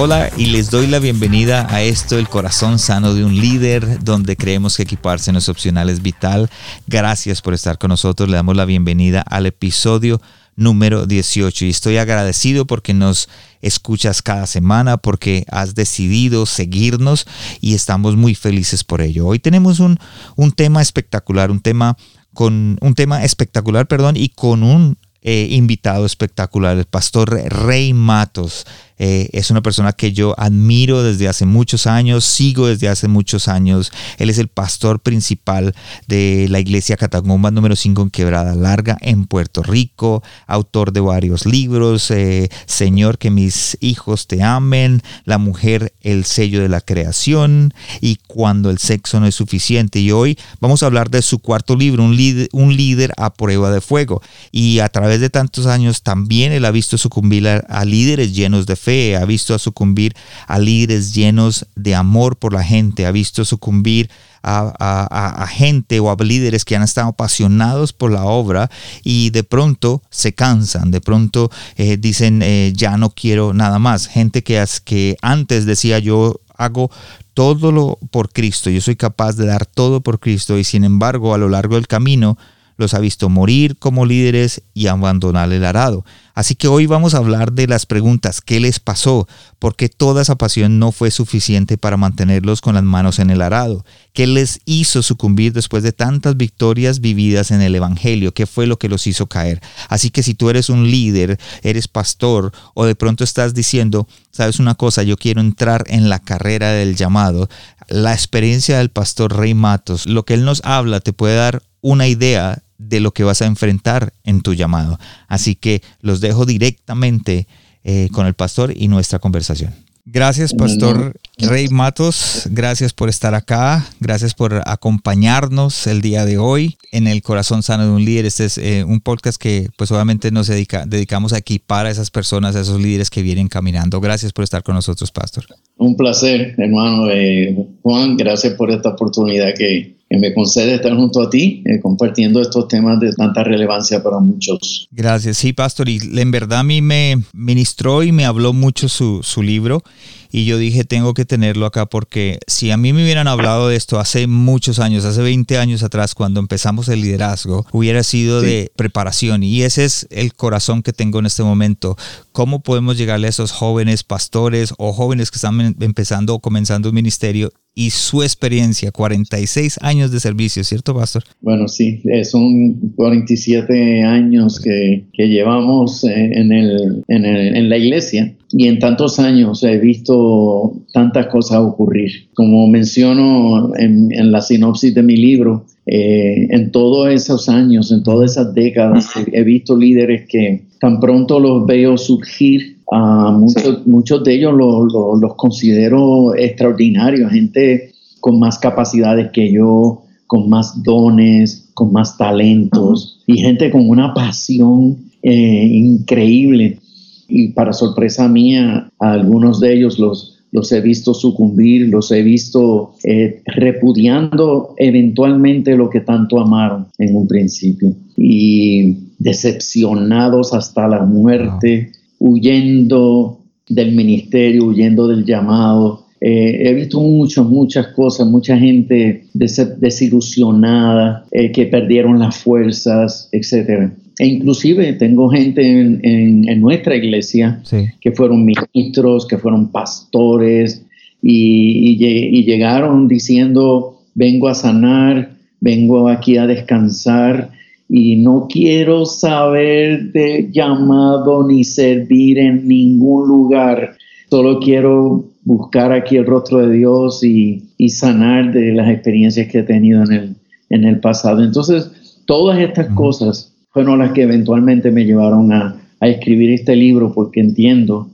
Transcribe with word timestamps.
Hola 0.00 0.30
y 0.36 0.46
les 0.46 0.70
doy 0.70 0.86
la 0.86 1.00
bienvenida 1.00 1.66
a 1.68 1.82
esto, 1.82 2.18
el 2.18 2.28
corazón 2.28 2.78
sano 2.78 3.14
de 3.14 3.24
un 3.24 3.34
líder, 3.34 4.04
donde 4.04 4.36
creemos 4.36 4.76
que 4.76 4.84
equiparse 4.84 5.32
no 5.32 5.40
es 5.40 5.48
opcional, 5.48 5.90
es 5.90 6.02
vital. 6.02 6.48
Gracias 6.86 7.42
por 7.42 7.52
estar 7.52 7.78
con 7.78 7.88
nosotros. 7.88 8.28
Le 8.28 8.36
damos 8.36 8.54
la 8.54 8.64
bienvenida 8.64 9.22
al 9.22 9.46
episodio 9.46 10.22
número 10.54 11.04
18 11.06 11.64
y 11.64 11.70
estoy 11.70 11.96
agradecido 11.96 12.64
porque 12.64 12.94
nos 12.94 13.28
escuchas 13.60 14.22
cada 14.22 14.46
semana, 14.46 14.98
porque 14.98 15.44
has 15.50 15.74
decidido 15.74 16.46
seguirnos 16.46 17.26
y 17.60 17.74
estamos 17.74 18.14
muy 18.14 18.36
felices 18.36 18.84
por 18.84 19.00
ello. 19.00 19.26
Hoy 19.26 19.40
tenemos 19.40 19.80
un, 19.80 19.98
un 20.36 20.52
tema 20.52 20.80
espectacular, 20.80 21.50
un 21.50 21.58
tema 21.58 21.96
con 22.32 22.78
un 22.80 22.94
tema 22.94 23.24
espectacular, 23.24 23.88
perdón, 23.88 24.16
y 24.16 24.28
con 24.28 24.62
un 24.62 24.96
eh, 25.22 25.48
invitado 25.50 26.06
espectacular, 26.06 26.78
el 26.78 26.84
pastor 26.84 27.30
Rey 27.34 27.92
Matos. 27.92 28.64
Eh, 28.98 29.28
es 29.32 29.50
una 29.50 29.62
persona 29.62 29.92
que 29.92 30.12
yo 30.12 30.34
admiro 30.38 31.02
desde 31.02 31.28
hace 31.28 31.46
muchos 31.46 31.86
años, 31.86 32.24
sigo 32.24 32.66
desde 32.66 32.88
hace 32.88 33.08
muchos 33.08 33.48
años. 33.48 33.92
Él 34.18 34.30
es 34.30 34.38
el 34.38 34.48
pastor 34.48 35.00
principal 35.00 35.74
de 36.06 36.46
la 36.50 36.60
iglesia 36.60 36.96
Catagomba 36.96 37.50
número 37.50 37.76
5 37.76 38.02
en 38.02 38.10
Quebrada 38.10 38.54
Larga 38.54 38.96
en 39.00 39.26
Puerto 39.26 39.62
Rico, 39.62 40.22
autor 40.46 40.92
de 40.92 41.00
varios 41.00 41.46
libros, 41.46 42.10
eh, 42.10 42.48
Señor, 42.66 43.18
que 43.18 43.30
mis 43.30 43.76
hijos 43.80 44.26
te 44.26 44.42
amen, 44.42 45.02
La 45.24 45.38
mujer, 45.38 45.94
el 46.02 46.24
sello 46.24 46.60
de 46.60 46.68
la 46.68 46.80
creación 46.80 47.72
y 48.00 48.16
Cuando 48.26 48.70
el 48.70 48.78
sexo 48.78 49.20
no 49.20 49.26
es 49.26 49.34
suficiente. 49.34 50.00
Y 50.00 50.10
hoy 50.10 50.38
vamos 50.60 50.82
a 50.82 50.86
hablar 50.86 51.10
de 51.10 51.22
su 51.22 51.38
cuarto 51.38 51.76
libro, 51.76 52.02
un 52.04 52.16
líder, 52.16 53.12
a 53.16 53.32
prueba 53.32 53.70
de 53.70 53.80
fuego. 53.80 54.22
Y 54.50 54.80
a 54.80 54.88
través 54.88 55.20
de 55.20 55.30
tantos 55.30 55.66
años 55.66 56.02
también 56.02 56.52
él 56.52 56.64
ha 56.64 56.70
visto 56.70 56.98
sucumbir 56.98 57.46
a 57.48 57.84
líderes 57.84 58.34
llenos 58.34 58.66
de 58.66 58.76
fe 58.76 58.87
ha 59.20 59.24
visto 59.24 59.58
sucumbir 59.58 60.14
a 60.46 60.58
líderes 60.58 61.14
llenos 61.14 61.66
de 61.74 61.94
amor 61.94 62.36
por 62.36 62.52
la 62.52 62.64
gente, 62.64 63.06
ha 63.06 63.12
visto 63.12 63.44
sucumbir 63.44 64.10
a, 64.42 65.46
gente 65.50 66.00
o 66.00 66.10
a 66.10 66.16
líderes 66.22 66.64
que 66.64 66.76
han 66.76 66.82
estado 66.82 67.08
apasionados 67.08 67.92
por 67.92 68.10
la 68.10 68.24
obra 68.24 68.70
y 69.02 69.30
de 69.30 69.44
pronto 69.44 70.02
se 70.10 70.32
cansan, 70.32 70.90
de 70.90 71.00
pronto 71.00 71.50
eh, 71.76 71.96
dicen 71.96 72.42
eh, 72.42 72.72
ya 72.74 72.96
no 72.96 73.10
quiero 73.10 73.52
nada 73.52 73.78
más. 73.78 74.06
Gente 74.06 74.42
que, 74.42 74.64
que 74.84 75.16
antes 75.22 75.66
decía 75.66 75.98
yo 75.98 76.40
hago 76.56 76.90
todo 77.34 77.70
lo 77.72 77.98
por 78.10 78.32
Cristo, 78.32 78.70
yo 78.70 78.80
soy 78.80 78.96
capaz 78.96 79.34
de 79.36 79.46
dar 79.46 79.66
todo 79.66 80.00
por 80.00 80.18
Cristo 80.18 80.58
y 80.58 80.64
sin 80.64 80.84
embargo 80.84 81.34
a 81.34 81.38
lo 81.38 81.48
largo 81.48 81.76
del 81.76 81.86
camino 81.86 82.36
los 82.78 82.94
ha 82.94 83.00
visto 83.00 83.28
morir 83.28 83.76
como 83.76 84.06
líderes 84.06 84.62
y 84.72 84.86
abandonar 84.86 85.52
el 85.52 85.64
arado. 85.64 86.04
Así 86.34 86.54
que 86.54 86.68
hoy 86.68 86.86
vamos 86.86 87.14
a 87.14 87.18
hablar 87.18 87.52
de 87.52 87.66
las 87.66 87.84
preguntas, 87.84 88.40
¿qué 88.40 88.60
les 88.60 88.78
pasó? 88.78 89.26
¿Por 89.58 89.74
qué 89.74 89.88
toda 89.88 90.22
esa 90.22 90.36
pasión 90.36 90.78
no 90.78 90.92
fue 90.92 91.10
suficiente 91.10 91.76
para 91.76 91.96
mantenerlos 91.96 92.60
con 92.60 92.76
las 92.76 92.84
manos 92.84 93.18
en 93.18 93.30
el 93.30 93.42
arado? 93.42 93.84
¿Qué 94.12 94.28
les 94.28 94.60
hizo 94.64 95.02
sucumbir 95.02 95.52
después 95.52 95.82
de 95.82 95.90
tantas 95.90 96.36
victorias 96.36 97.00
vividas 97.00 97.50
en 97.50 97.60
el 97.60 97.74
Evangelio? 97.74 98.32
¿Qué 98.32 98.46
fue 98.46 98.68
lo 98.68 98.78
que 98.78 98.88
los 98.88 99.08
hizo 99.08 99.26
caer? 99.26 99.60
Así 99.88 100.10
que 100.10 100.22
si 100.22 100.34
tú 100.34 100.48
eres 100.48 100.70
un 100.70 100.88
líder, 100.88 101.40
eres 101.64 101.88
pastor 101.88 102.52
o 102.74 102.84
de 102.84 102.94
pronto 102.94 103.24
estás 103.24 103.52
diciendo, 103.52 104.06
sabes 104.30 104.60
una 104.60 104.76
cosa, 104.76 105.02
yo 105.02 105.16
quiero 105.16 105.40
entrar 105.40 105.82
en 105.88 106.08
la 106.08 106.20
carrera 106.20 106.70
del 106.70 106.94
llamado, 106.94 107.48
la 107.88 108.12
experiencia 108.12 108.78
del 108.78 108.90
pastor 108.90 109.36
Rey 109.36 109.54
Matos, 109.54 110.06
lo 110.06 110.24
que 110.24 110.34
él 110.34 110.44
nos 110.44 110.64
habla 110.64 111.00
te 111.00 111.12
puede 111.12 111.34
dar 111.34 111.64
una 111.80 112.06
idea 112.06 112.62
de 112.78 113.00
lo 113.00 113.12
que 113.12 113.24
vas 113.24 113.42
a 113.42 113.46
enfrentar 113.46 114.12
en 114.24 114.40
tu 114.40 114.54
llamado. 114.54 114.98
Así 115.26 115.54
que 115.54 115.82
los 116.00 116.20
dejo 116.20 116.46
directamente 116.46 117.46
eh, 117.84 118.08
con 118.12 118.26
el 118.26 118.34
pastor 118.34 118.72
y 118.74 118.88
nuestra 118.88 119.18
conversación. 119.18 119.74
Gracias, 120.10 120.54
Pastor 120.54 121.20
Rey 121.36 121.68
Matos. 121.68 122.48
Gracias 122.50 122.94
por 122.94 123.10
estar 123.10 123.34
acá. 123.34 123.84
Gracias 124.00 124.32
por 124.32 124.62
acompañarnos 124.64 125.86
el 125.86 126.00
día 126.00 126.24
de 126.24 126.38
hoy 126.38 126.78
en 126.92 127.06
el 127.06 127.20
Corazón 127.20 127.62
Sano 127.62 127.84
de 127.84 127.90
un 127.90 128.02
Líder. 128.02 128.24
Este 128.24 128.46
es 128.46 128.56
eh, 128.56 128.84
un 128.84 129.00
podcast 129.00 129.38
que, 129.38 129.68
pues, 129.76 129.92
obviamente 129.92 130.30
nos 130.30 130.46
dedica, 130.46 130.86
dedicamos 130.86 131.34
a 131.34 131.38
equipar 131.38 131.84
a 131.84 131.90
esas 131.90 132.10
personas, 132.10 132.56
a 132.56 132.60
esos 132.62 132.80
líderes 132.80 133.10
que 133.10 133.20
vienen 133.20 133.48
caminando. 133.48 134.00
Gracias 134.00 134.32
por 134.32 134.44
estar 134.44 134.62
con 134.62 134.74
nosotros, 134.76 135.10
Pastor. 135.10 135.44
Un 135.76 135.94
placer, 135.94 136.54
hermano 136.56 137.10
eh, 137.10 137.54
Juan. 137.82 138.16
Gracias 138.16 138.54
por 138.54 138.70
esta 138.70 138.88
oportunidad 138.88 139.52
que, 139.58 139.97
que 140.08 140.18
me 140.18 140.32
concede 140.32 140.74
estar 140.74 140.94
junto 140.94 141.22
a 141.22 141.30
ti 141.30 141.62
eh, 141.66 141.80
compartiendo 141.80 142.40
estos 142.40 142.68
temas 142.68 142.98
de 143.00 143.12
tanta 143.12 143.44
relevancia 143.44 144.02
para 144.02 144.18
muchos. 144.18 144.88
Gracias, 144.90 145.36
sí, 145.36 145.52
pastor, 145.52 145.88
y 145.88 145.98
en 146.16 146.30
verdad 146.30 146.60
a 146.60 146.64
mí 146.64 146.80
me 146.80 147.22
ministró 147.32 148.02
y 148.02 148.12
me 148.12 148.24
habló 148.24 148.52
mucho 148.52 148.88
su, 148.88 149.20
su 149.22 149.42
libro 149.42 149.82
y 150.30 150.44
yo 150.44 150.58
dije, 150.58 150.84
tengo 150.84 151.14
que 151.14 151.24
tenerlo 151.24 151.66
acá 151.66 151.86
porque 151.86 152.38
si 152.46 152.70
a 152.70 152.76
mí 152.76 152.92
me 152.92 153.02
hubieran 153.02 153.28
hablado 153.28 153.68
de 153.68 153.76
esto 153.76 153.98
hace 153.98 154.26
muchos 154.26 154.78
años, 154.78 155.04
hace 155.04 155.22
20 155.22 155.58
años 155.58 155.82
atrás, 155.82 156.14
cuando 156.14 156.40
empezamos 156.40 156.88
el 156.88 157.00
liderazgo, 157.00 157.66
hubiera 157.72 158.02
sido 158.02 158.40
de 158.40 158.70
preparación 158.76 159.42
y 159.42 159.62
ese 159.62 159.84
es 159.84 160.06
el 160.10 160.34
corazón 160.34 160.82
que 160.82 160.92
tengo 160.92 161.18
en 161.18 161.26
este 161.26 161.42
momento. 161.42 161.96
¿Cómo 162.32 162.60
podemos 162.60 162.98
llegarle 162.98 163.26
a 163.26 163.30
esos 163.30 163.52
jóvenes 163.52 164.04
pastores 164.04 164.74
o 164.78 164.92
jóvenes 164.92 165.30
que 165.30 165.36
están 165.36 165.60
em, 165.60 165.74
empezando 165.80 166.34
o 166.34 166.40
comenzando 166.40 166.88
un 166.90 166.94
ministerio 166.94 167.50
y 167.74 167.90
su 167.90 168.24
experiencia, 168.24 168.90
46 168.90 169.78
años 169.82 170.10
de 170.10 170.18
servicio, 170.18 170.64
¿cierto, 170.64 170.96
Pastor? 170.96 171.22
Bueno, 171.40 171.68
sí, 171.68 172.02
son 172.24 172.92
47 172.96 174.02
años 174.02 174.58
que, 174.58 175.06
que 175.12 175.28
llevamos 175.28 176.02
eh, 176.02 176.30
en, 176.32 176.50
el, 176.50 177.04
en, 177.06 177.24
el, 177.24 177.56
en, 177.56 177.68
la 177.68 177.76
iglesia 177.76 178.34
y 178.50 178.66
en 178.66 178.78
tantos 178.78 179.18
años 179.18 179.62
he 179.62 179.78
visto 179.78 180.74
tantas 180.92 181.26
cosas 181.26 181.58
ocurrir. 181.60 182.28
Como 182.34 182.66
menciono 182.66 183.76
en, 183.76 184.10
en 184.12 184.32
la 184.32 184.40
sinopsis 184.40 184.94
de 184.94 185.02
mi 185.02 185.16
libro, 185.16 185.66
eh, 185.90 186.46
en 186.50 186.70
todos 186.70 187.08
esos 187.08 187.48
años, 187.48 187.90
en 187.92 188.02
todas 188.02 188.32
esas 188.32 188.52
décadas, 188.52 189.08
he 189.32 189.42
visto 189.42 189.74
líderes 189.74 190.28
que 190.28 190.64
tan 190.80 191.00
pronto 191.00 191.40
los 191.40 191.66
veo 191.66 191.96
surgir 191.96 192.78
muchos, 192.90 193.86
muchos 193.86 194.24
de 194.24 194.34
ellos 194.34 194.52
los 194.54 195.34
considero 195.36 196.34
extraordinarios, 196.34 197.32
gente 197.32 197.92
con 198.20 198.38
más 198.38 198.58
capacidades 198.58 199.30
que 199.32 199.52
yo, 199.52 200.02
con 200.26 200.50
más 200.50 200.82
dones, 200.82 201.70
con 201.74 201.92
más 201.92 202.18
talentos 202.18 203.22
y 203.26 203.38
gente 203.38 203.70
con 203.70 203.88
una 203.88 204.12
pasión 204.12 204.98
eh, 205.22 205.64
increíble. 205.72 206.78
Y 207.28 207.48
para 207.48 207.72
sorpresa 207.72 208.26
mía, 208.28 208.90
a 208.98 209.12
algunos 209.12 209.60
de 209.60 209.74
ellos 209.74 209.98
los, 209.98 210.38
los 210.50 210.72
he 210.72 210.80
visto 210.80 211.12
sucumbir, 211.14 211.88
los 211.88 212.10
he 212.10 212.22
visto 212.22 212.94
eh, 213.04 213.42
repudiando 213.44 214.74
eventualmente 214.78 215.76
lo 215.76 215.90
que 215.90 216.00
tanto 216.00 216.40
amaron 216.40 216.86
en 216.98 217.16
un 217.16 217.28
principio 217.28 217.94
y 218.16 218.96
decepcionados 219.18 220.54
hasta 220.54 220.88
la 220.88 221.04
muerte 221.04 221.92
huyendo 222.18 223.38
del 223.68 223.92
ministerio, 223.92 224.66
huyendo 224.66 225.06
del 225.06 225.24
llamado. 225.24 226.06
Eh, 226.20 226.68
he 226.68 226.74
visto 226.74 227.00
muchas, 227.00 227.46
muchas 227.46 227.88
cosas, 227.88 228.26
mucha 228.26 228.56
gente 228.56 229.24
desilusionada, 229.34 231.26
eh, 231.30 231.52
que 231.52 231.66
perdieron 231.66 232.18
las 232.18 232.38
fuerzas, 232.38 233.28
etc. 233.32 233.92
E 234.18 234.26
inclusive 234.26 234.94
tengo 234.94 235.28
gente 235.28 235.62
en, 235.62 236.60
nuestra 236.60 236.96
iglesia 236.96 237.62
que 238.00 238.12
fueron 238.12 238.44
ministros, 238.44 239.26
que 239.26 239.38
fueron 239.38 239.70
pastores 239.70 240.84
y, 241.22 241.96
y 242.00 242.44
llegaron 242.44 243.06
diciendo, 243.06 244.00
vengo 244.14 244.48
a 244.48 244.54
sanar, 244.54 245.36
vengo 245.60 246.08
aquí 246.08 246.36
a 246.36 246.46
descansar, 246.46 247.50
y 247.88 248.16
no 248.16 248.46
quiero 248.50 249.06
saber 249.06 250.12
de 250.12 250.50
llamado 250.52 251.46
ni 251.46 251.64
servir 251.64 252.38
en 252.38 252.68
ningún 252.68 253.26
lugar. 253.26 253.96
Solo 254.28 254.60
quiero 254.60 255.24
buscar 255.44 255.92
aquí 255.92 256.16
el 256.16 256.26
rostro 256.26 256.66
de 256.66 256.76
Dios 256.76 257.24
y, 257.24 257.64
sanar 257.88 258.52
de 258.52 258.72
las 258.72 258.90
experiencias 258.90 259.48
que 259.48 259.60
he 259.60 259.62
tenido 259.62 260.04
en 260.04 260.12
el, 260.12 260.36
en 260.68 260.84
el 260.84 261.00
pasado. 261.00 261.42
Entonces, 261.42 261.90
todas 262.26 262.58
estas 262.58 262.88
cosas 262.94 263.47
fueron 263.70 263.98
las 263.98 264.12
que 264.12 264.22
eventualmente 264.22 264.90
me 264.90 265.04
llevaron 265.04 265.52
a, 265.52 265.80
a 266.00 266.08
escribir 266.08 266.50
este 266.50 266.76
libro 266.76 267.12
porque 267.12 267.40
entiendo 267.40 268.08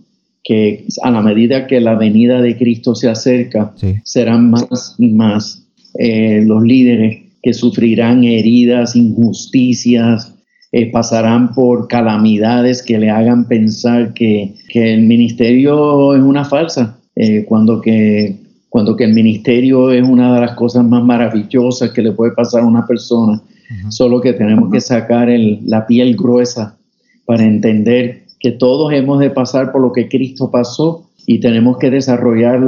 que 0.45 0.87
a 1.03 1.11
la 1.11 1.23
medida 1.23 1.67
que 1.67 1.81
la 1.81 1.95
venida 1.95 2.41
de 2.43 2.57
Cristo 2.57 2.95
se 2.95 3.09
acerca, 3.09 3.75
serán 4.05 4.51
más 4.51 4.95
y 4.99 5.09
más 5.09 5.67
eh, 5.99 6.43
los 6.45 6.63
líderes 6.63 7.23
que 7.43 7.55
sufrirán 7.55 8.25
heridas, 8.25 8.95
injusticias, 8.95 10.35
eh, 10.71 10.91
pasarán 10.91 11.55
por 11.55 11.89
calamidades 11.89 12.83
que 12.83 12.99
le 12.99 13.11
hagan 13.11 13.49
pensar 13.49 14.13
que, 14.13 14.55
el 14.75 15.03
ministerio 15.03 16.15
es 16.15 16.23
una 16.23 16.45
falsa, 16.45 16.99
eh, 17.15 17.45
cuando, 17.45 17.81
que, 17.81 18.37
cuando 18.69 18.97
que 18.97 19.05
el 19.05 19.15
ministerio 19.15 19.93
es 19.93 20.03
una 20.03 20.35
de 20.35 20.41
las 20.41 20.57
cosas 20.57 20.85
más 20.85 21.05
maravillosas 21.05 21.91
que 21.93 22.03
le 22.03 22.13
puede 22.13 22.33
pasar 22.33 22.63
a 22.63 22.67
una 22.67 22.87
persona. 22.87 23.41
Solo 23.89 24.21
que 24.21 24.33
tenemos 24.33 24.71
que 24.71 24.81
sacar 24.81 25.29
la 25.29 25.87
piel 25.87 26.17
gruesa 26.17 26.77
para 27.25 27.45
entender 27.45 28.25
que 28.39 28.53
todos 28.53 28.93
hemos 28.93 29.21
de 29.21 29.31
pasar 29.31 29.73
por 29.73 29.81
lo 29.81 29.93
que 29.93 30.09
Cristo 30.09 30.51
pasó 30.51 31.09
y 31.27 31.41
tenemos 31.41 31.79
que 31.79 31.91
desarrollar 31.91 32.61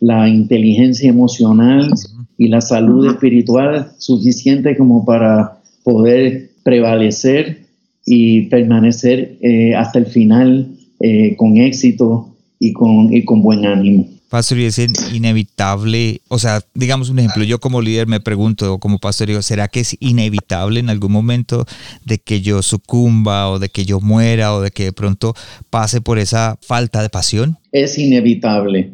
la, 0.00 0.28
inteligencia 0.28 1.08
emocional 1.08 1.88
y 2.36 2.48
la 2.48 2.60
salud 2.60 3.06
espiritual 3.06 3.92
suficiente 3.98 4.76
como 4.76 5.04
para 5.04 5.60
poder 5.84 6.50
prevalecer 6.64 7.60
y 8.04 8.42
permanecer 8.48 9.36
eh, 9.40 9.74
hasta 9.76 10.00
el 10.00 10.06
final 10.06 10.66
eh, 10.98 11.36
con 11.36 11.58
éxito 11.58 12.34
y 12.58 12.72
con, 12.72 13.12
y 13.14 13.24
con 13.24 13.42
buen 13.42 13.66
ánimo. 13.66 14.08
Pastor, 14.30 14.60
y 14.60 14.66
es 14.66 14.78
inevitable, 15.12 16.20
o 16.28 16.38
sea, 16.38 16.60
digamos 16.74 17.10
un 17.10 17.18
ejemplo, 17.18 17.42
yo 17.42 17.58
como 17.58 17.82
líder 17.82 18.06
me 18.06 18.20
pregunto, 18.20 18.78
como 18.78 18.98
pastor, 18.98 19.26
digo, 19.26 19.42
¿será 19.42 19.66
que 19.66 19.80
es 19.80 19.96
inevitable 19.98 20.78
en 20.78 20.88
algún 20.88 21.10
momento 21.10 21.66
de 22.04 22.18
que 22.18 22.40
yo 22.40 22.62
sucumba 22.62 23.50
o 23.50 23.58
de 23.58 23.70
que 23.70 23.84
yo 23.84 23.98
muera 23.98 24.54
o 24.54 24.60
de 24.60 24.70
que 24.70 24.84
de 24.84 24.92
pronto 24.92 25.34
pase 25.68 26.00
por 26.00 26.20
esa 26.20 26.56
falta 26.62 27.02
de 27.02 27.08
pasión? 27.08 27.58
Es 27.72 27.98
inevitable 27.98 28.92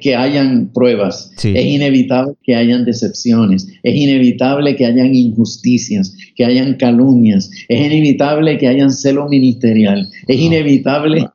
que 0.00 0.16
hayan 0.16 0.72
pruebas, 0.74 1.30
es 1.42 1.64
inevitable 1.64 2.34
que 2.42 2.56
hayan 2.56 2.84
decepciones, 2.84 3.68
es 3.84 3.94
inevitable 3.94 4.74
que 4.74 4.86
hayan 4.86 5.14
injusticias, 5.14 6.16
que 6.34 6.44
hayan 6.44 6.74
calumnias, 6.74 7.48
es 7.68 7.80
inevitable 7.80 8.58
que 8.58 8.66
hayan 8.66 8.90
celo 8.90 9.28
ministerial, 9.28 10.10
es 10.26 10.40
inevitable... 10.40 11.28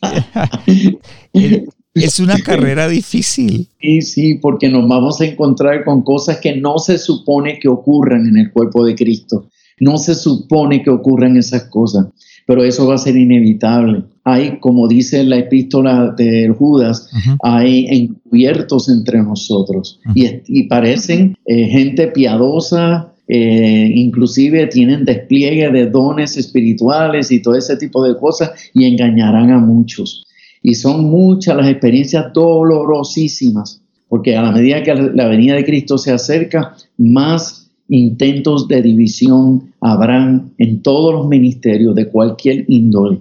Es 2.04 2.20
una 2.20 2.38
carrera 2.38 2.88
difícil. 2.88 3.68
Sí, 3.80 4.02
sí, 4.02 4.34
porque 4.34 4.68
nos 4.68 4.86
vamos 4.88 5.20
a 5.20 5.26
encontrar 5.26 5.84
con 5.84 6.02
cosas 6.02 6.38
que 6.38 6.56
no 6.56 6.78
se 6.78 6.98
supone 6.98 7.58
que 7.58 7.68
ocurran 7.68 8.26
en 8.26 8.36
el 8.36 8.52
cuerpo 8.52 8.84
de 8.84 8.94
Cristo. 8.94 9.48
No 9.80 9.96
se 9.98 10.14
supone 10.14 10.82
que 10.82 10.90
ocurran 10.90 11.36
esas 11.36 11.64
cosas, 11.64 12.06
pero 12.46 12.64
eso 12.64 12.86
va 12.86 12.94
a 12.94 12.98
ser 12.98 13.16
inevitable. 13.16 14.04
Hay, 14.24 14.58
como 14.58 14.88
dice 14.88 15.22
la 15.24 15.38
epístola 15.38 16.14
de 16.16 16.48
Judas, 16.48 17.10
hay 17.42 17.86
encubiertos 17.88 18.88
entre 18.88 19.22
nosotros 19.22 20.00
y, 20.14 20.64
parecen 20.64 21.36
eh, 21.44 21.68
gente 21.68 22.08
piadosa, 22.08 23.12
eh, 23.28 23.90
inclusive 23.94 24.66
tienen 24.68 25.04
despliegue 25.04 25.70
de 25.70 25.86
dones 25.90 26.36
espirituales 26.36 27.30
y 27.30 27.42
todo 27.42 27.56
ese 27.56 27.76
tipo 27.76 28.04
de 28.04 28.16
cosas 28.16 28.52
y 28.72 28.84
engañarán 28.84 29.50
a 29.50 29.58
muchos. 29.58 30.26
Y 30.66 30.74
son 30.74 31.04
muchas 31.04 31.56
las 31.56 31.68
experiencias 31.68 32.32
dolorosísimas, 32.32 33.80
porque 34.08 34.36
a 34.36 34.42
la 34.42 34.50
medida 34.50 34.82
que 34.82 34.96
la 34.96 35.28
venida 35.28 35.54
de 35.54 35.64
Cristo 35.64 35.96
se 35.96 36.10
acerca, 36.10 36.74
más 36.98 37.70
intentos 37.88 38.66
de 38.66 38.82
división 38.82 39.70
habrán 39.80 40.54
en 40.58 40.82
todos 40.82 41.14
los 41.14 41.28
ministerios 41.28 41.94
de 41.94 42.08
cualquier 42.08 42.64
índole, 42.66 43.20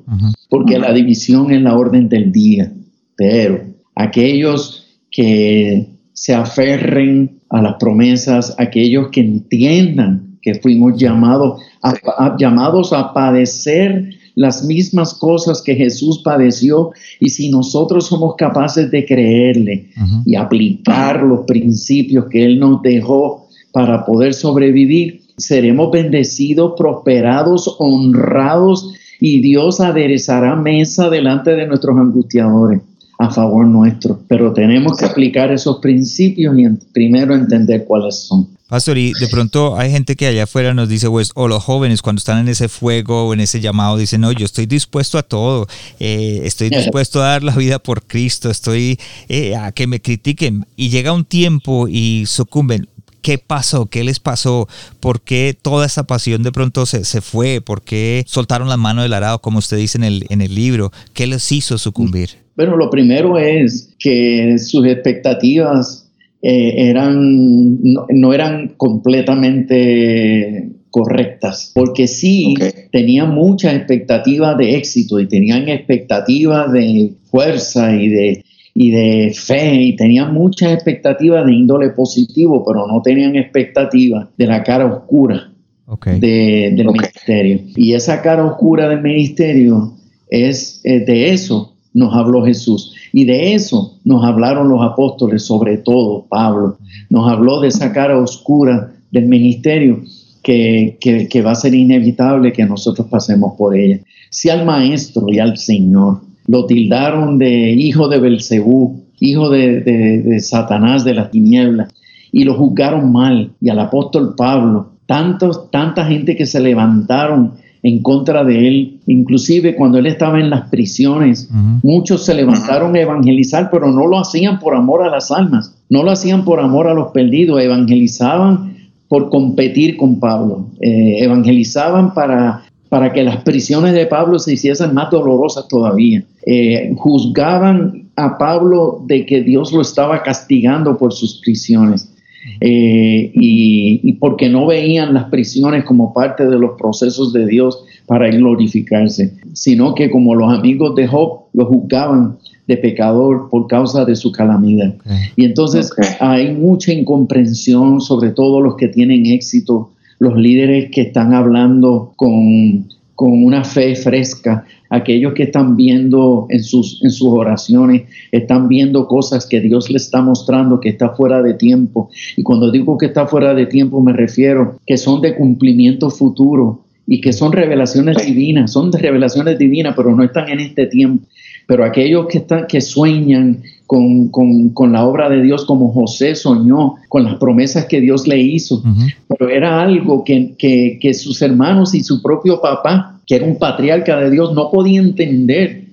porque 0.49 0.79
la 0.79 0.91
división 0.91 1.51
es 1.51 1.61
la 1.61 1.77
orden 1.77 2.09
del 2.09 2.31
día. 2.31 2.73
Pero 3.15 3.61
aquellos 3.93 4.87
que 5.11 5.87
se 6.13 6.33
aferren 6.33 7.41
a 7.51 7.61
las 7.61 7.75
promesas, 7.75 8.55
aquellos 8.57 9.09
que 9.09 9.21
entiendan 9.21 10.39
que 10.41 10.55
fuimos 10.55 10.97
llamados 10.97 11.61
a, 11.83 12.35
llamados 12.39 12.91
a 12.91 13.13
padecer 13.13 14.14
las 14.35 14.63
mismas 14.63 15.13
cosas 15.13 15.61
que 15.61 15.75
Jesús 15.75 16.21
padeció 16.23 16.91
y 17.19 17.29
si 17.29 17.49
nosotros 17.49 18.07
somos 18.07 18.35
capaces 18.35 18.91
de 18.91 19.05
creerle 19.05 19.89
y 20.25 20.35
aplicar 20.35 21.23
los 21.23 21.45
principios 21.45 22.25
que 22.29 22.45
Él 22.45 22.59
nos 22.59 22.81
dejó 22.81 23.47
para 23.71 24.05
poder 24.05 24.33
sobrevivir, 24.33 25.21
seremos 25.37 25.91
bendecidos, 25.91 26.73
prosperados, 26.77 27.75
honrados 27.79 28.93
y 29.19 29.41
Dios 29.41 29.79
aderezará 29.79 30.55
mesa 30.55 31.09
delante 31.09 31.51
de 31.51 31.67
nuestros 31.67 31.97
angustiadores 31.97 32.81
a 33.17 33.29
favor 33.29 33.65
nuestro. 33.65 34.19
Pero 34.27 34.53
tenemos 34.53 34.97
que 34.97 35.05
aplicar 35.05 35.51
esos 35.51 35.79
principios 35.79 36.57
y 36.57 36.67
primero 36.93 37.33
entender 37.33 37.85
cuáles 37.85 38.15
son. 38.15 38.54
Pastor, 38.67 38.97
y 38.97 39.13
de 39.13 39.27
pronto 39.27 39.77
hay 39.77 39.91
gente 39.91 40.15
que 40.15 40.25
allá 40.25 40.45
afuera 40.45 40.73
nos 40.73 40.89
dice, 40.89 41.07
pues, 41.07 41.31
o 41.35 41.47
los 41.47 41.63
jóvenes 41.63 42.01
cuando 42.01 42.17
están 42.17 42.39
en 42.39 42.47
ese 42.47 42.67
fuego 42.67 43.27
o 43.27 43.33
en 43.33 43.41
ese 43.41 43.61
llamado 43.61 43.95
dicen, 43.95 44.21
no, 44.21 44.31
yo 44.31 44.43
estoy 44.43 44.65
dispuesto 44.65 45.19
a 45.19 45.23
todo, 45.23 45.67
eh, 45.99 46.41
estoy 46.45 46.69
dispuesto 46.69 47.21
a 47.21 47.27
dar 47.27 47.43
la 47.43 47.55
vida 47.55 47.77
por 47.77 48.01
Cristo, 48.01 48.49
estoy 48.49 48.99
eh, 49.29 49.55
a 49.55 49.71
que 49.71 49.85
me 49.85 50.01
critiquen. 50.01 50.65
Y 50.75 50.89
llega 50.89 51.13
un 51.13 51.25
tiempo 51.25 51.87
y 51.87 52.25
sucumben. 52.25 52.87
¿Qué 53.21 53.37
pasó? 53.37 53.85
¿Qué 53.85 54.03
les 54.03 54.19
pasó? 54.19 54.67
¿Por 54.99 55.21
qué 55.21 55.55
toda 55.59 55.85
esa 55.85 56.05
pasión 56.05 56.41
de 56.41 56.51
pronto 56.51 56.87
se, 56.87 57.05
se 57.05 57.21
fue? 57.21 57.61
¿Por 57.61 57.83
qué 57.83 58.23
soltaron 58.27 58.67
la 58.67 58.77
mano 58.77 59.03
del 59.03 59.13
arado, 59.13 59.41
como 59.41 59.59
usted 59.59 59.77
dice 59.77 59.99
en 59.99 60.03
el, 60.03 60.25
en 60.29 60.41
el 60.41 60.53
libro? 60.55 60.91
¿Qué 61.13 61.27
les 61.27 61.51
hizo 61.51 61.77
sucumbir? 61.77 62.31
Bueno, 62.55 62.77
lo 62.77 62.89
primero 62.89 63.37
es 63.37 63.89
que 63.99 64.57
sus 64.57 64.85
expectativas 64.87 66.04
eh, 66.47 66.89
eran, 66.89 67.81
no, 67.81 68.31
eran 68.31 68.75
completamente 68.77 70.69
correctas, 70.91 71.71
porque 71.73 72.07
sí 72.07 72.53
tenían 72.91 73.33
mucha 73.33 73.73
expectativa 73.73 74.53
de 74.53 74.75
éxito 74.75 75.19
y 75.19 75.27
tenían 75.27 75.67
expectativas 75.69 76.71
de 76.71 77.13
fuerza 77.31 77.95
y 77.95 78.09
de, 78.09 78.45
y 78.75 78.91
de 78.91 79.33
fe 79.33 79.73
y 79.73 79.95
tenían 79.95 80.35
muchas 80.35 80.71
expectativas 80.71 81.47
de 81.47 81.53
índole 81.53 81.89
positivo, 81.89 82.63
pero 82.63 82.85
no 82.85 83.01
tenían 83.01 83.35
expectativas 83.35 84.27
de 84.37 84.45
la 84.45 84.61
cara 84.61 84.85
oscura 84.85 85.51
del 85.99 86.75
ministerio. 86.75 87.59
Y 87.75 87.95
esa 87.95 88.21
cara 88.21 88.45
oscura 88.45 88.87
del 88.87 89.01
ministerio 89.01 89.93
es 90.29 90.79
eh, 90.83 90.99
de 90.99 91.31
eso 91.31 91.74
nos 91.95 92.13
habló 92.13 92.45
Jesús. 92.45 92.93
Y 93.11 93.25
de 93.25 93.55
eso 93.55 93.97
nos 94.03 94.23
hablaron 94.23 94.69
los 94.69 94.83
apóstoles, 94.83 95.43
sobre 95.43 95.77
todo 95.77 96.27
Pablo. 96.29 96.77
Nos 97.09 97.27
habló 97.31 97.61
de 97.61 97.69
esa 97.69 97.91
cara 97.91 98.19
oscura 98.19 98.93
del 99.09 99.25
ministerio 99.25 100.03
que, 100.43 101.41
va 101.43 101.51
a 101.51 101.55
ser 101.55 101.73
inevitable 101.73 102.53
que 102.53 102.65
nosotros 102.65 103.07
pasemos 103.07 103.53
por 103.57 103.75
ella. 103.75 104.01
Si 104.29 104.49
al 104.49 104.65
maestro 104.65 105.25
y 105.29 105.39
al 105.39 105.57
Señor 105.57 106.21
lo 106.45 106.67
tildaron 106.67 107.39
de 107.39 107.71
hijo 107.71 108.07
de 108.09 108.19
Belcebú, 108.19 109.01
hijo 109.19 109.49
de, 109.49 109.81
de 109.81 110.39
Satanás 110.41 111.03
de 111.05 111.15
la 111.15 111.31
tiniebla, 111.31 111.87
y 112.31 112.43
lo 112.43 112.55
juzgaron 112.55 113.11
mal, 113.13 113.53
y 113.61 113.69
al 113.69 113.79
apóstol 113.79 114.35
Pablo, 114.35 114.91
tantos, 115.05 115.71
tanta 115.71 116.05
gente 116.05 116.35
que 116.35 116.45
se 116.45 116.59
levantaron 116.59 117.53
en 117.85 118.01
contra 118.01 118.43
de 118.43 118.67
él. 118.67 118.99
Inclusive 119.05 119.75
cuando 119.75 119.99
él 119.99 120.07
estaba 120.07 120.39
en 120.39 120.49
las 120.49 120.69
prisiones, 120.69 121.47
muchos 121.83 122.25
se 122.25 122.33
levantaron 122.33 122.95
a 122.95 123.01
evangelizar, 123.01 123.69
pero 123.71 123.91
no 123.91 124.07
lo 124.07 124.17
hacían 124.17 124.59
por 124.59 124.75
amor 124.75 125.03
a 125.03 125.11
las 125.11 125.29
almas, 125.31 125.77
no 125.91 126.01
lo 126.01 126.09
hacían 126.09 126.43
por 126.45 126.59
amor 126.59 126.87
a 126.87 126.95
los 126.95 127.11
perdidos, 127.11 127.61
evangelizaban 127.61 128.73
por 129.07 129.29
competir 129.29 129.97
con 129.97 130.19
Pablo, 130.19 130.65
eh, 130.81 131.17
evangelizaban 131.19 132.15
para, 132.15 132.63
para 132.89 133.13
que 133.13 133.23
las 133.23 133.43
prisiones 133.43 133.93
de 133.93 134.07
Pablo 134.07 134.39
se 134.39 134.53
hiciesen 134.53 134.95
más 134.95 135.11
dolorosas 135.11 135.67
todavía. 135.67 136.23
Eh, 136.47 136.91
juzgaban 136.97 138.09
a 138.15 138.39
Pablo 138.39 139.03
de 139.05 139.27
que 139.27 139.43
Dios 139.43 139.71
lo 139.71 139.81
estaba 139.81 140.23
castigando 140.23 140.97
por 140.97 141.13
sus 141.13 141.39
prisiones. 141.39 142.14
Eh, 142.61 143.31
y, 143.33 144.13
porque 144.13 144.49
no 144.49 144.65
veían 144.65 145.13
las 145.13 145.25
prisiones 145.25 145.83
como 145.83 146.13
parte 146.13 146.47
de 146.47 146.57
los 146.57 146.71
procesos 146.77 147.33
de 147.33 147.45
Dios 147.45 147.83
para 148.07 148.29
glorificarse, 148.29 149.33
sino 149.53 149.95
que 149.95 150.09
como 150.09 150.35
los 150.35 150.51
amigos 150.53 150.95
de 150.95 151.07
Job 151.07 151.45
lo 151.53 151.65
juzgaban 151.65 152.37
de 152.67 152.77
pecador 152.77 153.49
por 153.49 153.67
causa 153.67 154.05
de 154.05 154.15
su 154.15 154.31
calamidad. 154.31 154.95
Y 155.35 155.45
entonces 155.45 155.91
hay 156.19 156.53
mucha 156.53 156.93
incomprensión, 156.93 158.01
sobre 158.01 158.31
todo 158.31 158.61
los 158.61 158.75
que 158.75 158.87
tienen 158.87 159.25
éxito, 159.25 159.91
los 160.19 160.35
líderes 160.35 160.89
que 160.91 161.01
están 161.01 161.33
hablando 161.33 162.13
con, 162.15 162.87
con 163.15 163.43
una 163.43 163.63
fe 163.63 163.95
fresca, 163.95 164.65
aquellos 164.89 165.33
que 165.33 165.43
están 165.43 165.75
viendo 165.75 166.47
en 166.49 166.63
sus, 166.63 167.01
en 167.03 167.11
sus 167.11 167.29
oraciones, 167.29 168.03
están 168.31 168.67
viendo 168.67 169.07
cosas 169.07 169.45
que 169.47 169.61
Dios 169.61 169.89
le 169.89 169.97
está 169.97 170.21
mostrando 170.21 170.79
que 170.79 170.89
está 170.89 171.09
fuera 171.09 171.41
de 171.41 171.53
tiempo. 171.53 172.09
Y 172.35 172.43
cuando 172.43 172.71
digo 172.71 172.97
que 172.97 173.07
está 173.07 173.25
fuera 173.25 173.53
de 173.53 173.65
tiempo 173.65 174.01
me 174.01 174.13
refiero 174.13 174.79
que 174.85 174.97
son 174.97 175.21
de 175.21 175.35
cumplimiento 175.35 176.09
futuro 176.09 176.81
y 177.07 177.21
que 177.21 177.33
son 177.33 177.51
revelaciones 177.51 178.17
divinas, 178.25 178.71
son 178.71 178.91
de 178.91 178.97
revelaciones 178.97 179.57
divinas, 179.57 179.93
pero 179.95 180.15
no 180.15 180.23
están 180.23 180.49
en 180.49 180.59
este 180.59 180.87
tiempo. 180.87 181.25
Pero 181.67 181.83
aquellos 181.83 182.27
que, 182.27 182.39
están, 182.39 182.67
que 182.67 182.81
sueñan 182.81 183.63
con, 183.87 184.29
con, 184.29 184.91
la 184.91 185.05
obra 185.05 185.29
de 185.29 185.41
Dios 185.41 185.65
como 185.65 185.91
José 185.91 186.35
soñó, 186.35 186.95
con 187.09 187.23
las 187.23 187.35
promesas 187.35 187.85
que 187.85 188.01
Dios 188.01 188.27
le 188.27 188.39
hizo, 188.39 188.83
pero 189.27 189.49
era 189.49 189.81
algo 189.81 190.23
que, 190.23 190.55
que, 190.57 190.97
que 190.99 191.13
sus 191.13 191.41
hermanos 191.41 191.93
y 191.93 192.03
su 192.03 192.21
propio 192.21 192.61
papá, 192.61 193.19
que 193.25 193.35
era 193.35 193.45
un 193.45 193.57
patriarca 193.57 194.19
de 194.19 194.31
Dios, 194.31 194.53
no 194.53 194.71
podía 194.71 195.01
entender 195.01 195.85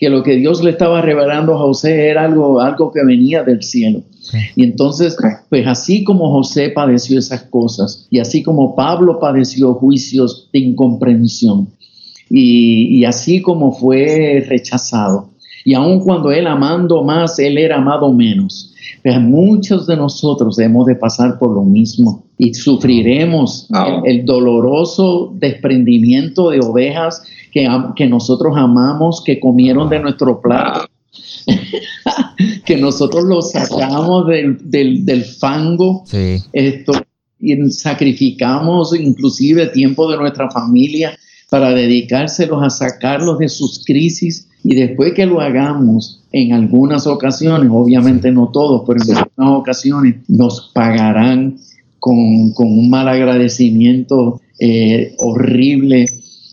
que 0.00 0.08
lo 0.08 0.22
que 0.22 0.36
Dios 0.36 0.64
le 0.64 0.70
estaba 0.70 1.02
revelando 1.02 1.54
a 1.54 1.58
José 1.58 2.08
era 2.08 2.24
algo, 2.24 2.60
algo 2.60 2.90
que 2.90 3.04
venía 3.04 3.42
del 3.42 3.62
cielo. 3.62 4.02
Y 4.56 4.64
entonces, 4.64 5.16
pues 5.50 5.66
así 5.66 6.04
como 6.04 6.30
José 6.30 6.70
padeció 6.70 7.18
esas 7.18 7.42
cosas 7.44 8.06
y 8.10 8.18
así 8.18 8.42
como 8.42 8.74
Pablo 8.74 9.18
padeció 9.18 9.74
juicios 9.74 10.48
de 10.52 10.60
incomprensión 10.60 11.68
y, 12.30 13.04
así 13.04 13.42
como 13.42 13.72
fue 13.72 14.44
rechazado. 14.48 15.30
Y 15.64 15.74
aun 15.74 16.00
cuando 16.00 16.30
él 16.30 16.46
amando 16.46 17.02
más, 17.02 17.38
él 17.38 17.58
era 17.58 17.76
amado 17.76 18.12
menos. 18.12 18.72
Pues 19.02 19.20
muchos 19.20 19.86
de 19.86 19.96
nosotros 19.96 20.58
hemos 20.58 20.86
de 20.86 20.94
pasar 20.94 21.38
por 21.38 21.52
lo 21.54 21.62
mismo 21.62 22.24
y 22.38 22.54
sufriremos 22.54 23.68
el 24.04 24.24
doloroso 24.24 25.34
desprendimiento 25.36 26.50
de 26.50 26.60
ovejas 26.60 27.22
que, 27.52 28.06
nosotros 28.08 28.54
amamos, 28.56 29.22
que 29.24 29.40
comieron 29.40 29.88
de 29.88 29.98
nuestro 29.98 30.40
plato, 30.40 30.86
que 32.64 32.76
nosotros 32.76 33.24
los 33.24 33.50
sacamos 33.50 34.26
del, 34.28 35.24
fango, 35.38 36.04
esto, 36.52 36.92
y 37.38 37.70
sacrificamos 37.70 38.98
inclusive 38.98 39.66
tiempo 39.68 40.10
de 40.10 40.18
nuestra 40.18 40.50
familia 40.50 41.18
para 41.50 41.74
dedicárselos 41.74 42.62
a 42.62 42.70
sacarlos 42.70 43.38
de 43.38 43.48
sus 43.48 43.84
crisis 43.84 44.48
y 44.62 44.74
después 44.76 45.12
que 45.14 45.26
lo 45.26 45.40
hagamos 45.40 46.22
en 46.32 46.52
algunas 46.52 47.06
ocasiones, 47.06 47.68
obviamente 47.72 48.30
no 48.30 48.50
todos, 48.52 48.84
pero 48.86 49.00
en 49.02 49.16
algunas 49.16 49.60
ocasiones 49.60 50.16
nos 50.28 50.70
pagarán 50.72 51.56
con, 51.98 52.16
un 52.56 52.90
mal 52.90 53.08
agradecimiento 53.08 54.40
eh, 54.60 55.14
horrible. 55.18 56.06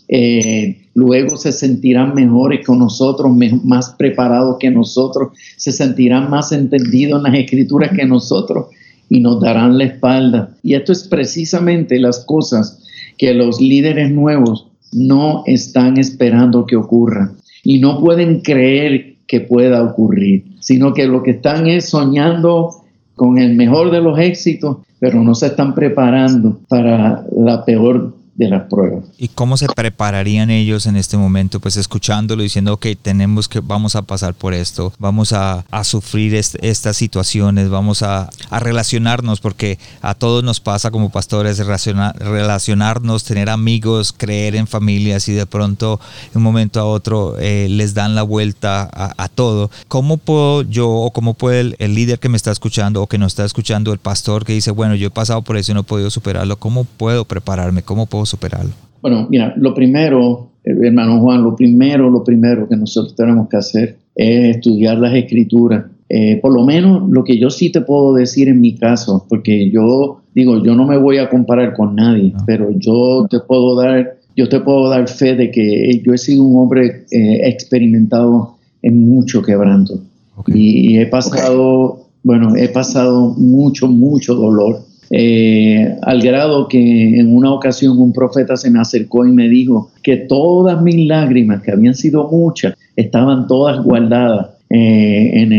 Eh, 0.08 0.78
luego 0.94 1.36
se 1.36 1.52
sentirán 1.52 2.14
mejores 2.14 2.66
con 2.66 2.80
nosotros, 2.80 3.30
más 3.62 3.90
preparados 3.90 4.56
que 4.58 4.70
nosotros, 4.70 5.28
se 5.56 5.70
sentirán 5.70 6.28
más 6.28 6.50
entendidos 6.50 7.18
en 7.18 7.32
las 7.32 7.40
escrituras 7.40 7.92
que 7.94 8.04
nosotros 8.04 8.66
y 9.08 9.20
nos 9.20 9.40
darán 9.40 9.78
la 9.78 9.84
espalda. 9.84 10.56
Y 10.62 10.74
esto 10.74 10.92
es 10.92 11.04
precisamente 11.04 11.98
las 12.00 12.24
cosas 12.24 12.82
que 13.16 13.34
los 13.34 13.60
líderes 13.60 14.10
nuevos 14.10 14.67
no 14.92 15.42
están 15.46 15.98
esperando 15.98 16.66
que 16.66 16.76
ocurran 16.76 17.36
y 17.62 17.80
no 17.80 18.00
pueden 18.00 18.40
creer 18.40 19.16
que 19.26 19.40
pueda 19.40 19.82
ocurrir, 19.82 20.44
sino 20.60 20.94
que 20.94 21.06
lo 21.06 21.22
que 21.22 21.32
están 21.32 21.66
es 21.66 21.88
soñando 21.88 22.70
con 23.14 23.38
el 23.38 23.54
mejor 23.56 23.90
de 23.90 24.00
los 24.00 24.18
éxitos, 24.18 24.78
pero 25.00 25.22
no 25.22 25.34
se 25.34 25.46
están 25.46 25.74
preparando 25.74 26.58
para 26.68 27.24
la 27.36 27.64
peor 27.64 28.14
de 28.38 28.48
las 28.48 28.68
pruebas. 28.68 29.04
¿Y 29.18 29.28
cómo 29.28 29.56
se 29.56 29.66
prepararían 29.66 30.48
ellos 30.50 30.86
en 30.86 30.96
este 30.96 31.16
momento? 31.16 31.58
Pues 31.58 31.76
escuchándolo, 31.76 32.44
diciendo, 32.44 32.72
ok, 32.72 32.86
tenemos 33.02 33.48
que, 33.48 33.58
vamos 33.58 33.96
a 33.96 34.02
pasar 34.02 34.32
por 34.32 34.54
esto, 34.54 34.92
vamos 34.98 35.32
a, 35.32 35.64
sufrir 35.82 36.34
estas 36.34 36.96
situaciones, 36.96 37.68
vamos 37.68 38.02
a, 38.02 38.30
relacionarnos, 38.50 39.40
porque 39.40 39.78
a 40.02 40.14
todos 40.14 40.44
nos 40.44 40.60
pasa 40.60 40.92
como 40.92 41.10
pastores 41.10 41.58
relacionarnos, 41.58 43.24
tener 43.24 43.50
amigos, 43.50 44.14
creer 44.16 44.54
en 44.54 44.68
familias 44.68 45.28
y 45.28 45.32
de 45.32 45.46
pronto 45.46 45.98
de 46.32 46.38
un 46.38 46.44
momento 46.44 46.78
a 46.78 46.84
otro 46.84 47.36
eh, 47.38 47.66
les 47.68 47.94
dan 47.94 48.14
la 48.14 48.22
vuelta 48.22 48.88
a, 48.92 49.28
todo. 49.28 49.70
¿Cómo 49.88 50.16
puedo 50.16 50.62
yo 50.62 50.88
o 50.88 51.10
cómo 51.10 51.34
puede 51.34 51.60
el, 51.60 51.76
el 51.80 51.94
líder 51.94 52.20
que 52.20 52.28
me 52.28 52.36
está 52.36 52.52
escuchando 52.52 53.02
o 53.02 53.06
que 53.08 53.18
nos 53.18 53.32
está 53.32 53.44
escuchando, 53.44 53.92
el 53.92 53.98
pastor 53.98 54.44
que 54.44 54.52
dice, 54.52 54.70
bueno, 54.70 54.94
yo 54.94 55.08
he 55.08 55.10
pasado 55.10 55.42
por 55.42 55.56
eso 55.56 55.72
y 55.72 55.74
no 55.74 55.80
he 55.80 55.84
podido 55.84 56.10
superarlo, 56.10 56.56
¿cómo 56.56 56.84
puedo 56.84 57.24
prepararme? 57.24 57.82
¿Cómo 57.82 58.06
puedo 58.06 58.27
superarlo? 58.28 58.70
Bueno, 59.00 59.26
mira, 59.30 59.54
lo 59.56 59.74
primero, 59.74 60.50
hermano 60.64 61.20
Juan, 61.20 61.42
lo 61.42 61.56
primero, 61.56 62.10
lo 62.10 62.22
primero 62.22 62.68
que 62.68 62.76
nosotros 62.76 63.14
tenemos 63.14 63.48
que 63.48 63.56
hacer 63.56 63.96
es 64.14 64.56
estudiar 64.56 64.98
las 64.98 65.14
escrituras. 65.14 65.84
Eh, 66.10 66.38
por 66.40 66.54
lo 66.54 66.64
menos 66.64 67.08
lo 67.10 67.22
que 67.22 67.38
yo 67.38 67.50
sí 67.50 67.70
te 67.70 67.82
puedo 67.82 68.14
decir 68.14 68.48
en 68.48 68.60
mi 68.60 68.74
caso, 68.76 69.26
porque 69.28 69.70
yo 69.70 70.22
digo, 70.34 70.62
yo 70.62 70.74
no 70.74 70.86
me 70.86 70.96
voy 70.96 71.18
a 71.18 71.28
comparar 71.28 71.74
con 71.74 71.94
nadie, 71.94 72.32
pero 72.46 72.70
yo 72.70 73.26
te 73.28 73.40
puedo 73.40 73.76
dar, 73.76 74.16
yo 74.34 74.48
te 74.48 74.60
puedo 74.60 74.88
dar 74.88 75.06
fe 75.08 75.34
de 75.34 75.50
que 75.50 76.00
yo 76.04 76.14
he 76.14 76.18
sido 76.18 76.44
un 76.44 76.62
hombre 76.62 77.04
eh, 77.10 77.40
experimentado 77.48 78.56
en 78.82 79.08
mucho 79.08 79.42
quebranto. 79.42 80.00
Y, 80.46 80.96
he 80.98 81.06
pasado, 81.06 82.06
bueno, 82.22 82.56
he 82.56 82.68
pasado 82.68 83.34
mucho, 83.36 83.88
mucho 83.88 84.34
dolor 84.34 84.87
eh, 85.10 85.96
al 86.02 86.20
grado 86.20 86.68
que 86.68 87.18
en 87.18 87.34
una 87.34 87.52
ocasión 87.52 87.98
un 87.98 88.12
profeta 88.12 88.56
se 88.56 88.70
me 88.70 88.80
acercó 88.80 89.26
y 89.26 89.32
me 89.32 89.48
dijo 89.48 89.90
que 90.02 90.16
todas 90.16 90.82
mis 90.82 91.06
lágrimas, 91.06 91.62
que 91.62 91.72
habían 91.72 91.94
sido 91.94 92.28
muchas, 92.30 92.74
estaban 92.96 93.46
todas 93.46 93.82
guardadas 93.82 94.50
eh, 94.70 95.30
en, 95.34 95.52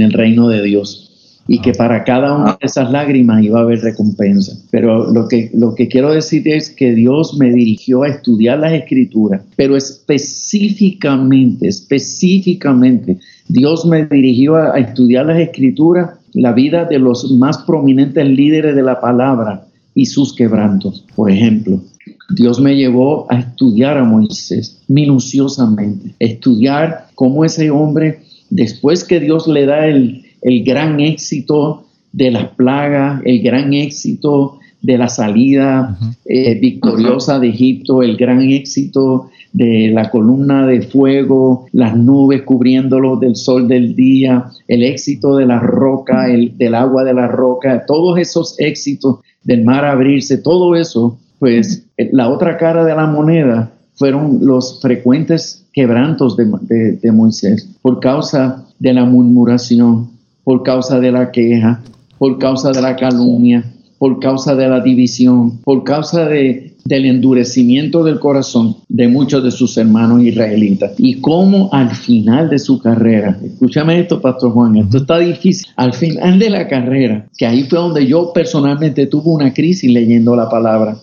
el, 0.00 0.12
reino 0.12 0.48
de 0.48 0.62
Dios 0.62 1.05
y 1.48 1.60
que 1.60 1.72
para 1.72 2.04
cada 2.04 2.34
una 2.34 2.52
de 2.52 2.66
esas 2.66 2.90
lágrimas 2.90 3.42
iba 3.42 3.60
a 3.60 3.62
haber 3.62 3.80
recompensa. 3.80 4.56
Pero 4.70 5.12
lo 5.12 5.28
que, 5.28 5.50
lo 5.54 5.74
que 5.74 5.88
quiero 5.88 6.12
decir 6.12 6.48
es 6.48 6.70
que 6.70 6.94
Dios 6.94 7.36
me 7.38 7.52
dirigió 7.52 8.02
a 8.02 8.08
estudiar 8.08 8.58
las 8.58 8.72
escrituras, 8.72 9.42
pero 9.56 9.76
específicamente, 9.76 11.68
específicamente, 11.68 13.18
Dios 13.48 13.86
me 13.86 14.06
dirigió 14.06 14.56
a 14.56 14.78
estudiar 14.78 15.26
las 15.26 15.38
escrituras 15.38 16.10
la 16.36 16.52
vida 16.52 16.84
de 16.84 16.98
los 16.98 17.32
más 17.32 17.58
prominentes 17.58 18.28
líderes 18.28 18.76
de 18.76 18.82
la 18.82 19.00
palabra 19.00 19.66
y 19.94 20.04
sus 20.04 20.34
quebrantos. 20.34 21.04
Por 21.14 21.30
ejemplo, 21.30 21.80
Dios 22.28 22.60
me 22.60 22.76
llevó 22.76 23.26
a 23.30 23.38
estudiar 23.38 23.96
a 23.96 24.04
Moisés 24.04 24.82
minuciosamente, 24.86 26.14
estudiar 26.18 27.06
cómo 27.14 27.44
ese 27.44 27.70
hombre, 27.70 28.20
después 28.50 29.02
que 29.02 29.18
Dios 29.18 29.48
le 29.48 29.64
da 29.64 29.86
el, 29.86 30.25
gran 30.64 31.00
éxito 31.00 31.84
de 32.12 32.30
las 32.30 32.48
plagas, 32.50 33.20
el 33.24 33.42
gran 33.42 33.72
éxito 33.74 34.58
de 34.82 34.98
la 34.98 35.08
salida 35.08 35.98
eh, 36.24 36.54
victoriosa 36.60 37.38
de 37.38 37.48
Egipto, 37.48 38.02
el 38.02 38.16
gran 38.16 38.40
éxito 38.42 39.30
de 39.52 39.90
la 39.92 40.10
columna 40.10 40.66
de 40.66 40.82
fuego, 40.82 41.66
las 41.72 41.96
nubes 41.96 42.42
cubriéndolo 42.42 43.16
del 43.16 43.36
sol 43.36 43.68
del 43.68 43.96
día, 43.96 44.44
el 44.68 44.82
éxito 44.82 45.36
de 45.36 45.46
la 45.46 45.58
roca, 45.58 46.30
el, 46.30 46.56
del 46.56 46.74
agua 46.74 47.04
de 47.04 47.14
la 47.14 47.26
roca, 47.26 47.84
todos 47.86 48.18
esos 48.18 48.54
éxitos 48.60 49.20
del 49.42 49.64
mar 49.64 49.84
abrirse, 49.84 50.38
todo 50.38 50.76
eso, 50.76 51.18
pues 51.38 51.86
la 52.12 52.28
otra 52.28 52.56
cara 52.56 52.84
de 52.84 52.94
la 52.94 53.06
moneda 53.06 53.72
fueron 53.94 54.40
los 54.42 54.80
frecuentes 54.80 55.66
quebrantos 55.72 56.36
de, 56.36 56.98
de 57.02 57.12
Moisés 57.12 57.68
por 57.82 58.00
causa 58.00 58.66
de 58.78 58.92
la 58.92 59.04
murmuración, 59.04 60.10
por 60.46 60.62
causa 60.62 61.00
de 61.00 61.10
la 61.10 61.32
queja, 61.32 61.82
por 62.18 62.38
causa 62.38 62.70
de 62.70 62.80
la 62.80 62.94
calumnia, 62.94 63.64
por 63.98 64.20
causa 64.20 64.54
de 64.54 64.68
la 64.68 64.78
división, 64.78 65.58
por 65.64 65.82
causa 65.82 66.24
de, 66.28 66.72
del 66.84 67.04
endurecimiento 67.06 68.04
del 68.04 68.20
corazón 68.20 68.76
de 68.88 69.08
muchos 69.08 69.42
de 69.42 69.50
sus 69.50 69.76
hermanos 69.76 70.22
israelitas. 70.22 70.92
Y 70.98 71.14
cómo 71.20 71.68
al 71.72 71.90
final 71.90 72.48
de 72.48 72.60
su 72.60 72.78
carrera, 72.78 73.36
escúchame 73.44 73.98
esto, 73.98 74.20
Pastor 74.20 74.52
Juan, 74.52 74.76
esto 74.76 74.98
está 74.98 75.18
difícil, 75.18 75.66
al 75.74 75.92
final 75.92 76.38
de 76.38 76.50
la 76.50 76.68
carrera, 76.68 77.26
que 77.36 77.44
ahí 77.44 77.64
fue 77.64 77.80
donde 77.80 78.06
yo 78.06 78.32
personalmente 78.32 79.08
tuve 79.08 79.30
una 79.30 79.52
crisis 79.52 79.90
leyendo 79.90 80.36
la 80.36 80.48
palabra, 80.48 80.96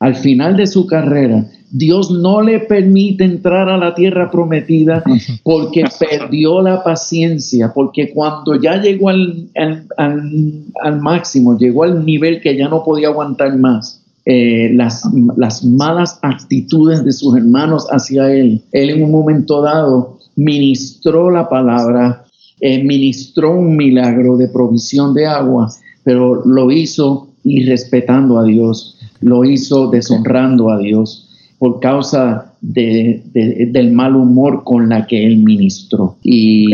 al 0.00 0.14
final 0.14 0.56
de 0.56 0.66
su 0.66 0.86
carrera, 0.86 1.46
Dios 1.70 2.10
no 2.10 2.42
le 2.42 2.60
permite 2.60 3.24
entrar 3.24 3.68
a 3.68 3.76
la 3.76 3.94
tierra 3.94 4.30
prometida 4.30 5.02
porque 5.42 5.84
perdió 5.98 6.62
la 6.62 6.82
paciencia, 6.82 7.72
porque 7.74 8.10
cuando 8.12 8.60
ya 8.60 8.80
llegó 8.80 9.08
al, 9.08 9.48
al, 9.96 11.00
máximo, 11.00 11.58
llegó 11.58 11.84
al 11.84 12.04
nivel 12.04 12.40
que 12.40 12.56
ya 12.56 12.68
no 12.68 12.84
podía 12.84 13.08
aguantar 13.08 13.56
más, 13.58 14.02
eh, 14.24 14.70
las, 14.74 15.02
las 15.36 15.64
malas 15.64 16.18
actitudes 16.22 17.04
de 17.04 17.12
sus 17.12 17.36
hermanos 17.36 17.86
hacia 17.90 18.32
él, 18.32 18.62
él 18.72 18.90
en 18.90 19.04
un 19.04 19.10
momento 19.10 19.60
dado 19.60 20.18
ministró 20.36 21.30
la 21.30 21.48
palabra, 21.48 22.24
eh, 22.60 22.82
ministró 22.82 23.52
un 23.58 23.76
milagro 23.76 24.36
de 24.36 24.48
provisión 24.48 25.14
de 25.14 25.26
agua, 25.26 25.70
pero 26.04 26.44
lo 26.44 26.70
hizo 26.70 27.28
irrespetando 27.44 28.38
a 28.38 28.44
Dios, 28.44 28.98
lo 29.20 29.44
hizo 29.44 29.88
deshonrando 29.88 30.70
a 30.70 30.78
Dios 30.78 31.25
por 31.58 31.80
causa 31.80 32.52
del 32.60 33.92
mal 33.92 34.16
humor 34.16 34.62
con 34.64 34.88
la 34.88 35.06
que 35.06 35.26
él 35.26 35.38
ministró. 35.38 36.16
Y 36.22 36.66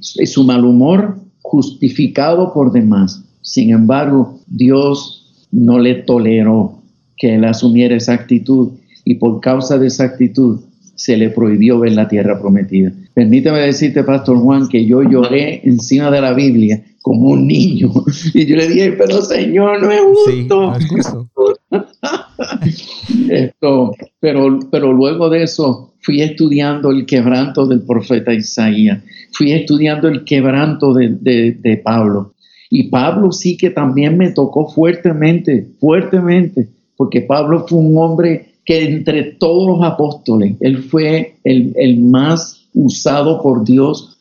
su 0.00 0.44
mal 0.44 0.64
humor 0.64 1.18
justificado 1.42 2.52
por 2.52 2.72
demás. 2.72 3.24
Sin 3.42 3.70
embargo, 3.70 4.40
Dios 4.46 5.46
no 5.50 5.78
le 5.78 5.94
toleró 5.94 6.82
que 7.16 7.34
él 7.34 7.44
asumiera 7.44 7.96
esa 7.96 8.12
actitud 8.12 8.72
y 9.04 9.14
por 9.14 9.40
causa 9.40 9.78
de 9.78 9.86
esa 9.86 10.04
actitud 10.04 10.60
se 10.94 11.16
le 11.16 11.30
prohibió 11.30 11.78
ver 11.78 11.92
la 11.92 12.08
tierra 12.08 12.40
prometida. 12.40 12.92
permíteme 13.14 13.60
decirte, 13.60 14.02
Pastor 14.02 14.38
Juan, 14.38 14.68
que 14.68 14.84
yo 14.84 15.02
lloré 15.02 15.60
encima 15.64 16.10
de 16.10 16.20
la 16.20 16.32
Biblia 16.32 16.82
como 17.02 17.30
un 17.30 17.46
niño. 17.46 17.90
Y 18.34 18.46
yo 18.46 18.56
le 18.56 18.68
dije, 18.68 18.92
pero 18.92 19.22
Señor, 19.22 19.80
no 19.80 19.90
es 19.90 20.00
justo. 20.02 20.74
Esto, 23.30 23.92
pero, 24.20 24.58
pero 24.70 24.92
luego 24.92 25.28
de 25.30 25.42
eso 25.42 25.92
fui 26.00 26.22
estudiando 26.22 26.90
el 26.90 27.06
quebranto 27.06 27.66
del 27.66 27.82
profeta 27.82 28.32
Isaías, 28.32 29.02
fui 29.32 29.52
estudiando 29.52 30.08
el 30.08 30.24
quebranto 30.24 30.94
de, 30.94 31.08
de 31.10 31.76
Pablo. 31.78 32.34
Y 32.70 32.84
Pablo 32.84 33.32
sí 33.32 33.56
que 33.56 33.70
también 33.70 34.18
me 34.18 34.30
tocó 34.30 34.68
fuertemente, 34.68 35.68
fuertemente, 35.80 36.68
porque 36.96 37.22
Pablo 37.22 37.66
fue 37.66 37.78
un 37.78 37.96
hombre 37.96 38.54
que 38.64 38.84
entre 38.84 39.22
todos 39.22 39.78
los 39.78 39.86
apóstoles, 39.86 40.56
él 40.60 40.82
fue 40.82 41.36
el, 41.44 41.72
el 41.76 41.98
más 42.00 42.68
usado 42.74 43.42
por 43.42 43.64
Dios 43.64 44.18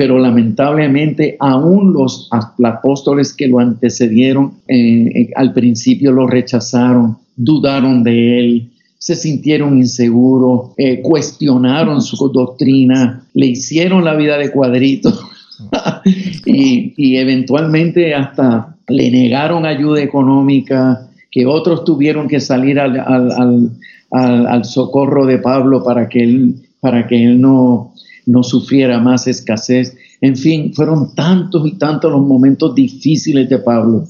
pero 0.00 0.18
lamentablemente 0.18 1.36
aún 1.40 1.92
los 1.92 2.30
apóstoles 2.32 3.34
que 3.34 3.48
lo 3.48 3.58
antecedieron 3.58 4.54
eh, 4.66 4.76
eh, 5.14 5.30
al 5.36 5.52
principio 5.52 6.10
lo 6.10 6.26
rechazaron, 6.26 7.18
dudaron 7.36 8.02
de 8.02 8.40
él, 8.40 8.70
se 9.00 9.16
sintieron 9.16 9.78
inseguros, 9.78 10.72
eh, 10.76 11.00
cuestionaron 11.00 12.02
su 12.02 12.16
doctrina, 12.28 13.24
le 13.32 13.46
hicieron 13.46 14.04
la 14.04 14.14
vida 14.14 14.36
de 14.36 14.50
cuadrito 14.50 15.10
y, 16.44 17.16
eventualmente 17.16 18.14
hasta 18.14 18.76
le 18.88 19.10
negaron 19.10 19.64
ayuda 19.64 20.02
económica, 20.02 21.08
que 21.30 21.46
otros 21.46 21.84
tuvieron 21.84 22.28
que 22.28 22.40
salir 22.40 22.78
al, 22.78 23.70
al 24.10 24.64
socorro 24.66 25.24
de 25.24 25.38
Pablo 25.38 25.82
para 25.82 26.06
que 26.06 26.22
él, 26.22 26.56
para 26.80 27.06
que 27.06 27.24
él 27.24 27.40
no, 27.40 27.94
no 28.26 28.42
sufriera 28.42 29.00
más 29.00 29.26
escasez. 29.26 29.96
En 30.20 30.36
fin, 30.36 30.74
fueron 30.74 31.14
tantos 31.14 31.66
y 31.66 31.72
tantos 31.78 32.12
los 32.12 32.20
momentos 32.20 32.74
difíciles 32.74 33.48
de 33.48 33.58
Pablo. 33.60 34.04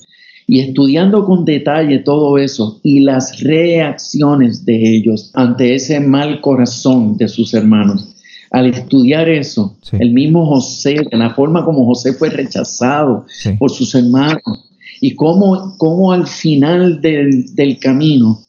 Y 0.53 0.59
estudiando 0.59 1.25
con 1.27 1.45
detalle 1.45 2.01
todo 2.01 2.37
eso 2.37 2.81
y 2.83 2.99
las 2.99 3.39
reacciones 3.39 4.65
de 4.65 4.97
ellos 4.97 5.31
ante 5.35 5.77
ese 5.77 6.01
mal 6.01 6.41
corazón 6.41 7.17
de 7.17 7.29
sus 7.29 7.55
hermanos, 7.55 8.17
al 8.51 8.67
estudiar 8.67 9.29
eso, 9.29 9.77
el 9.93 10.11
mismo 10.11 10.45
José, 10.45 10.97
en 11.09 11.21
la 11.21 11.33
forma 11.35 11.65
como 11.65 11.87
José 11.87 12.15
fue 12.15 12.31
rechazado 12.31 13.27
por 13.61 13.71
sus 13.71 13.95
hermanos 13.95 14.43
y 15.01 15.15
cómo, 15.15 15.77
cómo 15.79 16.11
al 16.11 16.27
final 16.27 17.01
del, 17.01 17.55
del 17.55 17.79
camino 17.79 18.41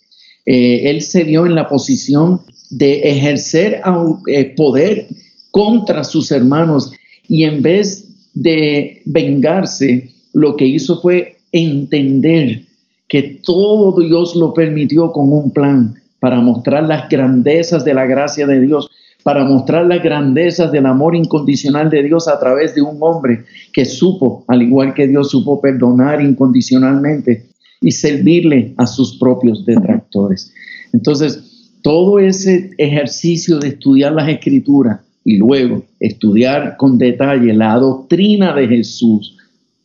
eh, 0.47 0.89
él 0.89 1.03
se 1.03 1.23
vio 1.23 1.45
en 1.45 1.53
la 1.53 1.69
posición 1.69 2.41
de 2.71 3.11
ejercer 3.11 3.79
eh, 4.25 4.45
poder 4.57 5.07
contra 5.51 6.03
sus 6.03 6.31
hermanos 6.31 6.93
y 7.27 7.43
en 7.43 7.61
vez 7.61 8.07
de 8.33 9.03
vengarse, 9.05 10.09
lo 10.33 10.55
que 10.55 10.65
hizo 10.65 10.99
fue 10.99 11.37
entender 11.51 12.63
que 13.07 13.41
todo 13.43 13.99
Dios 13.99 14.35
lo 14.35 14.53
permitió 14.53 15.11
con 15.11 15.31
un 15.31 15.51
plan 15.51 15.95
para 16.19 16.39
mostrar 16.39 16.83
las 16.83 17.09
grandezas 17.09 17.83
de 17.83 17.93
la 17.93 18.05
gracia 18.05 18.47
de 18.47 18.61
Dios, 18.61 18.89
para 19.23 19.43
mostrar 19.43 19.85
las 19.85 20.01
grandezas 20.01 20.71
del 20.71 20.85
amor 20.85 21.15
incondicional 21.15 21.89
de 21.89 22.03
Dios 22.03 22.27
a 22.27 22.39
través 22.39 22.73
de 22.75 22.81
un 22.81 22.97
hombre 23.01 23.43
que 23.73 23.85
supo, 23.85 24.45
al 24.47 24.61
igual 24.61 24.93
que 24.93 25.07
Dios 25.07 25.31
supo 25.31 25.59
perdonar 25.59 26.21
incondicionalmente 26.21 27.45
y 27.81 27.91
servirle 27.91 28.73
a 28.77 28.87
sus 28.87 29.17
propios 29.17 29.65
detractores. 29.65 30.53
Entonces, 30.93 31.79
todo 31.81 32.19
ese 32.19 32.71
ejercicio 32.77 33.59
de 33.59 33.69
estudiar 33.69 34.13
las 34.13 34.29
escrituras, 34.29 34.99
y 35.23 35.37
luego 35.37 35.83
estudiar 35.99 36.77
con 36.77 36.97
detalle 36.97 37.53
la 37.53 37.75
doctrina 37.75 38.53
de 38.55 38.67
Jesús, 38.67 39.37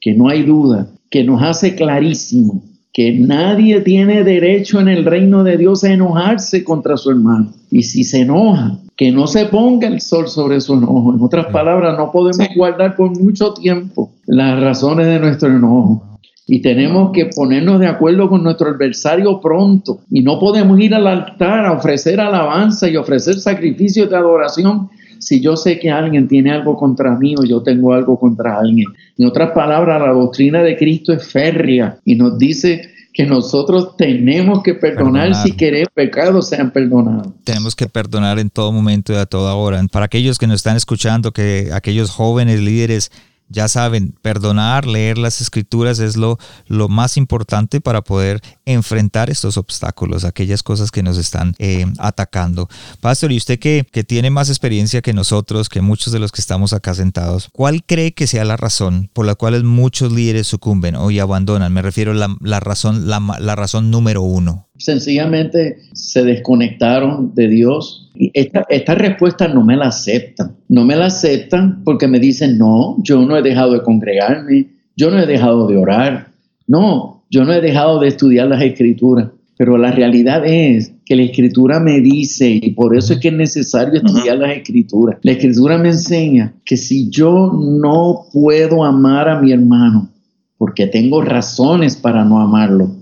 que 0.06 0.14
no 0.14 0.28
hay 0.28 0.44
duda, 0.44 0.86
que 1.10 1.24
nos 1.24 1.42
hace 1.42 1.74
clarísimo 1.74 2.62
que 2.92 3.12
nadie 3.12 3.80
tiene 3.80 4.22
derecho 4.22 4.78
en 4.78 4.86
el 4.86 5.04
reino 5.04 5.42
de 5.42 5.56
Dios 5.56 5.82
a 5.82 5.92
enojarse 5.92 6.62
contra 6.62 6.96
su 6.96 7.10
hermano. 7.10 7.52
Y 7.72 7.82
si 7.82 8.04
se 8.04 8.20
enoja, 8.20 8.78
que 8.96 9.10
no 9.10 9.26
se 9.26 9.46
ponga 9.46 9.88
el 9.88 10.00
sol 10.00 10.28
sobre 10.28 10.60
su 10.60 10.74
enojo. 10.74 11.12
En 11.12 11.20
otras 11.20 11.46
palabras, 11.46 11.98
no 11.98 12.12
podemos 12.12 12.46
guardar 12.54 12.94
por 12.94 13.20
mucho 13.20 13.52
tiempo 13.52 14.12
las 14.26 14.60
razones 14.60 15.08
de 15.08 15.18
nuestro 15.18 15.48
enojo. 15.48 16.20
Y 16.46 16.62
tenemos 16.62 17.10
que 17.12 17.28
ponernos 17.34 17.80
de 17.80 17.88
acuerdo 17.88 18.28
con 18.28 18.44
nuestro 18.44 18.70
adversario 18.70 19.40
pronto. 19.40 19.98
Y 20.08 20.22
no 20.22 20.38
podemos 20.38 20.78
ir 20.78 20.94
al 20.94 21.08
altar 21.08 21.66
a 21.66 21.72
ofrecer 21.72 22.20
alabanza 22.20 22.88
y 22.88 22.96
ofrecer 22.96 23.40
sacrificios 23.40 24.08
de 24.08 24.16
adoración 24.16 24.88
si 25.18 25.40
yo 25.40 25.56
sé 25.56 25.78
que 25.78 25.90
alguien 25.90 26.28
tiene 26.28 26.52
algo 26.52 26.76
contra 26.76 27.18
mí 27.18 27.34
o 27.36 27.44
yo 27.44 27.62
tengo 27.62 27.92
algo 27.92 28.18
contra 28.18 28.58
alguien. 28.58 28.86
En 29.18 29.26
otras 29.26 29.52
palabras, 29.52 30.00
la 30.00 30.12
doctrina 30.12 30.62
de 30.62 30.76
Cristo 30.76 31.12
es 31.12 31.26
férrea 31.26 31.98
y 32.04 32.16
nos 32.16 32.38
dice 32.38 32.90
que 33.14 33.24
nosotros 33.24 33.96
tenemos 33.96 34.62
que 34.62 34.74
perdonar, 34.74 35.34
si 35.34 35.52
queremos 35.52 35.88
pecados 35.94 36.50
sean 36.50 36.70
perdonados. 36.70 37.32
Tenemos 37.44 37.74
que 37.74 37.86
perdonar 37.86 38.38
en 38.38 38.50
todo 38.50 38.72
momento 38.72 39.14
y 39.14 39.16
a 39.16 39.24
toda 39.24 39.54
hora. 39.54 39.82
Para 39.90 40.04
aquellos 40.04 40.38
que 40.38 40.46
nos 40.46 40.56
están 40.56 40.76
escuchando, 40.76 41.32
que 41.32 41.70
aquellos 41.72 42.10
jóvenes 42.10 42.60
líderes 42.60 43.10
ya 43.48 43.68
saben, 43.68 44.14
perdonar, 44.22 44.86
leer 44.86 45.18
las 45.18 45.40
escrituras 45.40 45.98
es 45.98 46.16
lo, 46.16 46.38
lo 46.66 46.88
más 46.88 47.16
importante 47.16 47.80
para 47.80 48.02
poder 48.02 48.42
enfrentar 48.64 49.30
estos 49.30 49.56
obstáculos, 49.56 50.24
aquellas 50.24 50.62
cosas 50.62 50.90
que 50.90 51.02
nos 51.02 51.16
están 51.16 51.54
eh, 51.58 51.86
atacando. 51.98 52.68
Pastor, 53.00 53.32
y 53.32 53.36
usted 53.36 53.58
que, 53.58 53.86
que, 53.90 54.04
tiene 54.04 54.30
más 54.30 54.48
experiencia 54.48 55.02
que 55.02 55.12
nosotros, 55.12 55.68
que 55.68 55.80
muchos 55.80 56.12
de 56.12 56.18
los 56.18 56.32
que 56.32 56.40
estamos 56.40 56.72
acá 56.72 56.94
sentados, 56.94 57.48
¿cuál 57.52 57.84
cree 57.84 58.12
que 58.12 58.26
sea 58.26 58.44
la 58.44 58.56
razón 58.56 59.10
por 59.12 59.26
la 59.26 59.34
cual 59.34 59.62
muchos 59.64 60.12
líderes 60.12 60.46
sucumben 60.46 60.96
o 60.96 61.10
y 61.10 61.18
abandonan? 61.18 61.72
Me 61.72 61.82
refiero 61.82 62.12
a 62.12 62.14
la, 62.14 62.36
la 62.40 62.60
razón, 62.60 63.08
la, 63.08 63.20
la 63.38 63.56
razón 63.56 63.90
número 63.90 64.22
uno. 64.22 64.65
Sencillamente 64.78 65.78
se 65.92 66.22
desconectaron 66.24 67.34
de 67.34 67.48
Dios. 67.48 68.10
Y 68.14 68.30
esta, 68.34 68.66
esta 68.68 68.94
respuesta 68.94 69.48
no 69.48 69.64
me 69.64 69.76
la 69.76 69.88
aceptan. 69.88 70.56
No 70.68 70.84
me 70.84 70.96
la 70.96 71.06
aceptan 71.06 71.82
porque 71.84 72.08
me 72.08 72.18
dicen, 72.18 72.58
no, 72.58 72.96
yo 73.02 73.20
no 73.24 73.36
he 73.36 73.42
dejado 73.42 73.72
de 73.72 73.82
congregarme, 73.82 74.68
yo 74.96 75.10
no 75.10 75.18
he 75.18 75.26
dejado 75.26 75.66
de 75.66 75.76
orar, 75.76 76.28
no, 76.66 77.24
yo 77.30 77.44
no 77.44 77.52
he 77.52 77.60
dejado 77.60 78.00
de 78.00 78.08
estudiar 78.08 78.48
las 78.48 78.62
escrituras. 78.62 79.28
Pero 79.58 79.78
la 79.78 79.90
realidad 79.90 80.42
es 80.44 80.92
que 81.06 81.16
la 81.16 81.22
escritura 81.22 81.80
me 81.80 82.00
dice, 82.00 82.60
y 82.60 82.70
por 82.72 82.96
eso 82.96 83.14
es 83.14 83.20
que 83.20 83.28
es 83.28 83.34
necesario 83.34 83.94
estudiar 83.94 84.38
las 84.38 84.56
escrituras, 84.56 85.18
la 85.22 85.32
escritura 85.32 85.78
me 85.78 85.88
enseña 85.88 86.52
que 86.64 86.76
si 86.76 87.08
yo 87.08 87.52
no 87.54 88.26
puedo 88.32 88.84
amar 88.84 89.28
a 89.30 89.40
mi 89.40 89.52
hermano, 89.52 90.10
porque 90.58 90.86
tengo 90.86 91.22
razones 91.22 91.96
para 91.96 92.24
no 92.24 92.38
amarlo, 92.38 92.95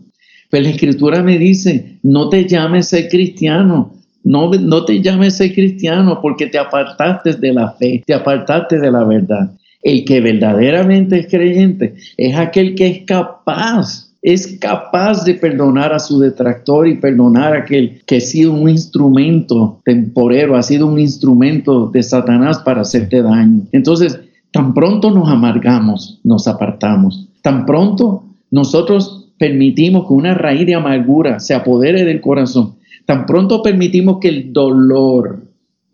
pues 0.55 0.63
la 0.63 0.71
escritura 0.71 1.21
me 1.21 1.37
dice, 1.37 1.99
no 2.05 2.29
te 2.29 2.47
llames 2.47 2.87
ser 2.87 3.09
cristiano, 3.09 3.93
no, 4.23 4.53
no 4.53 4.85
te 4.85 5.03
llames 5.03 5.37
ser 5.37 5.53
cristiano 5.53 6.21
porque 6.23 6.47
te 6.47 6.59
apartaste 6.59 7.33
de 7.33 7.53
la 7.53 7.73
fe, 7.73 8.05
te 8.07 8.15
apartaste 8.15 8.79
de 8.79 8.93
la 8.93 9.03
verdad. 9.03 9.51
El 9.83 10.05
que 10.05 10.21
verdaderamente 10.21 11.19
es 11.19 11.27
creyente 11.27 11.97
es 12.17 12.37
aquel 12.37 12.77
que 12.77 12.87
es 12.87 12.99
capaz, 13.05 14.13
es 14.23 14.57
capaz 14.61 15.25
de 15.25 15.35
perdonar 15.35 15.93
a 15.93 15.99
su 15.99 16.21
detractor 16.21 16.87
y 16.87 16.99
perdonar 16.99 17.53
a 17.53 17.59
aquel 17.63 18.03
que 18.07 18.19
ha 18.19 18.21
sido 18.21 18.53
un 18.53 18.69
instrumento 18.69 19.81
temporero, 19.85 20.55
ha 20.55 20.63
sido 20.63 20.87
un 20.87 21.01
instrumento 21.01 21.89
de 21.89 22.05
Satanás 22.05 22.61
para 22.61 22.83
hacerte 22.83 23.23
daño. 23.23 23.63
Entonces, 23.73 24.21
tan 24.53 24.73
pronto 24.73 25.11
nos 25.11 25.29
amargamos, 25.29 26.21
nos 26.23 26.47
apartamos, 26.47 27.27
tan 27.43 27.67
pronto 27.67 28.23
nosotros 28.53 29.24
permitimos 29.39 30.07
que 30.07 30.15
una 30.15 30.35
raíz 30.35 30.67
de 30.67 30.75
amargura 30.75 31.41
se 31.41 31.55
apodere 31.55 32.05
del 32.05 32.21
corazón, 32.21 32.75
tan 33.07 33.27
pronto 33.27 33.63
permitimos 33.63 34.19
que 34.21 34.29
el 34.29 34.53
dolor 34.53 35.43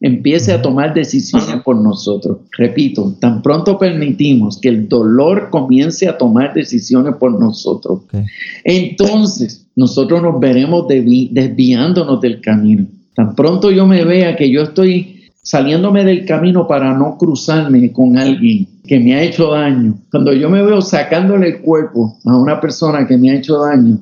empiece 0.00 0.52
a 0.52 0.62
tomar 0.62 0.94
decisiones 0.94 1.62
por 1.62 1.76
nosotros. 1.76 2.38
Repito, 2.56 3.14
tan 3.20 3.42
pronto 3.42 3.78
permitimos 3.78 4.58
que 4.58 4.70
el 4.70 4.88
dolor 4.88 5.50
comience 5.50 6.08
a 6.08 6.16
tomar 6.16 6.54
decisiones 6.54 7.14
por 7.16 7.38
nosotros, 7.38 8.02
entonces 8.64 9.66
nosotros 9.76 10.22
nos 10.22 10.40
veremos 10.40 10.86
desviándonos 10.88 12.20
del 12.20 12.40
camino. 12.40 12.86
Tan 13.14 13.34
pronto 13.34 13.70
yo 13.70 13.86
me 13.86 14.04
vea 14.04 14.36
que 14.36 14.50
yo 14.50 14.62
estoy 14.62 15.19
saliéndome 15.42 16.04
del 16.04 16.24
camino 16.26 16.66
para 16.66 16.96
no 16.96 17.16
cruzarme 17.16 17.92
con 17.92 18.18
alguien 18.18 18.66
que 18.86 19.00
me 19.00 19.14
ha 19.14 19.22
hecho 19.22 19.52
daño, 19.52 19.98
cuando 20.10 20.32
yo 20.32 20.50
me 20.50 20.62
veo 20.62 20.80
sacándole 20.80 21.48
el 21.48 21.60
cuerpo 21.60 22.18
a 22.24 22.36
una 22.36 22.60
persona 22.60 23.06
que 23.06 23.16
me 23.16 23.30
ha 23.30 23.36
hecho 23.36 23.58
daño, 23.58 24.00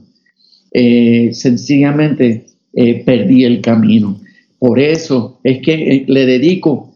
eh, 0.73 1.31
sencillamente 1.33 2.47
eh, 2.75 3.03
perdí 3.05 3.45
el 3.45 3.61
camino. 3.61 4.19
Por 4.59 4.79
eso 4.79 5.39
es 5.45 5.61
que 5.61 5.75
eh, 5.75 6.05
le 6.09 6.27
dedico 6.27 6.95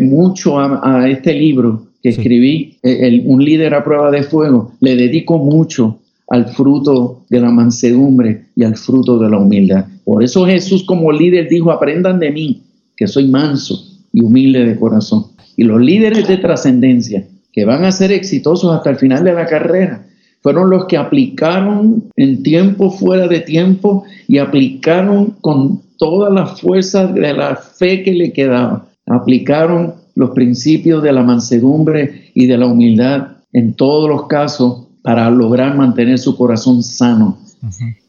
mucho 0.00 0.60
a, 0.60 1.08
este 1.10 1.34
libro 1.34 1.88
que 2.00 2.10
escribí, 2.10 2.78
Un 3.24 3.44
líder 3.44 3.74
a 3.74 3.82
prueba 3.82 4.12
de 4.12 4.22
fuego, 4.22 4.74
le 4.78 4.94
dedico 4.94 5.38
mucho 5.38 5.98
al 6.28 6.46
fruto 6.46 7.24
de 7.28 7.40
la 7.40 7.50
mansedumbre 7.50 8.46
y 8.54 8.62
al 8.62 8.76
fruto 8.76 9.18
de 9.18 9.28
la 9.28 9.38
humildad. 9.38 9.86
Por 10.04 10.22
eso 10.22 10.46
Jesús 10.46 10.84
como 10.84 11.10
líder 11.10 11.48
dijo, 11.48 11.72
aprendan 11.72 12.20
de 12.20 12.30
mí, 12.30 12.62
que 12.96 13.06
soy 13.06 13.28
manso 13.28 13.84
y 14.12 14.22
humilde 14.22 14.64
de 14.64 14.78
corazón. 14.78 15.26
Y 15.56 15.64
los 15.64 15.80
líderes 15.80 16.26
de 16.28 16.36
trascendencia 16.36 17.26
que 17.52 17.64
van 17.64 17.84
a 17.84 17.92
ser 17.92 18.12
exitosos 18.12 18.74
hasta 18.74 18.90
el 18.90 18.96
final 18.96 19.24
de 19.24 19.32
la 19.32 19.46
carrera 19.46 20.06
fueron 20.42 20.70
los 20.70 20.84
que 20.86 20.96
aplicaron 20.96 22.04
en 22.16 22.42
tiempo 22.42 22.90
fuera 22.90 23.26
de 23.26 23.40
tiempo 23.40 24.04
y 24.28 24.38
aplicaron 24.38 25.34
con 25.40 25.80
toda 25.98 26.30
la 26.30 26.46
fuerza 26.46 27.06
de 27.06 27.32
la 27.32 27.56
fe 27.56 28.02
que 28.02 28.12
le 28.12 28.32
quedaba. 28.32 28.86
Aplicaron 29.06 29.94
los 30.14 30.30
principios 30.30 31.02
de 31.02 31.12
la 31.12 31.22
mansedumbre 31.22 32.30
y 32.34 32.46
de 32.46 32.58
la 32.58 32.66
humildad 32.66 33.28
en 33.52 33.74
todos 33.74 34.08
los 34.08 34.26
casos 34.26 34.86
para 35.02 35.30
lograr 35.30 35.76
mantener 35.76 36.18
su 36.18 36.36
corazón 36.36 36.82
sano 36.82 37.38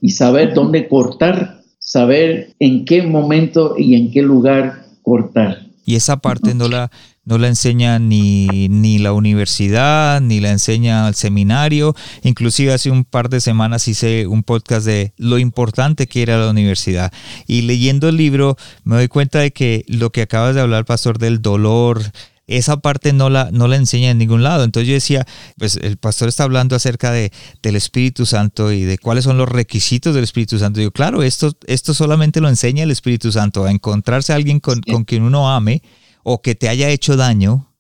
y 0.02 0.10
saber 0.10 0.54
dónde 0.54 0.88
cortar, 0.88 1.57
saber 1.88 2.54
en 2.60 2.84
qué 2.84 3.02
momento 3.02 3.76
y 3.78 3.96
en 3.96 4.12
qué 4.12 4.22
lugar 4.22 4.84
cortar. 5.04 5.66
Y 5.86 5.96
esa 5.96 6.18
parte 6.18 6.54
no 6.54 6.68
la, 6.68 6.92
no 7.24 7.38
la 7.38 7.48
enseña 7.48 7.98
ni, 7.98 8.68
ni 8.68 8.98
la 8.98 9.14
universidad, 9.14 10.20
ni 10.20 10.42
la 10.42 10.52
enseña 10.52 11.08
el 11.08 11.16
seminario. 11.16 11.96
Inclusive 12.24 12.74
hace 12.74 12.92
un 12.92 13.06
par 13.06 13.30
de 13.30 13.40
semanas 13.40 13.88
hice 13.88 14.28
un 14.28 14.44
podcast 14.44 14.86
de 14.86 15.14
lo 15.16 15.40
importante 15.40 16.08
que 16.08 16.24
era 16.24 16.38
la 16.38 16.52
universidad. 16.52 17.14
Y 17.48 17.62
leyendo 17.62 18.10
el 18.10 18.18
libro 18.18 18.58
me 18.84 18.98
doy 18.98 19.08
cuenta 19.08 19.40
de 19.40 19.52
que 19.52 19.86
lo 19.88 20.12
que 20.12 20.24
acabas 20.24 20.56
de 20.56 20.62
hablar, 20.62 20.84
pastor, 20.84 21.20
del 21.20 21.42
dolor, 21.42 22.02
esa 22.48 22.78
parte 22.78 23.12
no 23.12 23.30
la, 23.30 23.52
no 23.52 23.68
la 23.68 23.76
enseña 23.76 24.10
en 24.10 24.18
ningún 24.18 24.42
lado. 24.42 24.64
Entonces 24.64 24.88
yo 24.88 24.94
decía, 24.94 25.26
pues 25.58 25.78
el 25.78 25.98
pastor 25.98 26.30
está 26.30 26.44
hablando 26.44 26.76
acerca 26.76 27.12
de, 27.12 27.32
del 27.62 27.76
Espíritu 27.76 28.26
Santo 28.26 28.72
y 28.72 28.84
de 28.84 28.98
cuáles 28.98 29.26
son 29.26 29.38
los 29.38 29.50
requisitos 29.50 30.16
del 30.16 30.24
Espíritu 30.24 30.58
Santo. 30.58 30.82
Yo, 30.82 30.92
claro, 30.92 31.24
esto, 31.24 31.52
esto 31.68 31.94
solamente 31.94 32.42
lo 32.42 32.50
enseña 32.50 32.84
el 32.84 32.92
Espíritu 32.92 33.32
Santo, 33.32 33.66
a 33.66 33.72
encontrarse 33.72 34.32
a 34.32 34.38
alguien 34.38 34.60
con, 34.60 34.82
con 34.82 35.04
quien 35.04 35.24
uno 35.24 35.50
ame 35.50 35.82
o 36.24 36.42
que 36.42 36.56
te 36.56 36.70
haya 36.70 36.90
hecho 36.90 37.16
daño 37.16 37.74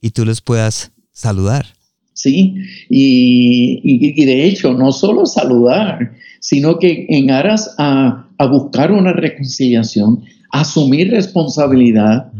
y 0.00 0.10
tú 0.10 0.24
les 0.24 0.40
puedas 0.40 0.92
saludar. 1.12 1.66
Sí, 2.12 2.54
y, 2.90 3.80
y, 3.82 4.24
de 4.26 4.44
hecho, 4.44 4.74
no 4.74 4.92
solo 4.92 5.24
saludar, 5.24 6.12
sino 6.40 6.78
que 6.78 7.06
en 7.08 7.30
aras 7.30 7.74
a, 7.78 8.28
a 8.36 8.46
buscar 8.46 8.92
una 8.92 9.14
reconciliación, 9.14 10.22
asumir 10.50 11.10
responsabilidad 11.10 12.30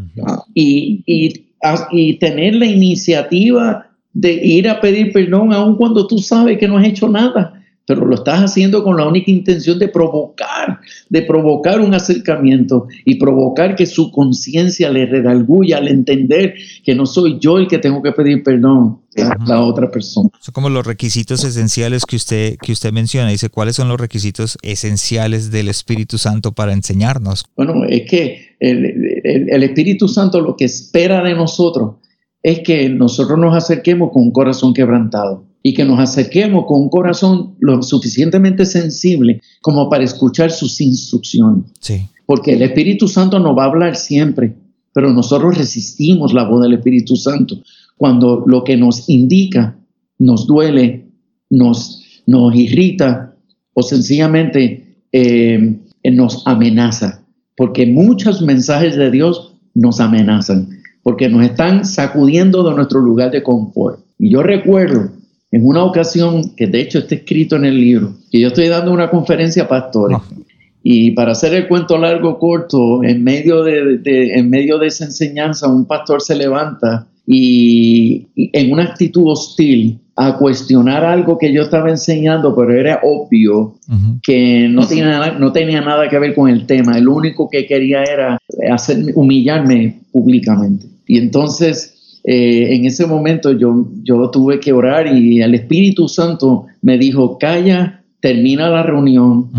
y, 0.53 1.03
y 1.07 1.50
y 1.91 2.17
tener 2.17 2.55
la 2.55 2.65
iniciativa 2.65 3.87
de 4.13 4.33
ir 4.33 4.67
a 4.69 4.81
pedir 4.81 5.11
perdón 5.11 5.53
aun 5.53 5.75
cuando 5.75 6.07
tú 6.07 6.19
sabes 6.19 6.57
que 6.57 6.67
no 6.67 6.77
has 6.77 6.85
hecho 6.85 7.07
nada, 7.07 7.61
pero 7.85 8.05
lo 8.05 8.15
estás 8.15 8.39
haciendo 8.41 8.83
con 8.83 8.97
la 8.97 9.07
única 9.07 9.31
intención 9.31 9.79
de 9.79 9.87
provocar, 9.87 10.79
de 11.09 11.21
provocar 11.23 11.81
un 11.81 11.93
acercamiento 11.93 12.87
y 13.05 13.15
provocar 13.15 13.75
que 13.75 13.85
su 13.85 14.11
conciencia 14.11 14.89
le 14.89 15.05
redalguya 15.05 15.77
al 15.77 15.87
entender 15.87 16.55
que 16.83 16.95
no 16.95 17.05
soy 17.05 17.37
yo 17.39 17.57
el 17.57 17.67
que 17.67 17.79
tengo 17.79 18.01
que 18.01 18.11
pedir 18.11 18.43
perdón, 18.43 18.99
a 19.17 19.45
la 19.45 19.61
otra 19.61 19.89
persona. 19.89 20.29
Son 20.39 20.53
como 20.53 20.69
los 20.69 20.85
requisitos 20.85 21.43
esenciales 21.43 22.05
que 22.05 22.15
usted, 22.15 22.55
que 22.61 22.71
usted 22.71 22.93
menciona. 22.93 23.29
Dice, 23.29 23.49
¿cuáles 23.49 23.75
son 23.75 23.89
los 23.89 23.99
requisitos 23.99 24.57
esenciales 24.61 25.51
del 25.51 25.67
Espíritu 25.67 26.17
Santo 26.17 26.53
para 26.53 26.73
enseñarnos? 26.73 27.45
Bueno, 27.55 27.83
es 27.85 28.09
que 28.09 28.50
el, 28.61 29.63
Espíritu 29.63 30.07
Santo 30.07 30.39
lo 30.39 30.55
que 30.55 30.65
espera 30.65 31.23
de 31.23 31.33
nosotros 31.33 31.95
es 32.43 32.59
que 32.59 32.89
nosotros 32.89 33.37
nos 33.39 33.55
acerquemos 33.55 34.11
con 34.11 34.23
un 34.23 34.31
corazón 34.31 34.73
quebrantado 34.73 35.45
y 35.63 35.73
que 35.73 35.83
nos 35.83 35.99
acerquemos 35.99 36.65
con 36.65 36.81
un 36.81 36.89
corazón 36.89 37.55
lo 37.59 37.81
suficientemente 37.81 38.65
sensible 38.65 39.41
como 39.61 39.89
para 39.89 40.03
escuchar 40.03 40.51
sus 40.51 40.79
instrucciones. 40.79 41.65
Sí. 41.79 42.01
Porque 42.25 42.53
el 42.53 42.61
Espíritu 42.61 43.07
Santo 43.07 43.39
nos 43.39 43.57
va 43.57 43.63
a 43.63 43.67
hablar 43.67 43.95
siempre, 43.95 44.55
pero 44.93 45.11
nosotros 45.11 45.57
resistimos 45.57 46.33
la 46.33 46.43
voz 46.43 46.61
del 46.61 46.73
Espíritu 46.73 47.15
Santo 47.15 47.57
cuando 47.97 48.43
lo 48.45 48.63
que 48.63 48.77
nos 48.77 49.09
indica 49.09 49.77
nos 50.19 50.45
duele, 50.45 51.07
nos, 51.49 52.03
nos 52.27 52.55
irrita 52.55 53.35
o 53.73 53.81
sencillamente 53.81 55.03
eh, 55.11 55.79
nos 56.03 56.45
amenaza 56.45 57.20
porque 57.61 57.85
muchos 57.85 58.41
mensajes 58.41 58.95
de 58.95 59.11
Dios 59.11 59.53
nos 59.75 59.99
amenazan, 59.99 60.67
porque 61.03 61.29
nos 61.29 61.43
están 61.43 61.85
sacudiendo 61.85 62.67
de 62.67 62.75
nuestro 62.75 63.01
lugar 63.01 63.29
de 63.29 63.43
confort. 63.43 63.99
Y 64.17 64.31
yo 64.31 64.41
recuerdo 64.41 65.11
en 65.51 65.67
una 65.67 65.83
ocasión, 65.83 66.55
que 66.57 66.65
de 66.65 66.81
hecho 66.81 66.97
está 66.97 67.13
escrito 67.13 67.57
en 67.57 67.65
el 67.65 67.79
libro, 67.79 68.15
que 68.31 68.39
yo 68.39 68.47
estoy 68.47 68.67
dando 68.67 68.91
una 68.91 69.11
conferencia 69.11 69.61
a 69.61 69.67
pastores. 69.67 70.17
Y 70.81 71.11
para 71.11 71.33
hacer 71.33 71.53
el 71.53 71.67
cuento 71.67 71.99
largo 71.99 72.39
corto, 72.39 73.03
en 73.03 73.23
medio 73.23 73.61
de, 73.63 74.01
en 74.33 74.49
medio 74.49 74.79
de 74.79 74.87
esa 74.87 75.05
enseñanza, 75.05 75.67
un 75.67 75.85
pastor 75.85 76.19
se 76.19 76.33
levanta 76.33 77.09
y, 77.27 78.25
en 78.35 78.71
una 78.73 78.85
actitud 78.85 79.25
hostil 79.27 79.99
a 80.15 80.37
cuestionar 80.37 81.03
algo 81.03 81.37
que 81.37 81.53
yo 81.53 81.63
estaba 81.63 81.89
enseñando, 81.89 82.55
pero 82.55 82.73
era 82.73 82.99
obvio 83.03 83.75
que 84.21 84.67
no 84.69 84.85
tenía, 84.85 85.31
no 85.39 85.51
tenía 85.51 85.81
nada 85.81 86.09
que 86.09 86.19
ver 86.19 86.35
con 86.35 86.49
el 86.49 86.65
tema. 86.65 86.97
El 86.97 87.07
único 87.07 87.49
que 87.49 87.65
quería 87.65 88.03
era 88.03 88.37
hacer, 88.71 89.03
humillarme 89.15 90.01
públicamente. 90.11 90.85
Y 91.07 91.17
entonces, 91.17 92.19
eh, 92.25 92.75
en 92.75 92.85
ese 92.85 93.05
momento 93.05 93.51
yo, 93.51 93.87
yo 94.03 94.29
tuve 94.29 94.59
que 94.59 94.73
orar 94.73 95.07
y 95.07 95.41
el 95.41 95.55
Espíritu 95.55 96.07
Santo 96.07 96.65
me 96.81 96.97
dijo, 96.97 97.37
calla, 97.37 98.01
termina 98.19 98.69
la 98.69 98.83
reunión 98.83 99.49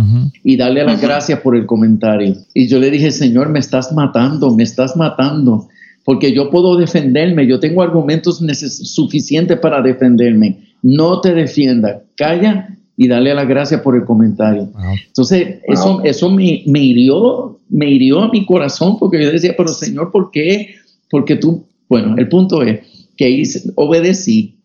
y 0.45 0.57
dale 0.57 0.85
las 0.85 1.01
gracias 1.01 1.41
por 1.41 1.57
el 1.57 1.67
comentario. 1.67 2.37
Y 2.55 2.69
yo 2.69 2.79
le 2.79 2.91
dije, 2.91 3.11
Señor, 3.11 3.49
me 3.49 3.59
estás 3.59 3.93
matando, 3.93 4.55
me 4.55 4.63
estás 4.63 4.97
matando 4.97 5.69
porque 6.05 6.33
yo 6.33 6.51
puedo 6.51 6.77
defenderme, 6.77 7.47
yo 7.47 7.61
tengo 7.61 7.83
argumentos 7.83 8.43
suficientes 8.83 9.59
para 9.59 9.81
defenderme. 9.83 10.65
No 10.83 11.21
te 11.21 11.33
defienda, 11.33 12.03
calla 12.17 12.77
y 12.97 13.09
dale 13.09 13.35
la 13.35 13.45
gracia 13.45 13.83
por 13.83 13.97
el 13.97 14.05
comentario. 14.05 14.71
Entonces, 15.07 15.61
eso, 15.67 16.03
eso 16.05 16.31
me, 16.31 16.63
me, 16.67 16.81
hirió, 16.81 17.61
me 17.69 17.89
hirió 17.89 18.23
a 18.23 18.31
mi 18.31 18.45
corazón 18.45 18.99
porque 18.99 19.23
yo 19.23 19.31
decía, 19.31 19.55
pero 19.57 19.69
Señor, 19.69 20.11
¿por 20.11 20.31
qué? 20.31 20.75
Porque 21.09 21.37
tú, 21.37 21.67
bueno, 21.89 22.17
el 22.19 22.29
punto 22.29 22.63
es 22.63 22.81
que 23.17 23.31
hice, 23.31 23.71
obedecí. 23.77 24.59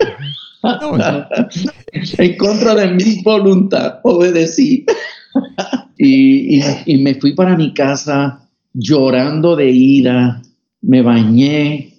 en 2.18 2.38
contra 2.38 2.74
de 2.74 2.88
mi 2.92 3.22
voluntad, 3.22 4.00
obedecí. 4.04 4.86
y, 5.98 6.58
y, 6.58 6.64
y 6.86 6.98
me 6.98 7.14
fui 7.16 7.34
para 7.34 7.56
mi 7.56 7.74
casa 7.74 8.50
llorando 8.74 9.56
de 9.56 9.70
ira, 9.70 10.42
me 10.88 11.02
bañé 11.02 11.94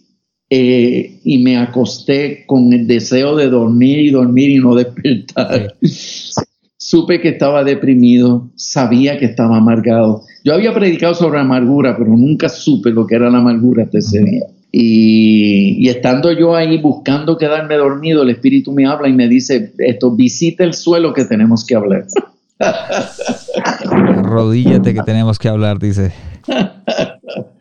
eh, 0.49 1.21
y 1.23 1.39
me 1.39 1.59
acosté 1.59 2.45
con 2.47 2.73
el 2.73 2.87
deseo 2.87 3.37
de 3.37 3.51
dormir 3.51 3.99
y 4.01 4.11
dormir 4.11 4.51
y 4.51 4.59
no 4.59 4.75
despertar. 4.75 5.75
Supe 6.81 7.21
que 7.21 7.29
estaba 7.29 7.65
deprimido, 7.65 8.49
sabía 8.57 9.19
que 9.19 9.27
estaba 9.27 9.59
amargado. 9.59 10.23
Yo 10.43 10.55
había 10.55 10.73
predicado 10.73 11.13
sobre 11.15 11.39
amargura, 11.39 11.97
pero 11.99 12.17
nunca 12.17 12.49
supe 12.49 12.91
lo 12.91 13.07
que 13.07 13.17
era 13.17 13.29
la 13.29 13.39
amargura 13.39 13.83
hasta 13.83 13.99
ese 13.99 14.21
día. 14.21 14.47
Y, 14.73 15.85
y, 15.85 15.89
estando 15.89 16.33
yo 16.33 16.55
ahí 16.55 16.79
buscando 16.79 17.37
quedarme 17.37 17.75
dormido, 17.75 18.23
el 18.23 18.31
Espíritu 18.31 18.73
me 18.73 18.87
habla 18.87 19.09
y 19.09 19.13
me 19.13 19.29
dice, 19.29 19.73
esto, 19.79 20.15
visita 20.15 20.65
el 20.65 20.73
suelo 20.73 21.13
que 21.13 21.25
tenemos 21.25 21.67
que 21.67 21.75
hablar. 21.75 22.07
Rodíllate 24.23 24.95
que 24.95 25.03
tenemos 25.03 25.39
que 25.39 25.49
hablar, 25.49 25.79
dice. 25.79 26.13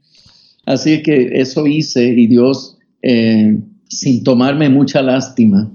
Así 0.68 1.02
que 1.02 1.30
eso 1.40 1.66
hice 1.66 2.06
y 2.10 2.28
Dios, 2.28 2.78
eh, 3.02 3.58
sin 3.88 4.22
tomarme 4.22 4.68
mucha 4.68 5.02
lástima, 5.02 5.72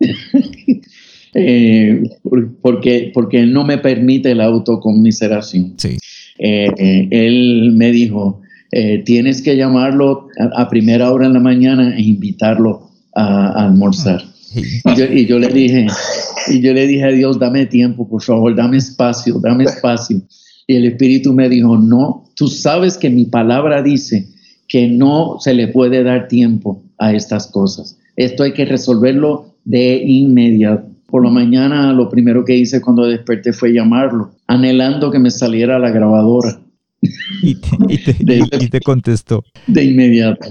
eh, 1.34 2.02
porque, 2.62 3.10
porque 3.12 3.40
Él 3.40 3.52
no 3.52 3.64
me 3.64 3.76
permite 3.76 4.34
la 4.34 4.46
autoconmiseración. 4.46 5.76
Eh, 6.38 7.06
él 7.10 7.72
me 7.74 7.92
dijo, 7.92 8.40
tienes 9.04 9.42
que 9.42 9.58
llamarlo 9.58 10.28
a, 10.56 10.68
primera 10.70 11.12
hora 11.12 11.26
en 11.26 11.34
la 11.34 11.40
mañana 11.40 11.94
e 11.94 12.02
invitarlo 12.02 12.90
a, 13.14 13.66
almorzar. 13.66 14.24
Y 14.54 14.96
yo, 14.96 15.04
y 15.04 15.26
yo, 15.26 15.38
le 15.38 15.48
dije, 15.48 15.86
y 16.48 16.60
yo 16.60 16.72
le 16.72 16.86
dije 16.86 17.04
a 17.04 17.12
Dios, 17.12 17.38
dame 17.38 17.66
tiempo, 17.66 18.08
por 18.08 18.22
favor, 18.22 18.56
dame 18.56 18.78
espacio, 18.78 19.38
dame 19.38 19.64
espacio. 19.64 20.22
Y 20.66 20.76
el 20.76 20.86
Espíritu 20.86 21.32
me 21.32 21.48
dijo, 21.48 21.76
no, 21.76 22.24
tú 22.34 22.48
sabes 22.48 22.96
que 22.96 23.10
mi 23.10 23.26
palabra 23.26 23.82
dice 23.82 24.28
que 24.68 24.88
no 24.88 25.36
se 25.40 25.54
le 25.54 25.68
puede 25.68 26.02
dar 26.02 26.28
tiempo 26.28 26.82
a 26.98 27.12
estas 27.12 27.48
cosas. 27.48 27.98
Esto 28.16 28.44
hay 28.44 28.52
que 28.52 28.64
resolverlo 28.64 29.54
de 29.64 30.02
inmediato. 30.04 30.88
Por 31.06 31.24
la 31.24 31.30
mañana 31.30 31.92
lo 31.92 32.08
primero 32.08 32.44
que 32.44 32.56
hice 32.56 32.80
cuando 32.80 33.06
desperté 33.06 33.52
fue 33.52 33.72
llamarlo, 33.72 34.32
anhelando 34.46 35.10
que 35.10 35.18
me 35.18 35.30
saliera 35.30 35.78
la 35.78 35.90
grabadora. 35.90 36.60
Y 37.42 37.54
te, 37.56 38.80
contestó. 38.84 39.44
De 39.66 39.84
inmediato. 39.84 40.48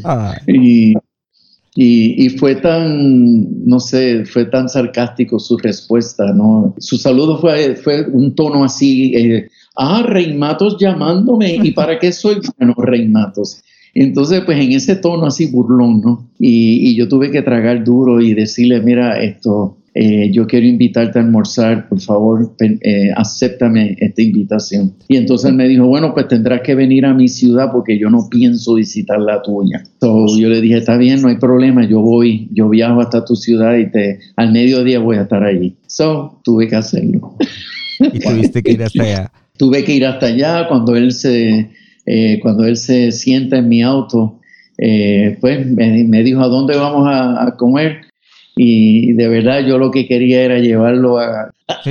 Y, 0.47 0.93
y, 1.75 2.29
fue 2.29 2.55
tan, 2.55 3.65
no 3.67 3.79
sé, 3.79 4.25
fue 4.25 4.45
tan 4.45 4.69
sarcástico 4.69 5.39
su 5.39 5.57
respuesta, 5.57 6.31
¿no? 6.31 6.75
Su 6.77 6.97
saludo 6.97 7.39
fue, 7.39 7.75
fue 7.75 8.07
un 8.07 8.35
tono 8.35 8.63
así, 8.63 9.15
eh, 9.15 9.49
ah, 9.75 10.03
Rey 10.05 10.33
Matos 10.33 10.77
llamándome, 10.79 11.55
¿y 11.61 11.71
para 11.71 11.99
qué 11.99 12.11
soy 12.11 12.37
bueno, 12.57 12.73
Rey 12.77 13.07
Matos? 13.07 13.61
Entonces, 13.95 14.41
pues 14.41 14.59
en 14.59 14.71
ese 14.71 14.95
tono 14.95 15.27
así 15.27 15.45
burlón, 15.47 16.01
¿no? 16.01 16.29
Y, 16.39 16.89
y 16.89 16.95
yo 16.95 17.07
tuve 17.07 17.29
que 17.29 17.43
tragar 17.43 17.83
duro 17.83 18.21
y 18.21 18.33
decirle, 18.33 18.81
mira, 18.81 19.21
esto, 19.21 19.77
eh, 19.95 20.31
yo 20.31 20.47
quiero 20.47 20.65
invitarte 20.65 21.19
a 21.19 21.21
almorzar, 21.21 21.87
por 21.87 22.01
favor, 22.01 22.55
eh, 22.59 23.11
acéptame 23.15 23.95
esta 23.99 24.21
invitación. 24.23 24.95
Y 25.07 25.17
entonces 25.17 25.51
él 25.51 25.55
me 25.55 25.67
dijo, 25.67 25.85
bueno, 25.85 26.13
pues 26.15 26.27
tendrás 26.27 26.61
que 26.61 26.73
venir 26.73 27.05
a 27.05 27.13
mi 27.13 27.27
ciudad 27.27 27.71
porque 27.71 27.99
yo 27.99 28.09
no 28.09 28.27
pienso 28.29 28.73
visitar 28.75 29.19
la 29.19 29.43
tuya. 29.43 29.83
Entonces 29.85 30.39
yo 30.39 30.49
le 30.49 30.61
dije, 30.61 30.77
está 30.77 30.97
bien, 30.97 31.21
no 31.21 31.27
hay 31.27 31.37
problema, 31.37 31.87
yo 31.87 32.01
voy, 32.01 32.49
yo 32.51 32.69
viajo 32.69 33.01
hasta 33.01 33.23
tu 33.23 33.35
ciudad 33.35 33.77
y 33.77 33.91
te, 33.91 34.19
al 34.35 34.51
mediodía 34.51 34.99
voy 34.99 35.17
a 35.17 35.23
estar 35.23 35.43
allí. 35.43 35.75
So, 35.85 36.39
tuve 36.43 36.67
que 36.67 36.75
hacerlo. 36.75 37.35
Y 37.99 38.19
tuviste 38.19 38.63
que 38.63 38.71
ir 38.71 38.83
hasta 38.83 39.03
allá. 39.03 39.31
Tuve 39.63 39.83
que 39.83 39.93
ir 39.93 40.05
hasta 40.05 40.25
allá 40.25 40.67
cuando 40.67 40.95
él 40.95 41.11
se, 41.11 41.69
eh, 42.05 42.39
cuando 42.41 42.65
él 42.65 42.75
se 42.75 43.11
sienta 43.11 43.57
en 43.57 43.69
mi 43.69 43.81
auto. 43.81 44.39
pues 45.39 45.65
me, 45.67 46.23
dijo 46.23 46.41
a 46.41 46.47
dónde 46.47 46.75
vamos 46.75 47.07
a 47.09 47.55
comer 47.57 48.01
y 48.55 49.13
de 49.13 49.27
verdad 49.27 49.65
yo 49.65 49.77
lo 49.77 49.91
que 49.91 50.07
quería 50.07 50.43
era 50.43 50.59
llevarlo 50.59 51.17
a 51.17 51.51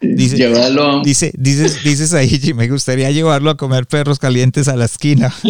dice, 0.00 0.36
llevarlo 0.36 1.02
dice 1.02 1.32
dices 1.36 1.84
dices 1.84 2.14
ahí 2.14 2.40
me 2.54 2.68
gustaría 2.68 3.10
llevarlo 3.12 3.50
a 3.50 3.56
comer 3.56 3.86
perros 3.86 4.18
calientes 4.18 4.66
a 4.68 4.76
la 4.76 4.86
esquina 4.86 5.32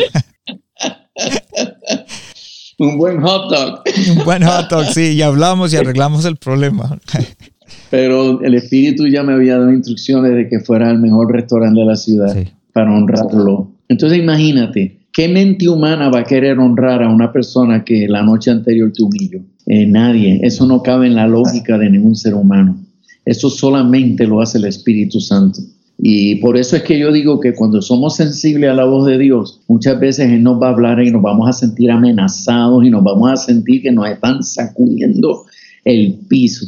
un 2.78 2.98
buen 2.98 3.22
hot 3.22 3.50
dog. 3.50 3.82
Un 4.16 4.24
buen 4.24 4.42
hot 4.42 4.68
dog 4.68 4.86
sí 4.92 5.12
y 5.12 5.22
hablamos 5.22 5.72
y 5.72 5.76
arreglamos 5.76 6.24
el 6.24 6.36
problema 6.36 6.98
pero 7.90 8.42
el 8.42 8.54
espíritu 8.54 9.06
ya 9.06 9.22
me 9.22 9.32
había 9.32 9.58
dado 9.58 9.72
instrucciones 9.72 10.34
de 10.34 10.48
que 10.48 10.60
fuera 10.60 10.90
el 10.90 10.98
mejor 10.98 11.32
restaurante 11.32 11.80
de 11.80 11.86
la 11.86 11.96
ciudad 11.96 12.36
para 12.72 12.94
honrarlo 12.94 13.70
entonces 13.88 14.18
imagínate 14.18 15.02
¿Qué 15.12 15.28
mente 15.28 15.68
humana 15.68 16.08
va 16.08 16.20
a 16.20 16.24
querer 16.24 16.58
honrar 16.58 17.02
a 17.02 17.08
una 17.10 17.30
persona 17.30 17.84
que 17.84 18.08
la 18.08 18.22
noche 18.22 18.50
anterior 18.50 18.90
te 18.92 19.02
humilló? 19.02 19.40
Eh, 19.66 19.84
nadie. 19.86 20.40
Eso 20.42 20.66
no 20.66 20.82
cabe 20.82 21.06
en 21.06 21.14
la 21.14 21.26
lógica 21.26 21.76
de 21.76 21.90
ningún 21.90 22.16
ser 22.16 22.32
humano. 22.34 22.78
Eso 23.26 23.50
solamente 23.50 24.26
lo 24.26 24.40
hace 24.40 24.56
el 24.56 24.64
Espíritu 24.64 25.20
Santo. 25.20 25.60
Y 25.98 26.36
por 26.36 26.56
eso 26.56 26.76
es 26.76 26.82
que 26.82 26.98
yo 26.98 27.12
digo 27.12 27.40
que 27.40 27.54
cuando 27.54 27.82
somos 27.82 28.16
sensibles 28.16 28.70
a 28.70 28.74
la 28.74 28.86
voz 28.86 29.06
de 29.06 29.18
Dios, 29.18 29.60
muchas 29.68 30.00
veces 30.00 30.30
Él 30.30 30.42
nos 30.42 30.60
va 30.60 30.68
a 30.68 30.70
hablar 30.70 31.02
y 31.02 31.10
nos 31.10 31.20
vamos 31.20 31.46
a 31.46 31.52
sentir 31.52 31.90
amenazados 31.90 32.82
y 32.82 32.88
nos 32.88 33.04
vamos 33.04 33.30
a 33.30 33.36
sentir 33.36 33.82
que 33.82 33.92
nos 33.92 34.08
están 34.08 34.42
sacudiendo 34.42 35.44
el 35.84 36.20
piso. 36.26 36.66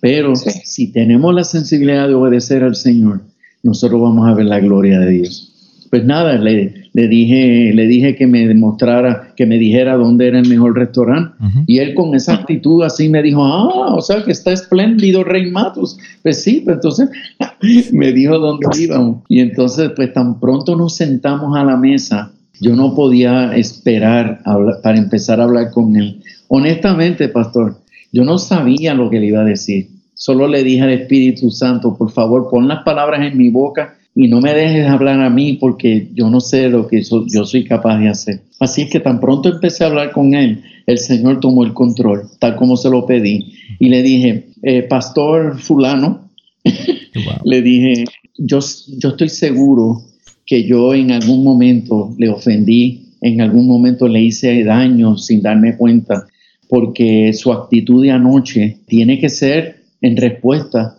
Pero 0.00 0.34
si 0.36 0.92
tenemos 0.92 1.34
la 1.34 1.44
sensibilidad 1.44 2.08
de 2.08 2.14
obedecer 2.14 2.62
al 2.62 2.74
Señor, 2.74 3.20
nosotros 3.62 4.00
vamos 4.00 4.28
a 4.28 4.34
ver 4.34 4.46
la 4.46 4.60
gloria 4.60 4.98
de 4.98 5.10
Dios. 5.10 5.46
Pues 5.90 6.04
nada, 6.04 6.38
le, 6.38 6.80
le 6.92 7.08
dije, 7.08 7.72
le 7.74 7.86
dije 7.86 8.16
que 8.16 8.26
me 8.26 8.46
demostrara, 8.46 9.32
que 9.36 9.44
me 9.44 9.58
dijera 9.58 9.96
dónde 9.96 10.28
era 10.28 10.38
el 10.38 10.48
mejor 10.48 10.76
restaurante. 10.76 11.34
Y 11.66 11.78
él 11.78 11.94
con 11.94 12.14
esa 12.14 12.34
actitud 12.34 12.82
así 12.82 13.08
me 13.08 13.22
dijo, 13.22 13.44
ah, 13.44 13.94
o 13.94 14.00
sea 14.00 14.24
que 14.24 14.32
está 14.32 14.52
espléndido 14.52 15.24
Rey 15.24 15.50
Matos. 15.50 15.98
Pues 16.22 16.42
sí, 16.42 16.62
pues 16.64 16.76
entonces 16.76 17.10
me 17.92 18.12
dijo 18.12 18.38
dónde 18.38 18.66
íbamos. 18.78 19.22
Y 19.28 19.40
entonces, 19.40 19.90
pues 19.94 20.12
tan 20.12 20.40
pronto 20.40 20.76
nos 20.76 20.96
sentamos 20.96 21.56
a 21.56 21.64
la 21.64 21.76
mesa, 21.76 22.32
yo 22.60 22.76
no 22.76 22.94
podía 22.94 23.56
esperar 23.56 24.42
para 24.82 24.98
empezar 24.98 25.40
a 25.40 25.44
hablar 25.44 25.70
con 25.70 25.96
él. 25.96 26.22
Honestamente, 26.48 27.28
pastor, 27.28 27.76
yo 28.12 28.24
no 28.24 28.38
sabía 28.38 28.94
lo 28.94 29.10
que 29.10 29.20
le 29.20 29.26
iba 29.26 29.40
a 29.40 29.44
decir. 29.44 29.88
Solo 30.14 30.48
le 30.48 30.62
dije 30.62 30.82
al 30.82 30.90
Espíritu 30.90 31.50
Santo, 31.50 31.96
por 31.96 32.10
favor, 32.10 32.48
pon 32.50 32.68
las 32.68 32.82
palabras 32.82 33.20
en 33.26 33.38
mi 33.38 33.48
boca 33.48 33.96
y 34.14 34.28
no 34.28 34.40
me 34.40 34.52
dejes 34.52 34.86
hablar 34.86 35.20
a 35.20 35.30
mí 35.30 35.54
porque 35.54 36.08
yo 36.14 36.28
no 36.28 36.40
sé 36.40 36.68
lo 36.68 36.86
que 36.86 37.02
yo 37.02 37.44
soy 37.44 37.64
capaz 37.64 37.98
de 37.98 38.08
hacer. 38.08 38.40
Así 38.58 38.82
es 38.82 38.90
que 38.90 39.00
tan 39.00 39.20
pronto 39.20 39.48
empecé 39.48 39.84
a 39.84 39.86
hablar 39.86 40.12
con 40.12 40.34
él, 40.34 40.62
el 40.86 40.98
Señor 40.98 41.40
tomó 41.40 41.64
el 41.64 41.72
control, 41.72 42.28
tal 42.38 42.56
como 42.56 42.76
se 42.76 42.90
lo 42.90 43.06
pedí. 43.06 43.54
Y 43.78 43.88
le 43.88 44.02
dije, 44.02 44.48
eh, 44.62 44.82
Pastor 44.82 45.58
fulano, 45.58 46.28
le 47.44 47.62
dije, 47.62 48.04
yo, 48.36 48.58
yo 48.98 49.08
estoy 49.10 49.28
seguro 49.28 50.02
que 50.44 50.64
yo 50.64 50.94
en 50.94 51.12
algún 51.12 51.44
momento 51.44 52.14
le 52.18 52.28
ofendí, 52.28 53.14
en 53.20 53.40
algún 53.40 53.66
momento 53.66 54.08
le 54.08 54.20
hice 54.20 54.64
daño 54.64 55.16
sin 55.16 55.42
darme 55.42 55.76
cuenta, 55.76 56.26
porque 56.70 57.32
su 57.34 57.52
actitud 57.52 58.02
de 58.02 58.12
anoche 58.12 58.78
tiene 58.86 59.18
que 59.18 59.28
ser 59.28 59.82
en 60.00 60.16
respuesta 60.16 60.96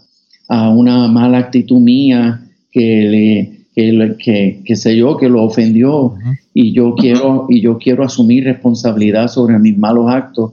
a 0.48 0.70
una 0.70 1.08
mala 1.08 1.40
actitud 1.40 1.80
mía, 1.80 2.42
que 2.72 3.58
le 3.74 4.18
que, 4.18 4.62
que, 4.66 4.76
sé 4.76 4.98
yo 4.98 5.18
que 5.18 5.30
lo 5.30 5.44
ofendió. 5.44 6.14
Y 6.54 6.74
yo 6.74 6.94
quiero 6.96 7.48
y 7.50 7.62
yo 7.62 7.78
quiero 7.78 8.04
asumir 8.04 8.44
responsabilidad 8.44 9.30
sobre 9.30 9.58
mis 9.58 9.78
malos 9.78 10.12
actos. 10.12 10.52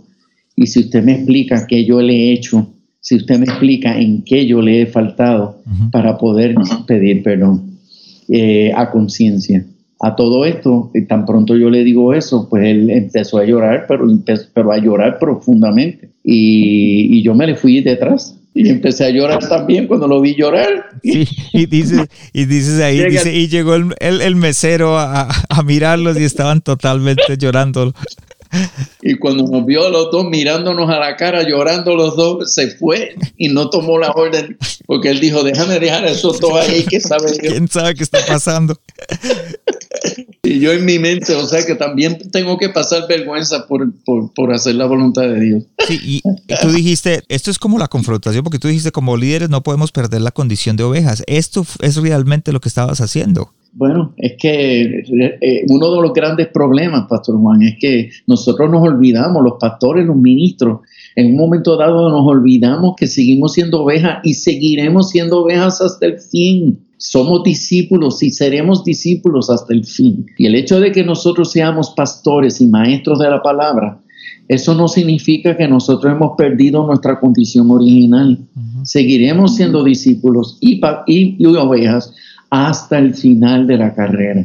Y 0.54 0.68
si 0.68 0.80
usted 0.80 1.02
me 1.02 1.12
explica 1.12 1.66
qué 1.66 1.84
yo 1.84 2.00
le 2.00 2.14
he 2.14 2.32
hecho 2.32 2.68
si 3.00 3.16
usted 3.16 3.38
me 3.38 3.44
explica 3.44 3.98
en 3.98 4.22
qué 4.22 4.46
yo 4.46 4.60
le 4.60 4.82
he 4.82 4.86
faltado 4.86 5.62
para 5.90 6.18
poder 6.18 6.54
pedir 6.86 7.22
perdón 7.22 7.78
eh, 8.28 8.70
a 8.74 8.90
conciencia 8.90 9.64
a 10.00 10.14
todo 10.14 10.44
esto 10.44 10.90
y 10.94 11.06
tan 11.06 11.26
pronto 11.26 11.56
yo 11.56 11.70
le 11.70 11.82
digo 11.82 12.14
eso 12.14 12.48
pues 12.48 12.64
él 12.64 12.88
empezó 12.90 13.38
a 13.38 13.44
llorar 13.44 13.86
pero 13.88 14.06
pero 14.54 14.72
a 14.72 14.78
llorar 14.78 15.18
profundamente 15.18 16.10
y, 16.22 17.18
y 17.18 17.22
yo 17.22 17.34
me 17.34 17.46
le 17.46 17.56
fui 17.56 17.80
detrás 17.80 18.38
y 18.54 18.68
empecé 18.70 19.04
a 19.04 19.10
llorar 19.10 19.46
también 19.48 19.86
cuando 19.86 20.08
lo 20.08 20.20
vi 20.20 20.34
llorar. 20.34 20.90
Sí, 21.02 21.28
y 21.52 21.66
dices, 21.66 22.08
y 22.32 22.44
dices 22.46 22.80
ahí, 22.80 23.04
dice, 23.08 23.32
y 23.32 23.46
llegó 23.46 23.76
el, 23.76 23.94
el, 24.00 24.34
mesero 24.34 24.98
a, 24.98 25.28
a, 25.48 25.62
mirarlos 25.62 26.18
y 26.18 26.24
estaban 26.24 26.60
totalmente 26.60 27.36
llorando. 27.38 27.92
Y 29.02 29.14
cuando 29.14 29.44
nos 29.44 29.64
vio 29.64 29.86
a 29.86 29.90
los 29.90 30.10
dos 30.10 30.24
mirándonos 30.24 30.88
a 30.90 30.98
la 30.98 31.16
cara, 31.16 31.42
llorando 31.42 31.94
los 31.94 32.16
dos, 32.16 32.52
se 32.52 32.70
fue 32.76 33.14
y 33.36 33.48
no 33.48 33.70
tomó 33.70 33.98
la 33.98 34.10
orden, 34.12 34.58
porque 34.86 35.10
él 35.10 35.20
dijo, 35.20 35.42
déjame 35.42 35.78
dejar 35.78 36.06
esos 36.06 36.40
dos 36.40 36.54
ahí 36.54 36.84
que 36.84 37.00
sabe 37.00 37.36
¿Quién 37.38 37.68
sabe 37.68 37.94
qué 37.94 38.02
está 38.02 38.18
pasando? 38.26 38.78
Y 40.42 40.60
yo 40.60 40.72
en 40.72 40.84
mi 40.84 40.98
mente, 40.98 41.34
o 41.34 41.46
sea 41.46 41.64
que 41.66 41.74
también 41.74 42.18
tengo 42.30 42.56
que 42.56 42.70
pasar 42.70 43.06
vergüenza 43.06 43.66
por, 43.66 43.92
por, 44.04 44.32
por, 44.32 44.52
hacer 44.54 44.76
la 44.76 44.86
voluntad 44.86 45.22
de 45.22 45.40
Dios. 45.40 45.64
Sí, 45.86 46.00
y 46.02 46.22
tú 46.62 46.70
dijiste, 46.72 47.22
esto 47.28 47.50
es 47.50 47.58
como 47.58 47.78
la 47.78 47.88
confrontación, 47.88 48.44
porque 48.44 48.58
tú 48.58 48.68
dijiste, 48.68 48.92
como 48.92 49.16
líderes 49.16 49.50
no 49.50 49.62
podemos 49.62 49.92
perder 49.92 50.22
la 50.22 50.30
condición 50.30 50.76
de 50.76 50.84
ovejas. 50.84 51.22
Esto 51.26 51.66
es 51.80 51.96
realmente 51.96 52.52
lo 52.52 52.60
que 52.60 52.68
estabas 52.68 53.00
haciendo. 53.00 53.52
Bueno, 53.72 54.14
es 54.16 54.34
que 54.38 54.82
eh, 55.40 55.64
uno 55.68 55.94
de 55.94 56.02
los 56.02 56.12
grandes 56.12 56.48
problemas, 56.48 57.06
Pastor 57.08 57.38
Juan, 57.38 57.62
es 57.62 57.76
que 57.78 58.10
nosotros 58.26 58.70
nos 58.70 58.82
olvidamos, 58.82 59.42
los 59.42 59.54
pastores, 59.60 60.06
los 60.06 60.16
ministros, 60.16 60.80
en 61.14 61.32
un 61.32 61.36
momento 61.36 61.76
dado 61.76 62.10
nos 62.10 62.26
olvidamos 62.26 62.94
que 62.96 63.06
seguimos 63.06 63.52
siendo 63.52 63.82
ovejas 63.82 64.18
y 64.24 64.34
seguiremos 64.34 65.10
siendo 65.10 65.42
ovejas 65.42 65.80
hasta 65.80 66.06
el 66.06 66.18
fin. 66.18 66.80
Somos 66.96 67.44
discípulos 67.44 68.22
y 68.22 68.30
seremos 68.30 68.84
discípulos 68.84 69.50
hasta 69.50 69.72
el 69.72 69.84
fin. 69.84 70.26
Y 70.36 70.46
el 70.46 70.54
hecho 70.54 70.80
de 70.80 70.90
que 70.90 71.04
nosotros 71.04 71.52
seamos 71.52 71.90
pastores 71.90 72.60
y 72.60 72.66
maestros 72.66 73.18
de 73.18 73.30
la 73.30 73.42
palabra, 73.42 74.00
eso 74.48 74.74
no 74.74 74.88
significa 74.88 75.56
que 75.56 75.68
nosotros 75.68 76.12
hemos 76.12 76.32
perdido 76.36 76.86
nuestra 76.86 77.20
condición 77.20 77.70
original. 77.70 78.38
Seguiremos 78.82 79.56
siendo 79.56 79.84
discípulos 79.84 80.56
y, 80.60 80.80
y 81.06 81.44
ovejas 81.46 82.14
hasta 82.50 82.98
el 82.98 83.14
final 83.14 83.66
de 83.66 83.76
la 83.76 83.94
carrera. 83.94 84.44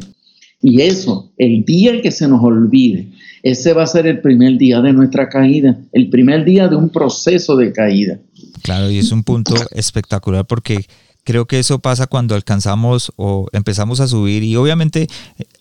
Y 0.61 0.81
eso, 0.81 1.31
el 1.37 1.65
día 1.65 2.01
que 2.01 2.11
se 2.11 2.27
nos 2.27 2.41
olvide, 2.41 3.09
ese 3.43 3.73
va 3.73 3.83
a 3.83 3.87
ser 3.87 4.07
el 4.07 4.21
primer 4.21 4.57
día 4.57 4.79
de 4.79 4.93
nuestra 4.93 5.27
caída, 5.27 5.77
el 5.91 6.09
primer 6.09 6.45
día 6.45 6.69
de 6.69 6.77
un 6.77 6.89
proceso 6.89 7.57
de 7.57 7.73
caída. 7.73 8.19
Claro, 8.61 8.89
y 8.89 8.97
es 8.97 9.11
un 9.11 9.23
punto 9.23 9.53
espectacular 9.71 10.45
porque 10.45 10.85
creo 11.25 11.45
que 11.45 11.59
eso 11.59 11.79
pasa 11.79 12.07
cuando 12.07 12.35
alcanzamos 12.35 13.11
o 13.15 13.47
empezamos 13.51 13.99
a 13.99 14.07
subir 14.07 14.43
y 14.43 14.55
obviamente 14.55 15.07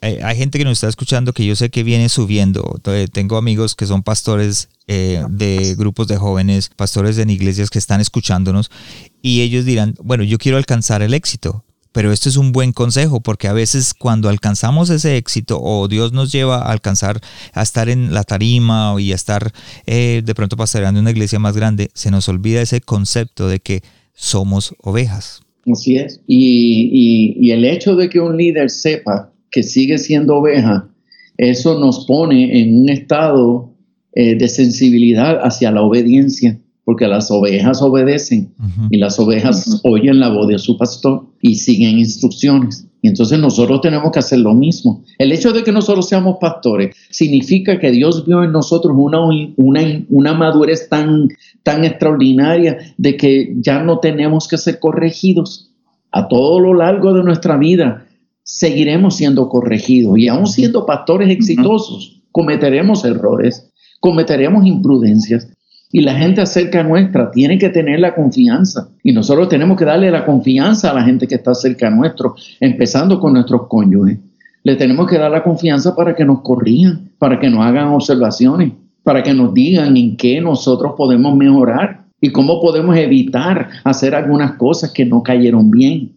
eh, 0.01 0.21
hay 0.23 0.37
gente 0.37 0.59
que 0.59 0.65
nos 0.65 0.75
está 0.75 0.89
escuchando 0.89 1.33
que 1.33 1.47
yo 1.47 1.57
sé 1.57 1.71
que 1.71 1.83
viene 1.83 2.09
subiendo. 2.09 2.81
tengo 3.13 3.37
amigos 3.37 3.75
que 3.75 3.87
son 3.87 4.03
pastores 4.03 4.69
eh, 4.87 5.23
de 5.31 5.75
grupos 5.77 6.09
de 6.09 6.17
jóvenes, 6.17 6.71
pastores 6.75 7.19
en 7.19 7.31
iglesias 7.31 7.71
que 7.71 7.79
están 7.79 8.01
escuchándonos 8.01 8.71
y 9.21 9.43
ellos 9.43 9.65
dirán, 9.65 9.95
bueno, 10.03 10.25
yo 10.25 10.39
quiero 10.39 10.59
alcanzar 10.59 11.03
el 11.03 11.15
éxito, 11.15 11.65
pero 11.93 12.13
esto 12.13 12.29
es 12.29 12.37
un 12.37 12.53
buen 12.53 12.73
consejo 12.73 13.21
porque 13.21 13.49
a 13.49 13.53
veces 13.53 13.95
cuando 13.95 14.29
alcanzamos 14.29 14.91
ese 14.91 15.17
éxito 15.17 15.61
o 15.63 15.89
Dios 15.89 16.13
nos 16.13 16.33
lleva 16.33 16.59
a 16.59 16.73
alcanzar 16.73 17.21
a 17.53 17.63
estar 17.63 17.89
en 17.89 18.13
la 18.13 18.25
tarima 18.25 18.95
y 18.99 19.13
a 19.13 19.15
estar 19.15 19.53
eh, 19.87 20.23
de 20.25 20.35
pronto 20.35 20.57
pastoreando 20.57 21.01
una 21.01 21.11
iglesia 21.11 21.39
más 21.39 21.57
grande, 21.57 21.91
se 21.95 22.11
nos 22.11 22.29
olvida 22.29 22.63
ese 22.63 22.81
concepto 22.81 23.49
de 23.49 23.61
que 23.61 23.83
somos 24.15 24.75
ovejas. 24.83 25.43
Así 25.71 25.97
es. 25.97 26.21
Y, 26.27 27.51
el 27.51 27.65
hecho 27.65 27.95
de 27.97 28.09
que 28.09 28.19
un 28.19 28.37
líder 28.37 28.71
sepa 28.71 29.33
que 29.51 29.63
sigue 29.63 29.99
siendo 29.99 30.37
oveja, 30.37 30.89
eso 31.37 31.79
nos 31.79 32.07
pone 32.07 32.61
en 32.61 32.81
un 32.81 32.89
estado 32.89 33.71
eh, 34.15 34.35
de 34.35 34.49
sensibilidad 34.49 35.39
hacia 35.43 35.71
la 35.71 35.83
obediencia 35.83 36.59
porque 36.85 37.07
las 37.07 37.31
ovejas 37.31 37.81
obedecen 37.81 38.55
y 38.91 38.99
las 38.99 39.19
ovejas 39.19 39.81
oyen 39.85 40.19
la 40.19 40.31
voz 40.31 40.49
de 40.49 40.59
su 40.59 40.77
pastor 40.77 41.27
y 41.41 41.55
siguen 41.55 41.99
instrucciones. 41.99 42.89
Y 43.01 43.09
entonces 43.09 43.39
nosotros 43.39 43.81
tenemos 43.81 44.11
que 44.13 44.19
hacer 44.19 44.41
lo 44.41 44.55
mismo. 44.55 45.05
El 45.19 45.33
hecho 45.33 45.53
de 45.53 45.65
que 45.65 45.73
nosotros 45.73 46.09
seamos 46.09 46.37
pastores 46.41 46.95
significa 47.11 47.79
que 47.79 47.91
Dios 47.91 48.25
vio 48.27 48.45
en 48.45 48.53
nosotros 48.53 48.95
una, 48.97 49.21
una, 49.57 50.05
una 50.09 50.35
madurez 50.35 50.89
tan, 50.89 51.29
tan 51.63 51.85
extraordinaria 51.85 52.79
de 52.99 53.17
que 53.17 53.55
ya 53.59 53.83
no 53.83 53.99
tenemos 53.99 54.49
que 54.49 54.59
ser 54.59 54.79
corregidos. 54.79 55.71
A 56.11 56.29
todo 56.29 56.61
lo 56.61 56.75
largo 56.75 57.13
de 57.15 57.23
nuestra 57.23 57.57
vida 57.57 58.07
seguiremos 58.45 59.17
siendo 59.17 59.49
corregidos 59.49 60.19
y 60.19 60.29
aún 60.29 60.47
siendo 60.47 60.85
pastores 60.85 61.31
exitosos 61.31 62.23
cometeremos 62.33 63.05
errores, 63.05 63.71
cometeremos 64.01 64.67
imprudencias, 64.67 65.49
y 65.93 66.01
la 66.01 66.15
gente 66.15 66.41
acerca 66.41 66.83
nuestra 66.83 67.31
tiene 67.31 67.59
que 67.59 67.69
tener 67.69 68.01
la 68.01 68.15
confianza. 68.15 68.89
Y 69.05 69.13
nosotros 69.13 69.51
tenemos 69.51 69.77
que 69.77 69.85
darle 69.85 70.11
la 70.11 70.25
confianza 70.25 70.91
a 70.91 70.95
la 70.95 71.05
gente 71.05 71.29
que 71.29 71.35
está 71.35 71.55
cerca 71.55 71.91
nuestro, 71.91 72.35
empezando 72.61 73.21
con 73.21 73.35
nuestros 73.35 73.69
cónyuges. 73.69 74.19
Le 74.65 74.77
tenemos 74.77 75.07
que 75.07 75.19
dar 75.19 75.31
la 75.31 75.43
confianza 75.43 75.95
para 75.95 76.17
que 76.17 76.25
nos 76.25 76.41
corrijan, 76.41 77.11
para 77.19 77.39
que 77.39 77.51
nos 77.51 77.61
hagan 77.61 77.89
observaciones, 77.89 78.73
para 79.03 79.23
que 79.23 79.35
nos 79.35 79.53
digan 79.53 79.95
en 79.97 80.17
qué 80.17 80.41
nosotros 80.41 80.95
podemos 80.97 81.37
mejorar 81.37 82.07
y 82.21 82.31
cómo 82.31 82.61
podemos 82.63 82.97
evitar 82.97 83.69
hacer 83.85 84.15
algunas 84.15 84.53
cosas 84.53 84.93
que 84.93 85.05
no 85.05 85.23
cayeron 85.23 85.71
bien. 85.71 86.13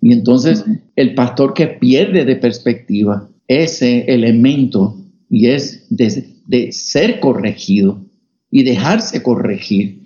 Y 0.00 0.12
entonces 0.12 0.64
el 0.96 1.14
pastor 1.14 1.54
que 1.54 1.68
pierde 1.68 2.24
de 2.24 2.34
perspectiva 2.36 3.28
ese 3.46 4.12
elemento 4.12 4.96
y 5.28 5.48
es 5.48 5.86
de, 5.90 6.34
de 6.46 6.72
ser 6.72 7.20
corregido, 7.20 8.00
y 8.50 8.62
dejarse 8.62 9.22
corregir. 9.22 10.00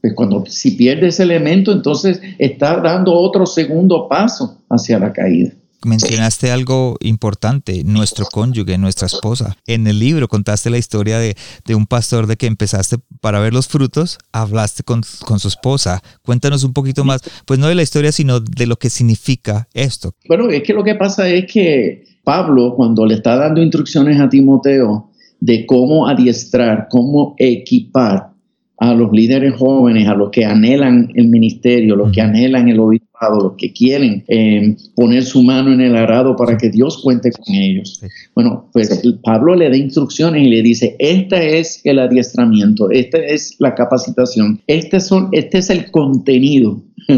Pues 0.00 0.14
cuando 0.14 0.44
si 0.46 0.72
pierde 0.72 1.08
ese 1.08 1.22
elemento, 1.22 1.70
entonces 1.70 2.20
está 2.38 2.80
dando 2.80 3.12
otro 3.12 3.46
segundo 3.46 4.08
paso 4.08 4.62
hacia 4.68 4.98
la 4.98 5.12
caída. 5.12 5.52
Mencionaste 5.84 6.52
algo 6.52 6.96
importante, 7.00 7.82
nuestro 7.84 8.26
cónyuge, 8.26 8.78
nuestra 8.78 9.06
esposa. 9.06 9.56
En 9.66 9.86
el 9.88 9.98
libro 9.98 10.28
contaste 10.28 10.70
la 10.70 10.78
historia 10.78 11.18
de, 11.18 11.34
un 11.74 11.86
pastor 11.86 12.28
de 12.28 12.36
que 12.36 12.46
empezaste 12.46 12.98
para 13.20 13.40
ver 13.40 13.52
los 13.52 13.66
frutos, 13.66 14.18
hablaste 14.32 14.84
con, 14.84 15.02
con, 15.26 15.40
su 15.40 15.48
esposa. 15.48 16.00
Cuéntanos 16.22 16.62
un 16.62 16.72
poquito 16.72 17.04
más, 17.04 17.22
pues 17.46 17.58
no 17.58 17.66
de 17.66 17.74
la 17.74 17.82
historia, 17.82 18.12
sino 18.12 18.38
de 18.38 18.66
lo 18.66 18.76
que 18.76 18.90
significa 18.90 19.68
esto. 19.74 20.14
Bueno, 20.28 20.50
es 20.50 20.62
que 20.62 20.72
lo 20.72 20.84
que 20.84 20.94
pasa 20.94 21.28
es 21.28 21.50
que 21.50 22.04
Pablo, 22.22 22.74
cuando 22.76 23.04
le 23.04 23.14
está 23.14 23.36
dando 23.36 23.60
instrucciones 23.60 24.20
a 24.20 24.28
Timoteo, 24.28 25.10
de 25.42 25.66
cómo 25.66 26.06
adiestrar, 26.06 26.86
cómo 26.88 27.34
equipar 27.36 28.30
a 28.76 28.94
los 28.94 29.10
líderes 29.10 29.56
jóvenes, 29.56 30.06
a 30.06 30.14
los 30.14 30.30
que 30.30 30.44
anhelan 30.44 31.08
el 31.16 31.26
ministerio, 31.26 31.96
los 31.96 32.12
que 32.12 32.20
anhelan 32.20 32.68
el 32.68 32.78
obispado, 32.78 33.40
los 33.40 33.52
que 33.56 33.72
quieren 33.72 34.22
eh, 34.28 34.76
poner 34.94 35.24
su 35.24 35.42
mano 35.42 35.72
en 35.72 35.80
el 35.80 35.96
arado 35.96 36.36
para 36.36 36.56
que 36.56 36.70
Dios 36.70 37.02
cuente 37.02 37.32
con 37.32 37.56
ellos. 37.56 38.00
Bueno, 38.36 38.68
pues 38.72 39.02
Pablo 39.24 39.56
le 39.56 39.68
da 39.68 39.76
instrucciones 39.76 40.46
y 40.46 40.48
le 40.48 40.62
dice, 40.62 40.94
este 41.00 41.58
es 41.58 41.80
el 41.82 41.98
adiestramiento, 41.98 42.88
esta 42.92 43.18
es 43.18 43.56
la 43.58 43.74
capacitación, 43.74 44.60
este, 44.68 45.00
son, 45.00 45.28
este 45.32 45.58
es 45.58 45.70
el 45.70 45.90
contenido, 45.90 46.84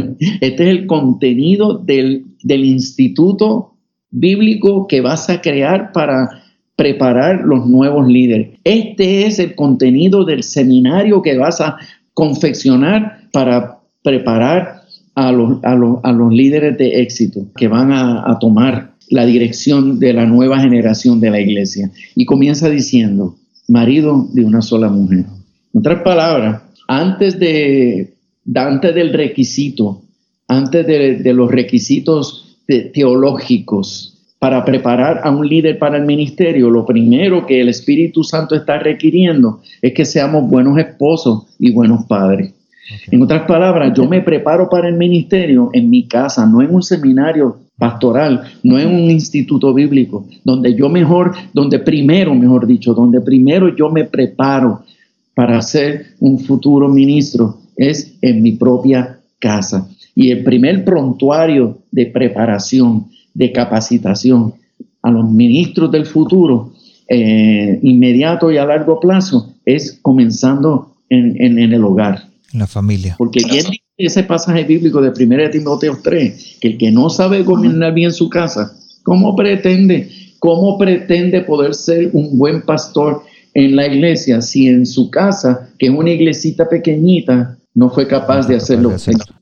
este 0.40 0.64
es 0.64 0.70
el 0.70 0.86
contenido 0.86 1.76
del, 1.76 2.24
del 2.42 2.64
instituto 2.64 3.74
bíblico 4.10 4.86
que 4.86 5.02
vas 5.02 5.28
a 5.28 5.42
crear 5.42 5.92
para 5.92 6.43
preparar 6.76 7.42
los 7.44 7.66
nuevos 7.66 8.06
líderes. 8.08 8.58
Este 8.64 9.26
es 9.26 9.38
el 9.38 9.54
contenido 9.54 10.24
del 10.24 10.42
seminario 10.42 11.22
que 11.22 11.36
vas 11.38 11.60
a 11.60 11.76
confeccionar 12.14 13.28
para 13.32 13.78
preparar 14.02 14.82
a 15.14 15.30
los, 15.30 15.62
a 15.62 15.74
los, 15.74 16.32
líderes 16.32 16.76
de 16.76 17.00
éxito 17.00 17.46
que 17.56 17.68
van 17.68 17.92
a, 17.92 18.28
a 18.28 18.38
tomar 18.38 18.94
la 19.10 19.24
dirección 19.24 19.98
de 20.00 20.12
la 20.12 20.26
nueva 20.26 20.58
generación 20.58 21.20
de 21.20 21.30
la 21.30 21.40
iglesia. 21.40 21.90
Y 22.16 22.24
comienza 22.24 22.68
diciendo, 22.68 23.36
marido 23.68 24.28
de 24.32 24.44
una 24.44 24.60
sola 24.60 24.88
mujer. 24.88 25.24
En 25.72 25.80
otras 25.80 26.02
palabras, 26.02 26.62
antes, 26.88 27.38
de, 27.38 28.14
antes 28.54 28.94
del 28.94 29.12
requisito, 29.12 30.02
antes 30.48 30.86
de 30.86 31.32
los 31.32 31.50
requisitos 31.50 32.58
teológicos 32.92 34.13
para 34.44 34.62
preparar 34.62 35.22
a 35.24 35.30
un 35.30 35.48
líder 35.48 35.78
para 35.78 35.96
el 35.96 36.04
ministerio, 36.04 36.68
lo 36.68 36.84
primero 36.84 37.46
que 37.46 37.62
el 37.62 37.70
Espíritu 37.70 38.22
Santo 38.22 38.54
está 38.54 38.78
requiriendo 38.78 39.62
es 39.80 39.94
que 39.94 40.04
seamos 40.04 40.50
buenos 40.50 40.76
esposos 40.76 41.44
y 41.58 41.72
buenos 41.72 42.04
padres. 42.04 42.52
En 43.10 43.22
otras 43.22 43.46
palabras, 43.46 43.94
yo 43.96 44.06
me 44.06 44.20
preparo 44.20 44.68
para 44.68 44.86
el 44.86 44.96
ministerio 44.96 45.70
en 45.72 45.88
mi 45.88 46.06
casa, 46.06 46.44
no 46.44 46.60
en 46.60 46.74
un 46.74 46.82
seminario 46.82 47.56
pastoral, 47.78 48.42
no 48.62 48.78
en 48.78 48.88
un 48.88 49.10
instituto 49.10 49.72
bíblico, 49.72 50.26
donde 50.44 50.74
yo 50.74 50.90
mejor, 50.90 51.32
donde 51.54 51.78
primero, 51.78 52.34
mejor 52.34 52.66
dicho, 52.66 52.92
donde 52.92 53.22
primero 53.22 53.74
yo 53.74 53.88
me 53.88 54.04
preparo 54.04 54.82
para 55.34 55.62
ser 55.62 56.08
un 56.20 56.38
futuro 56.38 56.90
ministro, 56.90 57.60
es 57.78 58.18
en 58.20 58.42
mi 58.42 58.52
propia 58.52 59.20
casa. 59.38 59.88
Y 60.14 60.32
el 60.32 60.44
primer 60.44 60.84
prontuario 60.84 61.78
de 61.90 62.04
preparación 62.04 63.06
de 63.34 63.52
capacitación 63.52 64.54
a 65.02 65.10
los 65.10 65.30
ministros 65.30 65.90
del 65.90 66.06
futuro, 66.06 66.72
eh, 67.08 67.78
inmediato 67.82 68.50
y 68.50 68.56
a 68.56 68.64
largo 68.64 68.98
plazo, 69.00 69.52
es 69.66 69.98
comenzando 70.00 70.94
en, 71.10 71.58
el 71.58 71.84
hogar. 71.84 72.28
En 72.52 72.60
la 72.60 72.66
familia. 72.66 73.14
Porque 73.18 73.44
bien 73.44 73.66
dice 73.70 73.82
ese 73.96 74.22
pasaje 74.24 74.64
bíblico 74.64 75.02
de 75.02 75.10
1 75.10 75.50
Timoteo 75.50 75.98
3, 76.02 76.58
que 76.60 76.68
el 76.68 76.78
que 76.78 76.90
no 76.90 77.10
sabe 77.10 77.42
gobernar 77.42 77.92
bien 77.92 78.12
su 78.12 78.30
casa, 78.30 78.72
¿cómo 79.02 79.36
pretende, 79.36 80.08
cómo 80.38 80.78
pretende 80.78 81.42
poder 81.42 81.74
ser 81.74 82.10
un 82.12 82.38
buen 82.38 82.62
pastor 82.62 83.22
en 83.52 83.76
la 83.76 83.86
iglesia 83.86 84.40
si 84.40 84.68
en 84.68 84.86
su 84.86 85.10
casa, 85.10 85.68
que 85.78 85.86
es 85.86 85.92
una 85.92 86.10
iglesita 86.10 86.68
pequeñita, 86.68 87.58
no 87.74 87.90
fue 87.90 88.08
capaz 88.08 88.48
de 88.48 88.56
hacerlo? 88.56 88.94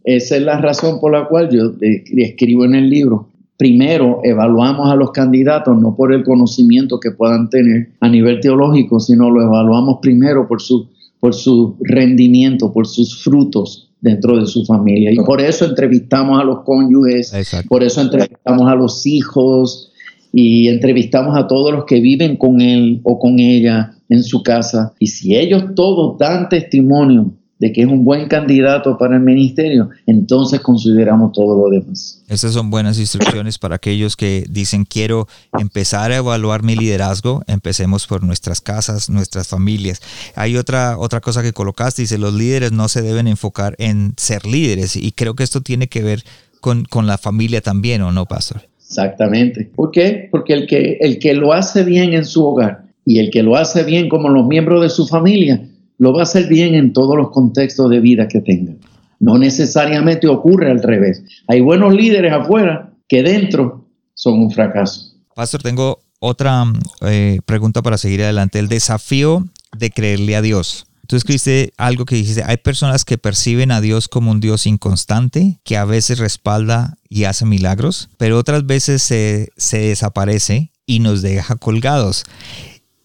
Esa 0.05 0.37
es 0.37 0.43
la 0.43 0.61
razón 0.61 0.99
por 1.01 1.13
la 1.13 1.29
cual 1.29 1.49
yo 1.51 1.73
escribo 1.81 2.65
en 2.65 2.75
el 2.75 2.91
libro 2.91 3.32
primero 3.57 4.21
evaluamos 4.25 4.91
a 4.91 4.97
los 4.97 5.13
candidatos 5.13 5.81
no 5.81 5.95
por 5.95 6.13
el 6.13 6.25
conocimiento 6.25 6.99
que 6.99 7.11
puedan 7.13 7.49
tener 7.51 7.91
a 8.01 8.09
nivel 8.09 8.41
teológico, 8.41 9.01
sino 9.01 9.31
lo 9.31 9.43
evaluamos 9.43 9.99
primero 10.01 10.49
por 10.49 10.61
su, 10.61 10.89
por 11.21 11.35
su 11.35 11.77
rendimiento, 11.81 12.73
por 12.73 12.87
sus 12.87 13.23
frutos 13.23 13.91
dentro 14.01 14.39
de 14.39 14.47
su 14.47 14.65
familia. 14.65 15.13
Y 15.13 15.17
por 15.17 15.41
eso 15.41 15.65
entrevistamos 15.65 16.41
a 16.41 16.45
los 16.45 16.63
cónyuges, 16.65 17.33
por 17.69 17.83
eso 17.83 18.01
entrevistamos 18.01 18.69
a 18.69 18.75
los 18.75 19.07
hijos 19.07 19.93
y 20.33 20.69
entrevistamos 20.69 21.37
a 21.37 21.47
todos 21.47 21.73
los 21.73 21.85
que 21.85 22.01
viven 22.01 22.37
con 22.37 22.61
él 22.61 23.01
o 23.05 23.19
con 23.19 23.39
ella 23.39 23.95
en 24.09 24.25
su 24.25 24.43
casa. 24.43 24.93
Y 24.99 25.07
si 25.07 25.37
ellos 25.37 25.75
todos 25.77 26.19
dan 26.19 26.49
testimonio 26.49 27.33
de 27.63 27.73
que 27.73 27.83
es 27.83 27.87
un 27.87 28.05
buen 28.05 28.27
candidato 28.27 28.99
para 28.99 29.15
el 29.15 29.23
ministerio, 29.23 29.89
entonces 30.05 30.59
consideramos 30.59 31.31
todo 31.31 31.57
lo 31.57 31.71
demás. 31.71 32.21
Esas 32.27 32.55
son 32.55 32.71
buenas 32.71 32.99
instrucciones 32.99 33.57
para 33.57 33.77
aquellos 33.77 34.17
que 34.17 34.45
dicen 34.51 34.85
quiero 34.85 35.29
empezar 35.57 36.11
a 36.11 36.17
evaluar 36.17 36.65
mi 36.65 36.75
liderazgo, 36.75 37.45
empecemos 37.47 38.09
por 38.09 38.25
nuestras 38.25 38.61
casas, 38.61 39.09
nuestras 39.09 39.47
familias. 39.47 40.03
Hay 40.35 40.57
otra, 40.57 40.99
otra 40.99 41.21
cosa 41.21 41.41
que 41.41 41.53
colocaste, 41.53 42.03
dice 42.03 42.19
los 42.19 42.35
líderes 42.35 42.73
no 42.73 42.89
se 42.89 43.01
deben 43.01 43.29
enfocar 43.29 43.77
en 43.79 44.15
ser 44.17 44.45
líderes 44.45 44.97
y 44.97 45.13
creo 45.13 45.37
que 45.37 45.45
esto 45.45 45.61
tiene 45.61 45.87
que 45.87 46.03
ver 46.03 46.25
con, 46.61 46.85
con 46.85 47.07
la 47.07 47.17
familia 47.17 47.61
también, 47.61 48.03
¿o 48.03 48.11
no, 48.11 48.27
pastor? 48.27 48.63
Exactamente. 48.81 49.71
¿Por 49.77 49.93
qué? 49.93 50.27
Porque 50.33 50.55
el 50.55 50.67
que, 50.67 50.99
el 51.01 51.21
que 51.21 51.35
lo 51.35 51.53
hace 51.53 51.85
bien 51.85 52.13
en 52.13 52.25
su 52.25 52.45
hogar 52.45 52.87
y 53.05 53.21
el 53.21 53.31
que 53.31 53.45
lo 53.45 53.55
hace 53.55 53.85
bien 53.85 54.09
como 54.09 54.31
los 54.31 54.49
miembros 54.49 54.83
de 54.83 54.91
su 54.91 55.07
familia, 55.07 55.63
lo 56.03 56.13
va 56.13 56.19
a 56.19 56.23
hacer 56.25 56.49
bien 56.49 56.75
en 56.75 56.93
todos 56.93 57.17
los 57.17 57.31
contextos 57.31 57.89
de 57.89 58.01
vida 58.01 58.27
que 58.27 58.41
tenga. 58.41 58.73
No 59.21 59.39
necesariamente 59.39 60.27
ocurre 60.27 60.69
al 60.69 60.83
revés. 60.83 61.23
Hay 61.47 61.61
buenos 61.61 61.95
líderes 61.95 62.33
afuera 62.33 62.93
que 63.07 63.23
dentro 63.23 63.87
son 64.13 64.41
un 64.41 64.51
fracaso. 64.51 65.13
Pastor, 65.37 65.63
tengo 65.63 66.01
otra 66.19 66.65
eh, 67.03 67.39
pregunta 67.47 67.83
para 67.83 67.99
seguir 67.99 68.25
adelante. 68.25 68.59
El 68.59 68.67
desafío 68.67 69.47
de 69.79 69.91
creerle 69.93 70.35
a 70.35 70.43
Dios. 70.43 70.87
Tú 71.07 71.15
escribiste 71.15 71.73
algo 71.77 72.05
que 72.05 72.17
dijiste, 72.17 72.43
hay 72.45 72.57
personas 72.57 73.05
que 73.05 73.17
perciben 73.17 73.71
a 73.71 73.81
Dios 73.81 74.09
como 74.09 74.33
un 74.33 74.41
Dios 74.41 74.67
inconstante, 74.67 75.61
que 75.63 75.77
a 75.77 75.85
veces 75.85 76.19
respalda 76.19 76.97
y 77.09 77.25
hace 77.25 77.47
milagros, 77.47 78.09
pero 78.17 78.39
otras 78.39 78.67
veces 78.67 79.05
se, 79.05 79.51
se 79.57 79.79
desaparece 79.79 80.73
y 80.85 80.99
nos 80.99 81.23
deja 81.23 81.55
colgados 81.55 82.25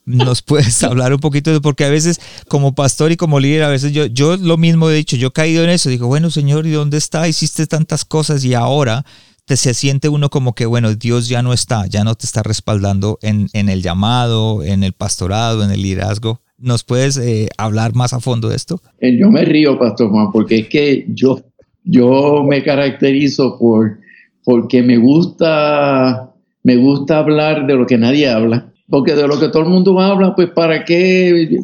nos 0.08 0.42
puedes 0.42 0.82
hablar 0.84 1.14
un 1.14 1.20
poquito 1.20 1.52
de, 1.52 1.62
porque 1.62 1.86
a 1.86 1.90
veces 1.90 2.20
como 2.48 2.74
pastor 2.74 3.12
y 3.12 3.18
como 3.18 3.40
líder, 3.40 3.64
a 3.64 3.70
veces 3.70 3.92
yo, 3.92 4.08
yo 4.08 4.38
lo 4.38 4.58
mismo 4.58 4.90
he 4.90 4.96
dicho, 4.96 5.16
yo 5.16 5.28
he 5.28 5.32
caído 5.32 5.64
en 5.64 5.70
eso, 5.70 5.90
digo, 5.90 6.08
bueno 6.08 6.32
Señor, 6.32 6.66
¿y 6.66 6.72
dónde 6.72 6.98
está? 6.98 7.28
Hiciste 7.28 7.68
tantas 7.68 8.06
cosas 8.06 8.44
y 8.44 8.56
ahora 8.56 9.06
te, 9.46 9.56
se 9.56 9.74
siente 9.74 10.10
uno 10.10 10.30
como 10.30 10.54
que, 10.54 10.66
bueno, 10.66 10.96
Dios 10.96 11.28
ya 11.28 11.44
no 11.44 11.54
está, 11.54 11.86
ya 11.88 12.04
no 12.04 12.16
te 12.16 12.26
está 12.26 12.42
respaldando 12.42 13.20
en, 13.22 13.48
en 13.54 13.70
el 13.70 13.84
llamado, 13.84 14.64
en 14.64 14.84
el 14.84 14.94
pastorado, 14.94 15.64
en 15.64 15.72
el 15.72 15.82
liderazgo. 15.82 16.42
¿Nos 16.58 16.84
puedes 16.84 17.18
eh, 17.18 17.50
hablar 17.58 17.94
más 17.94 18.14
a 18.14 18.20
fondo 18.20 18.50
de 18.50 18.56
esto? 18.56 18.82
Eh, 19.00 19.16
yo 19.16 19.30
me 19.30 19.46
río, 19.46 19.78
Pastor 19.78 20.10
Juan, 20.10 20.32
porque 20.32 20.60
es 20.60 20.68
que 20.68 21.06
yo, 21.10 21.40
yo 21.84 22.44
me 22.44 22.64
caracterizo 22.64 23.60
por 23.60 24.00
porque 24.48 24.82
me 24.82 24.98
gusta, 24.98 26.34
me 26.64 26.78
gusta 26.78 27.18
hablar 27.18 27.68
de 27.68 27.76
lo 27.76 27.86
que 27.86 27.98
nadie 27.98 28.30
habla, 28.30 28.72
porque 28.90 29.16
de 29.16 29.28
lo 29.28 29.40
que 29.40 29.50
todo 29.50 29.64
el 29.64 29.70
mundo 29.70 30.00
habla, 30.00 30.36
pues 30.36 30.50
para 30.50 30.86
qué 30.86 31.60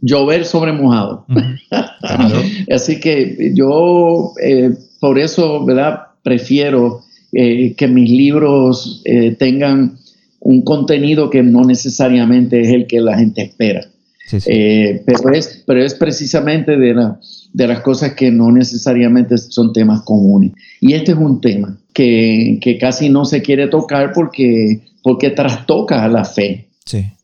llover 0.00 0.44
sobre 0.44 0.72
mojado. 0.72 1.26
Así 2.70 3.00
que 3.00 3.52
yo 3.54 4.32
eh, 4.42 4.70
por 5.00 5.18
eso, 5.18 5.64
¿verdad? 5.64 6.00
Prefiero 6.22 7.02
eh, 7.32 7.74
que 7.76 7.88
mis 7.88 8.10
libros 8.10 9.02
eh, 9.04 9.32
tengan 9.32 9.96
un 10.38 10.62
contenido 10.62 11.30
que 11.30 11.42
no 11.42 11.62
necesariamente 11.64 12.60
es 12.60 12.68
el 12.68 12.86
que 12.86 13.00
la 13.00 13.18
gente 13.18 13.42
espera. 13.42 13.86
pero, 14.30 15.34
es, 15.34 15.62
pero 15.66 15.84
es 15.84 15.94
precisamente 15.94 16.76
de, 16.76 16.94
la, 16.94 17.18
de 17.52 17.66
las 17.66 17.80
cosas 17.80 18.14
que 18.14 18.30
no 18.30 18.50
necesariamente 18.52 19.38
son 19.38 19.72
temas 19.72 20.02
comunes. 20.02 20.52
Y 20.80 20.92
este 20.94 21.12
es 21.12 21.18
un 21.18 21.40
tema 21.40 21.76
que, 21.92 22.58
que 22.60 22.78
casi 22.78 23.08
no 23.08 23.24
se 23.24 23.42
quiere 23.42 23.68
tocar 23.68 24.12
porque, 24.12 24.82
porque 25.02 25.30
trastoca 25.30 26.06
la 26.08 26.24
fe, 26.24 26.68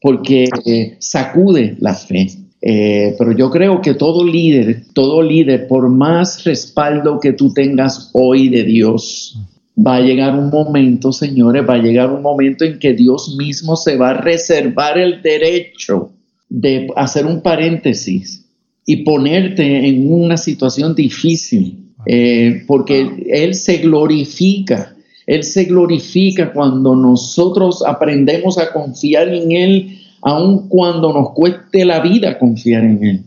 porque 0.01 0.97
sacude 0.99 1.77
la 1.81 1.95
fe. 1.95 2.29
Eh, 2.61 3.15
pero 3.17 3.33
yo 3.33 3.51
creo 3.51 3.81
que 3.81 3.95
todo 3.95 4.25
líder, 4.25 4.85
todo 4.93 5.23
líder, 5.23 5.69
por 5.69 5.89
más 5.89 6.43
respaldo 6.45 7.21
que 7.21 7.33
tú 7.33 7.53
tengas 7.53 8.11
hoy 8.13 8.49
de 8.49 8.65
Dios, 8.65 9.39
va 9.79 9.97
a 9.97 10.01
llegar 10.01 10.37
un 10.37 10.51
momento, 10.51 11.13
señores, 11.13 11.65
va 11.69 11.75
a 11.75 11.83
llegar 11.83 12.11
un 12.11 12.23
momento 12.23 12.65
en 12.65 12.79
que 12.79 12.95
Dios 12.95 13.37
mismo 13.39 13.77
se 13.77 13.97
va 13.97 14.11
a 14.11 14.21
reservar 14.21 14.99
el 14.99 15.23
derecho 15.23 16.11
de 16.49 16.89
hacer 16.97 17.27
un 17.27 17.43
paréntesis 17.43 18.45
y 18.85 19.05
ponerte 19.05 19.87
en 19.89 20.11
una 20.13 20.37
situación 20.37 20.95
difícil, 20.95 21.93
eh, 22.07 22.63
porque 22.67 23.27
Él 23.29 23.55
se 23.55 23.79
glorifica. 23.79 24.95
Él 25.29 25.45
se 25.45 25.65
glorifica 25.65 26.55
cuando 26.55 26.97
nosotros 26.97 27.85
aprendemos 27.87 28.57
a 28.57 28.73
confiar 28.73 29.29
en 29.29 29.53
Él 29.53 29.99
aun 30.23 30.69
cuando 30.69 31.13
nos 31.13 31.33
cueste 31.33 31.85
la 31.85 32.01
vida 32.01 32.39
confiar 32.39 32.83
en 32.83 33.05
Él. 33.05 33.23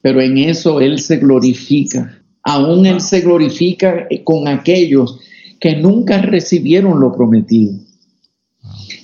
Pero 0.00 0.22
en 0.22 0.38
eso 0.38 0.80
Él 0.80 0.98
se 0.98 1.18
glorifica. 1.18 2.18
Aún 2.42 2.86
Él 2.86 3.02
se 3.02 3.20
glorifica 3.20 4.08
con 4.24 4.48
aquellos 4.48 5.18
que 5.60 5.76
nunca 5.76 6.22
recibieron 6.22 6.98
lo 6.98 7.12
prometido. 7.12 7.74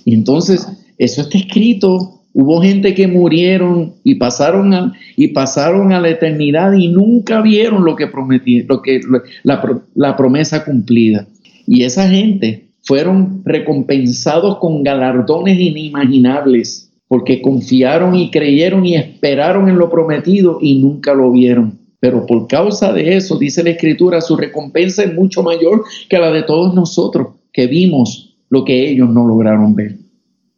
Y 0.07 0.15
entonces, 0.15 0.67
eso 0.97 1.21
está 1.21 1.37
escrito. 1.37 2.23
Hubo 2.33 2.63
gente 2.63 2.95
que 2.95 3.09
murieron 3.09 3.97
y 4.05 4.15
pasaron 4.15 4.73
a, 4.73 4.95
y 5.17 5.29
pasaron 5.29 5.93
a 5.93 6.01
la 6.01 6.09
eternidad 6.09 6.73
y 6.73 6.89
nunca 6.89 7.43
vieron 7.43 7.85
lo 7.85 7.95
que 7.95 8.07
prometí, 8.07 8.63
lo 8.63 8.81
que 8.81 9.01
la, 9.45 9.83
la 9.95 10.17
promesa 10.17 10.65
cumplida. 10.65 11.27
Y 11.69 11.85
esa 11.85 12.09
gente 12.09 12.71
fueron 12.83 13.43
recompensados 13.45 14.57
con 14.57 14.83
galardones 14.83 15.61
inimaginables 15.61 16.91
porque 17.07 17.43
confiaron 17.43 18.15
y 18.15 18.31
creyeron 18.31 18.87
y 18.87 18.97
esperaron 18.97 19.69
en 19.69 19.77
lo 19.77 19.91
prometido 19.91 20.59
y 20.63 20.79
nunca 20.79 21.13
lo 21.13 21.31
vieron. 21.31 21.79
Pero 22.01 22.25
por 22.25 22.47
causa 22.47 22.93
de 22.95 23.17
eso, 23.17 23.39
dice 23.39 23.63
la 23.63 23.71
Escritura, 23.71 24.23
su 24.23 24.35
recompensa 24.37 25.05
es 25.05 25.15
mucho 25.15 25.43
mayor 25.43 25.85
que 26.09 26.19
la 26.19 26.31
de 26.31 26.43
todos 26.43 26.75
nosotros 26.75 27.29
que 27.53 27.67
vimos 27.67 28.37
lo 28.49 28.65
que 28.65 28.89
ellos 28.89 29.11
no 29.11 29.27
lograron 29.27 29.75
ver. 29.75 29.99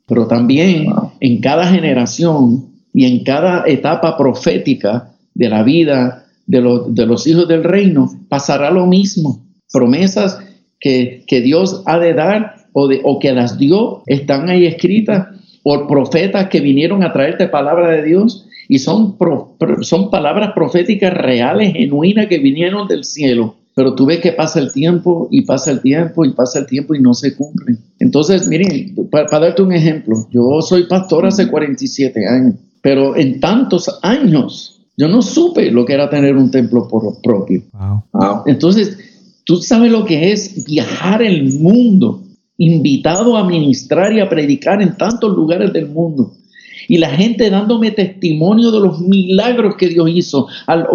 Pero 0.06 0.28
también 0.28 0.86
en 1.18 1.40
cada 1.40 1.66
generación 1.66 2.66
y 2.94 3.04
en 3.06 3.24
cada 3.24 3.64
etapa 3.66 4.16
profética 4.16 5.12
de 5.34 5.48
la 5.48 5.64
vida 5.64 6.26
de 6.46 6.60
los, 6.60 6.94
de 6.94 7.06
los 7.06 7.26
hijos 7.26 7.48
del 7.48 7.64
reino 7.64 8.12
pasará 8.28 8.70
lo 8.70 8.86
mismo. 8.86 9.44
Promesas 9.72 10.38
que, 10.80 11.24
Dios 11.28 11.82
ha 11.86 11.98
de 11.98 12.14
dar 12.14 12.56
o, 12.72 12.88
de, 12.88 13.00
o 13.04 13.18
que 13.18 13.32
las 13.32 13.58
dio 13.58 14.02
están 14.06 14.48
ahí 14.48 14.66
escritas 14.66 15.28
por 15.62 15.86
profetas 15.86 16.48
que 16.48 16.60
vinieron 16.60 17.04
a 17.04 17.12
traerte 17.12 17.48
palabra 17.48 17.90
de 17.90 18.02
Dios 18.02 18.46
y 18.68 18.78
son, 18.78 19.16
son 19.82 20.10
palabras 20.10 20.52
proféticas 20.54 21.12
reales, 21.12 21.72
genuinas, 21.72 22.28
que 22.28 22.38
vinieron 22.38 22.86
del 22.86 23.04
cielo. 23.04 23.56
Pero 23.74 23.94
tú 23.94 24.06
ves 24.06 24.20
que 24.20 24.32
pasa 24.32 24.60
el 24.60 24.72
tiempo 24.72 25.28
y 25.30 25.42
pasa 25.42 25.70
el 25.70 25.80
tiempo 25.80 26.24
y 26.24 26.32
pasa 26.32 26.60
el 26.60 26.66
tiempo 26.66 26.94
y 26.94 27.00
no 27.00 27.14
se 27.14 27.34
cumplen. 27.34 27.78
Entonces, 27.98 28.46
miren, 28.46 28.94
para, 29.10 29.40
darte 29.40 29.62
un 29.62 29.72
ejemplo, 29.72 30.26
yo 30.30 30.62
soy 30.62 30.84
pastor 30.84 31.26
hace 31.26 31.48
47 31.48 32.26
años, 32.28 32.54
pero 32.80 33.16
en 33.16 33.40
tantos 33.40 33.98
años 34.02 34.80
yo 34.96 35.08
no 35.08 35.20
supe 35.22 35.70
lo 35.70 35.84
que 35.84 35.94
era 35.94 36.10
tener 36.10 36.36
un 36.36 36.50
templo 36.50 36.88
propio. 37.22 37.62
Entonces, 38.46 38.98
tú 39.50 39.56
sabes 39.56 39.90
lo 39.90 40.04
que 40.04 40.30
es 40.30 40.64
viajar 40.64 41.22
el 41.22 41.58
mundo 41.58 42.22
invitado 42.56 43.36
a 43.36 43.42
ministrar 43.42 44.12
y 44.12 44.20
a 44.20 44.28
predicar 44.28 44.80
en 44.80 44.96
tantos 44.96 45.34
lugares 45.34 45.72
del 45.72 45.88
mundo. 45.88 46.34
Y 46.90 46.98
la 46.98 47.10
gente 47.10 47.48
dándome 47.50 47.92
testimonio 47.92 48.72
de 48.72 48.80
los 48.80 49.00
milagros 49.00 49.76
que 49.76 49.86
Dios 49.86 50.10
hizo 50.12 50.48
al, 50.66 50.88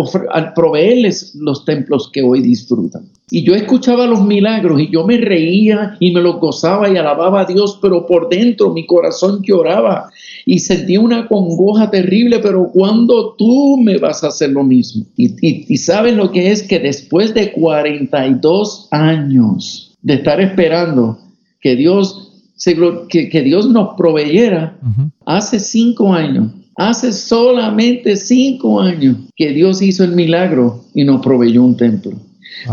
proveerles 0.53 1.33
los 1.35 1.63
templos 1.63 2.09
que 2.11 2.21
hoy 2.21 2.41
disfrutan. 2.41 3.03
Y 3.31 3.43
yo 3.43 3.55
escuchaba 3.55 4.05
los 4.05 4.21
milagros 4.21 4.81
y 4.81 4.91
yo 4.91 5.07
me 5.07 5.17
reía 5.19 5.95
y 6.01 6.11
me 6.11 6.19
los 6.19 6.41
gozaba 6.41 6.89
y 6.89 6.97
alababa 6.97 7.39
a 7.39 7.45
Dios, 7.45 7.79
pero 7.81 8.05
por 8.05 8.27
dentro 8.27 8.73
mi 8.73 8.85
corazón 8.85 9.41
lloraba 9.41 10.09
y 10.45 10.59
sentía 10.59 10.99
una 10.99 11.29
congoja 11.29 11.89
terrible, 11.89 12.39
pero 12.39 12.69
cuando 12.73 13.33
tú 13.37 13.77
me 13.77 13.97
vas 13.97 14.21
a 14.25 14.27
hacer 14.27 14.49
lo 14.49 14.65
mismo. 14.65 15.05
Y, 15.15 15.27
y, 15.39 15.65
y 15.69 15.77
sabes 15.77 16.13
lo 16.13 16.29
que 16.29 16.51
es 16.51 16.61
que 16.63 16.79
después 16.79 17.33
de 17.33 17.53
42 17.53 18.89
años 18.91 19.95
de 20.01 20.15
estar 20.15 20.41
esperando 20.41 21.19
que 21.61 21.77
Dios, 21.77 22.24
que, 23.09 23.41
Dios 23.41 23.69
nos 23.69 23.95
proveyera 23.95 24.77
hace 25.25 25.59
cinco 25.59 26.13
años. 26.13 26.51
Hace 26.77 27.13
solamente 27.13 28.17
cinco 28.17 28.81
años 28.81 29.17
que 29.35 29.53
Dios 29.53 29.81
hizo 29.81 30.03
el 30.03 30.11
milagro 30.11 30.83
y 30.93 31.05
nos 31.05 31.21
proveyó 31.21 31.63
un 31.63 31.77
templo. 31.77 32.13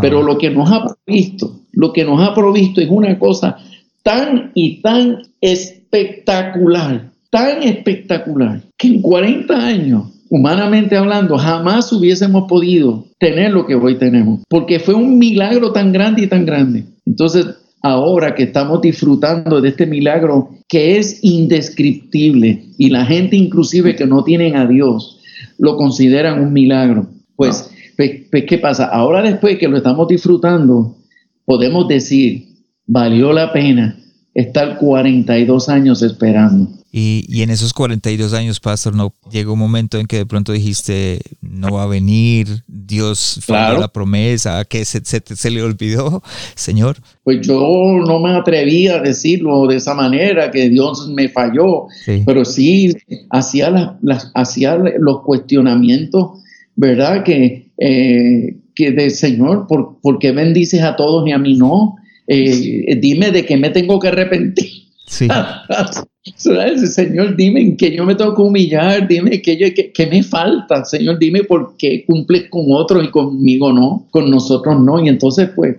Pero 0.00 0.22
lo 0.22 0.38
que 0.38 0.50
nos 0.50 0.70
ha 0.70 0.84
provisto, 0.86 1.60
lo 1.72 1.92
que 1.92 2.04
nos 2.04 2.20
ha 2.20 2.34
provisto 2.34 2.80
es 2.80 2.88
una 2.90 3.18
cosa 3.18 3.58
tan 4.02 4.50
y 4.54 4.80
tan 4.82 5.22
espectacular, 5.40 7.10
tan 7.30 7.62
espectacular, 7.62 8.62
que 8.76 8.88
en 8.88 9.02
40 9.02 9.54
años, 9.54 10.04
humanamente 10.28 10.96
hablando, 10.96 11.38
jamás 11.38 11.92
hubiésemos 11.92 12.44
podido 12.48 13.06
tener 13.18 13.52
lo 13.52 13.66
que 13.66 13.74
hoy 13.74 13.98
tenemos, 13.98 14.40
porque 14.48 14.80
fue 14.80 14.94
un 14.94 15.18
milagro 15.18 15.72
tan 15.72 15.92
grande 15.92 16.22
y 16.22 16.26
tan 16.26 16.44
grande. 16.44 16.84
Entonces, 17.06 17.46
ahora 17.82 18.34
que 18.34 18.44
estamos 18.44 18.80
disfrutando 18.80 19.60
de 19.60 19.70
este 19.70 19.86
milagro 19.86 20.50
que 20.68 20.98
es 20.98 21.18
indescriptible 21.22 22.64
y 22.78 22.90
la 22.90 23.04
gente 23.04 23.36
inclusive 23.36 23.96
que 23.96 24.06
no 24.06 24.24
tienen 24.24 24.56
a 24.56 24.66
Dios 24.66 25.20
lo 25.58 25.76
consideran 25.76 26.40
un 26.40 26.52
milagro. 26.52 27.08
Pues, 27.36 27.70
pues, 27.96 28.22
pues, 28.30 28.44
¿qué 28.46 28.58
pasa? 28.58 28.86
Ahora 28.86 29.22
después 29.22 29.58
que 29.58 29.68
lo 29.68 29.76
estamos 29.76 30.08
disfrutando, 30.08 30.96
podemos 31.44 31.88
decir, 31.88 32.46
valió 32.86 33.32
la 33.32 33.52
pena 33.52 33.98
estar 34.34 34.78
42 34.78 35.68
años 35.68 36.02
esperando. 36.02 36.68
Y, 36.94 37.40
en 37.40 37.48
esos 37.48 37.72
42 37.72 38.34
años, 38.34 38.60
Pastor, 38.60 38.94
¿no 38.94 39.14
llegó 39.30 39.54
un 39.54 39.58
momento 39.58 39.98
en 39.98 40.06
que 40.06 40.18
de 40.18 40.26
pronto 40.26 40.52
dijiste, 40.52 41.20
no 41.40 41.72
va 41.72 41.84
a 41.84 41.86
venir, 41.86 42.64
Dios 42.66 43.40
falló 43.42 43.80
la 43.80 43.88
promesa, 43.88 44.62
que 44.66 44.84
se, 44.84 45.00
se, 45.02 45.50
le 45.50 45.62
olvidó, 45.62 46.22
Señor? 46.54 46.98
Pues 47.24 47.46
yo 47.46 47.58
no 48.06 48.20
me 48.20 48.36
atreví 48.36 48.88
a 48.88 49.00
decirlo 49.00 49.66
de 49.68 49.76
esa 49.76 49.94
manera, 49.94 50.50
que 50.50 50.68
Dios 50.68 51.08
me 51.08 51.30
falló, 51.30 51.86
pero 52.26 52.44
sí 52.44 52.94
hacía, 53.30 53.70
las, 54.02 54.30
hacía 54.34 54.76
los 54.98 55.22
cuestionamientos, 55.22 56.42
¿verdad? 56.76 57.24
Que, 57.24 57.70
eh, 57.78 58.56
que 58.74 58.90
de 58.90 59.08
Señor, 59.08 59.66
¿por, 59.66 59.98
¿por, 60.02 60.18
qué 60.18 60.32
bendices 60.32 60.82
a 60.82 60.94
todos 60.96 61.26
y 61.26 61.32
a 61.32 61.38
mí 61.38 61.54
no? 61.54 61.96
Eh, 62.26 62.98
dime 63.00 63.30
de 63.30 63.46
qué 63.46 63.56
me 63.56 63.70
tengo 63.70 63.98
que 63.98 64.08
arrepentir. 64.08 64.81
Sí. 65.12 65.28
Señor, 66.36 67.36
dime 67.36 67.60
en 67.60 67.76
qué 67.76 67.94
yo 67.94 68.06
me 68.06 68.14
tengo 68.14 68.34
que 68.34 68.40
humillar, 68.40 69.06
dime 69.06 69.42
qué, 69.42 69.92
qué, 69.92 70.06
me 70.06 70.22
falta, 70.22 70.84
Señor, 70.86 71.18
dime 71.18 71.44
por 71.44 71.76
qué 71.76 72.04
cumples 72.06 72.48
con 72.48 72.64
otros 72.70 73.04
y 73.04 73.10
conmigo 73.10 73.72
no, 73.72 74.06
con 74.10 74.30
nosotros 74.30 74.80
no. 74.80 75.04
Y 75.04 75.10
entonces, 75.10 75.50
pues, 75.54 75.76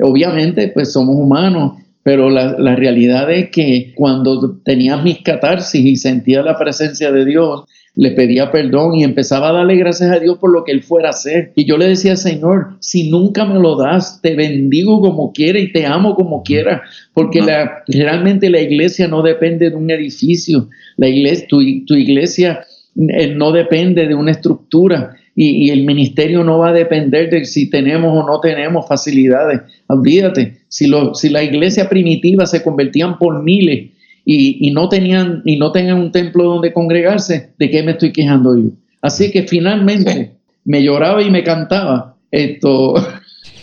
obviamente, 0.00 0.68
pues 0.68 0.92
somos 0.92 1.16
humanos, 1.16 1.72
pero 2.04 2.30
la, 2.30 2.56
la 2.58 2.76
realidad 2.76 3.28
es 3.32 3.50
que 3.50 3.92
cuando 3.96 4.56
tenía 4.64 4.98
mis 4.98 5.20
catarsis 5.22 5.84
y 5.84 5.96
sentía 5.96 6.42
la 6.42 6.56
presencia 6.56 7.10
de 7.10 7.24
Dios, 7.24 7.64
le 7.96 8.10
pedía 8.10 8.52
perdón 8.52 8.94
y 8.94 9.04
empezaba 9.04 9.48
a 9.48 9.52
darle 9.52 9.76
gracias 9.76 10.10
a 10.10 10.20
Dios 10.20 10.36
por 10.38 10.52
lo 10.52 10.64
que 10.64 10.72
él 10.72 10.82
fuera 10.82 11.08
a 11.08 11.10
hacer. 11.10 11.52
Y 11.56 11.64
yo 11.64 11.78
le 11.78 11.88
decía, 11.88 12.14
Señor, 12.14 12.76
si 12.80 13.10
nunca 13.10 13.46
me 13.46 13.58
lo 13.58 13.76
das, 13.76 14.20
te 14.20 14.34
bendigo 14.34 15.00
como 15.00 15.32
quiera 15.32 15.58
y 15.58 15.72
te 15.72 15.86
amo 15.86 16.14
como 16.14 16.42
quiera, 16.42 16.82
porque 17.14 17.40
la, 17.40 17.82
realmente 17.88 18.50
la 18.50 18.60
iglesia 18.60 19.08
no 19.08 19.22
depende 19.22 19.70
de 19.70 19.76
un 19.76 19.90
edificio, 19.90 20.68
la 20.98 21.08
iglesia, 21.08 21.46
tu, 21.48 21.62
tu 21.86 21.94
iglesia 21.94 22.60
eh, 22.96 23.34
no 23.34 23.50
depende 23.50 24.06
de 24.06 24.14
una 24.14 24.32
estructura. 24.32 25.16
y, 25.34 25.70
el 25.70 25.84
ministerio 25.84 26.42
no 26.44 26.58
va 26.58 26.70
a 26.70 26.72
depender 26.72 27.28
de 27.28 27.44
si 27.44 27.68
tenemos 27.68 28.10
o 28.12 28.26
no 28.26 28.40
tenemos 28.40 28.86
facilidades. 28.86 29.60
Olvídate, 29.86 30.60
si, 30.68 30.86
lo, 30.86 31.14
si 31.14 31.28
la 31.28 31.42
iglesia 31.42 31.88
primitiva 31.88 32.46
se 32.46 32.62
convertían 32.62 33.18
por 33.18 33.42
miles 33.42 33.90
y, 34.28 34.72
no 34.72 34.88
tenían 34.88 35.42
y 35.44 35.56
no 35.56 35.70
tenían 35.70 35.98
un 35.98 36.10
templo 36.10 36.42
donde 36.44 36.72
congregarse, 36.72 37.52
¿de 37.58 37.70
qué 37.70 37.84
me 37.84 37.92
estoy 37.92 38.12
quejando 38.12 38.56
yo? 38.56 38.70
Así 39.00 39.30
que 39.30 39.44
finalmente 39.44 40.32
me 40.64 40.82
lloraba 40.82 41.22
y 41.22 41.30
me 41.30 41.44
cantaba 41.44 42.16
esto. 42.32 42.94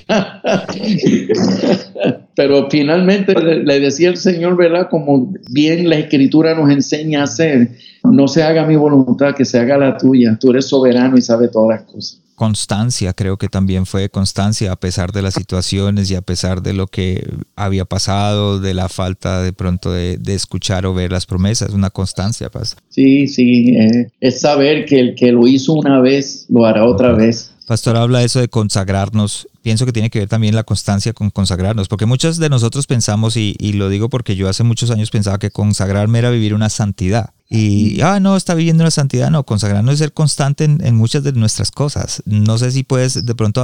Pero 2.36 2.70
finalmente 2.70 3.34
le 3.36 3.80
decía 3.80 4.10
el 4.10 4.18
Señor, 4.18 4.56
¿verdad? 4.56 4.88
Como 4.90 5.34
bien 5.52 5.90
la 5.90 5.98
escritura 5.98 6.56
nos 6.56 6.72
enseña 6.72 7.20
a 7.22 7.24
hacer, 7.26 7.72
no 8.04 8.30
se 8.30 8.42
haga 8.42 8.66
mi 8.66 8.78
voluntad, 8.78 9.36
que 9.36 9.46
se 9.46 9.60
haga 9.60 9.78
la 9.78 9.98
tuya. 9.98 10.38
Tú 10.40 10.52
eres 10.52 10.68
soberano 10.68 11.18
y 11.18 11.22
sabes 11.22 11.52
todas 11.52 11.78
las 11.78 11.92
cosas. 11.92 12.23
Constancia, 12.36 13.14
creo 13.14 13.38
que 13.38 13.48
también 13.48 13.86
fue 13.86 14.10
constancia 14.10 14.72
a 14.72 14.76
pesar 14.76 15.12
de 15.12 15.22
las 15.22 15.36
situaciones 15.36 16.10
y 16.10 16.16
a 16.16 16.22
pesar 16.22 16.62
de 16.62 16.74
lo 16.74 16.88
que 16.88 17.26
había 17.56 17.86
pasado, 17.86 18.60
de 18.60 18.74
la 18.74 18.90
falta 18.90 19.42
de 19.42 19.54
pronto 19.54 19.92
de, 19.92 20.20
escuchar 20.28 20.86
o 20.86 20.94
ver 20.94 21.12
las 21.12 21.26
promesas, 21.26 21.74
una 21.74 21.90
constancia 21.90 22.50
pasa. 22.50 22.78
Sí, 22.90 23.28
sí, 23.28 23.76
eh, 23.78 24.10
es 24.20 24.42
saber 24.42 24.86
que 24.86 25.00
el 25.00 25.16
que 25.16 25.32
lo 25.32 25.48
hizo 25.48 25.74
una 25.74 26.02
vez 26.02 26.46
lo 26.50 26.66
hará 26.66 26.86
otra 26.86 27.14
vez. 27.14 27.54
Pastor 27.66 27.96
habla 27.96 28.24
eso 28.24 28.40
de 28.42 28.50
consagrarnos. 28.50 29.48
Pienso 29.62 29.86
que 29.86 29.94
tiene 29.94 30.10
que 30.10 30.20
ver 30.20 30.28
también 30.28 30.56
la 30.56 30.64
constancia 30.64 31.14
con 31.14 31.30
consagrarnos, 31.30 31.88
porque 31.88 32.06
muchos 32.06 32.38
de 32.38 32.50
nosotros 32.50 32.88
pensamos, 32.88 33.38
y, 33.38 33.56
lo 33.74 33.88
digo 33.88 34.10
porque 34.10 34.36
yo 34.36 34.50
hace 34.50 34.64
muchos 34.64 34.92
años 34.92 35.10
pensaba 35.10 35.40
que 35.40 35.50
consagrarme 35.50 36.20
era 36.20 36.30
vivir 36.30 36.54
una 36.54 36.70
santidad. 36.70 37.30
Y, 37.56 38.02
ah, 38.02 38.20
no, 38.20 38.36
está 38.36 38.56
viviendo 38.56 38.84
una 38.84 38.90
santidad. 38.90 39.30
No, 39.30 39.44
consagrarnos 39.44 39.94
es 39.94 40.00
ser 40.00 40.12
constante 40.12 40.64
en, 40.64 40.96
muchas 40.96 41.24
de 41.24 41.34
nuestras 41.34 41.70
cosas. 41.70 42.24
No 42.26 42.58
sé 42.58 42.72
si 42.72 42.84
puedes 42.84 43.24
de 43.24 43.36
pronto 43.36 43.62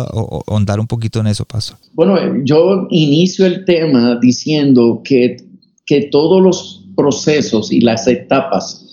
ahondar 0.48 0.80
un 0.80 0.86
poquito 0.86 1.20
en 1.20 1.28
eso, 1.28 1.44
Pastor. 1.44 1.78
Bueno, 1.94 2.16
yo 2.44 2.88
inicio 2.92 3.48
el 3.48 3.66
tema 3.66 4.20
diciendo 4.22 5.02
que, 5.04 5.38
que 5.88 6.04
todos 6.12 6.40
los 6.40 6.86
procesos 6.96 7.72
y 7.72 7.82
las 7.82 8.08
etapas 8.08 8.86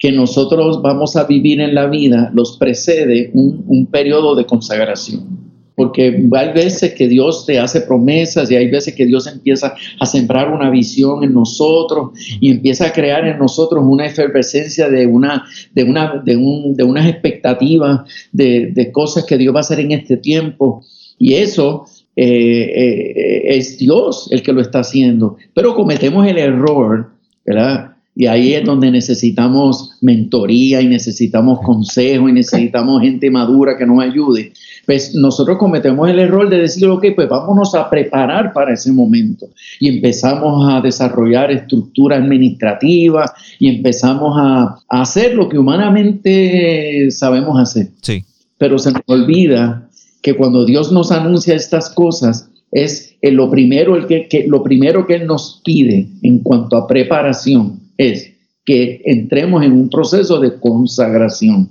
que 0.00 0.10
nosotros 0.10 0.80
vamos 0.80 1.14
a 1.14 1.24
vivir 1.24 1.60
en 1.60 1.74
la 1.74 1.86
vida 1.86 2.30
los 2.34 2.56
precede 2.56 3.30
un, 3.34 3.86
periodo 3.86 4.34
de 4.34 4.46
consagración. 4.46 5.39
Porque 5.74 6.28
hay 6.32 6.52
veces 6.52 6.94
que 6.94 7.08
Dios 7.08 7.46
te 7.46 7.58
hace 7.58 7.80
promesas 7.80 8.50
y 8.50 8.56
hay 8.56 8.68
veces 8.68 8.94
que 8.94 9.06
Dios 9.06 9.26
empieza 9.26 9.74
a 9.98 10.06
sembrar 10.06 10.52
una 10.52 10.70
visión 10.70 11.24
en 11.24 11.32
nosotros 11.32 12.10
y 12.40 12.50
empieza 12.50 12.86
a 12.86 12.92
crear 12.92 13.26
en 13.26 13.38
nosotros 13.38 13.82
una 13.86 14.06
efervescencia 14.06 14.88
de, 14.88 15.06
una, 15.06 15.44
de, 15.74 15.84
una, 15.84 16.22
de, 16.24 16.36
un, 16.36 16.74
de 16.74 16.84
unas 16.84 17.08
expectativas 17.08 18.00
de, 18.32 18.72
de, 18.72 18.92
cosas 18.92 19.24
que 19.24 19.38
Dios 19.38 19.54
va 19.54 19.58
a 19.58 19.60
hacer 19.60 19.80
en 19.80 19.92
este 19.92 20.16
tiempo. 20.16 20.84
Y 21.18 21.34
eso 21.34 21.86
eh, 22.16 22.72
eh, 22.74 23.56
es 23.56 23.78
Dios 23.78 24.28
el 24.30 24.42
que 24.42 24.52
lo 24.52 24.60
está 24.60 24.80
haciendo. 24.80 25.36
Pero 25.54 25.74
cometemos 25.74 26.26
el 26.26 26.38
error, 26.38 27.10
¿verdad? 27.46 27.92
Y 28.14 28.26
ahí 28.26 28.52
es 28.52 28.64
donde 28.64 28.90
necesitamos 28.90 29.92
mentoría 30.02 30.80
y 30.80 30.88
necesitamos 30.88 31.60
consejo 31.60 32.28
y 32.28 32.32
necesitamos 32.32 33.00
gente 33.00 33.30
madura 33.30 33.78
que 33.78 33.86
nos 33.86 34.02
ayude. 34.02 34.52
Pues 34.90 35.14
nosotros 35.14 35.56
cometemos 35.56 36.10
el 36.10 36.18
error 36.18 36.50
de 36.50 36.62
decir, 36.62 36.88
ok, 36.88 37.14
pues 37.14 37.28
vámonos 37.28 37.76
a 37.76 37.88
preparar 37.88 38.52
para 38.52 38.74
ese 38.74 38.90
momento. 38.90 39.48
Y 39.78 39.88
empezamos 39.88 40.68
a 40.68 40.80
desarrollar 40.80 41.52
estructura 41.52 42.16
administrativa 42.16 43.32
y 43.60 43.68
empezamos 43.68 44.34
a, 44.36 44.80
hacer 44.88 45.36
lo 45.36 45.48
que 45.48 45.60
humanamente 45.60 47.08
sabemos 47.12 47.60
hacer. 47.60 47.90
Sí. 48.02 48.24
Pero 48.58 48.80
se 48.80 48.90
nos 48.90 49.02
olvida 49.06 49.88
que 50.22 50.34
cuando 50.34 50.64
Dios 50.64 50.90
nos 50.90 51.12
anuncia 51.12 51.54
estas 51.54 51.90
cosas, 51.90 52.50
es 52.72 53.14
lo, 53.22 53.48
primero, 53.48 53.94
el 53.94 54.08
que, 54.08 54.44
lo 54.48 54.64
primero 54.64 55.06
que 55.06 55.14
Él 55.14 55.26
nos 55.28 55.62
pide 55.64 56.08
en 56.22 56.40
cuanto 56.40 56.76
a 56.76 56.88
preparación 56.88 57.78
es 57.96 58.32
que 58.64 59.02
entremos 59.04 59.62
en 59.62 59.70
un 59.70 59.88
proceso 59.88 60.40
de 60.40 60.58
consagración, 60.58 61.70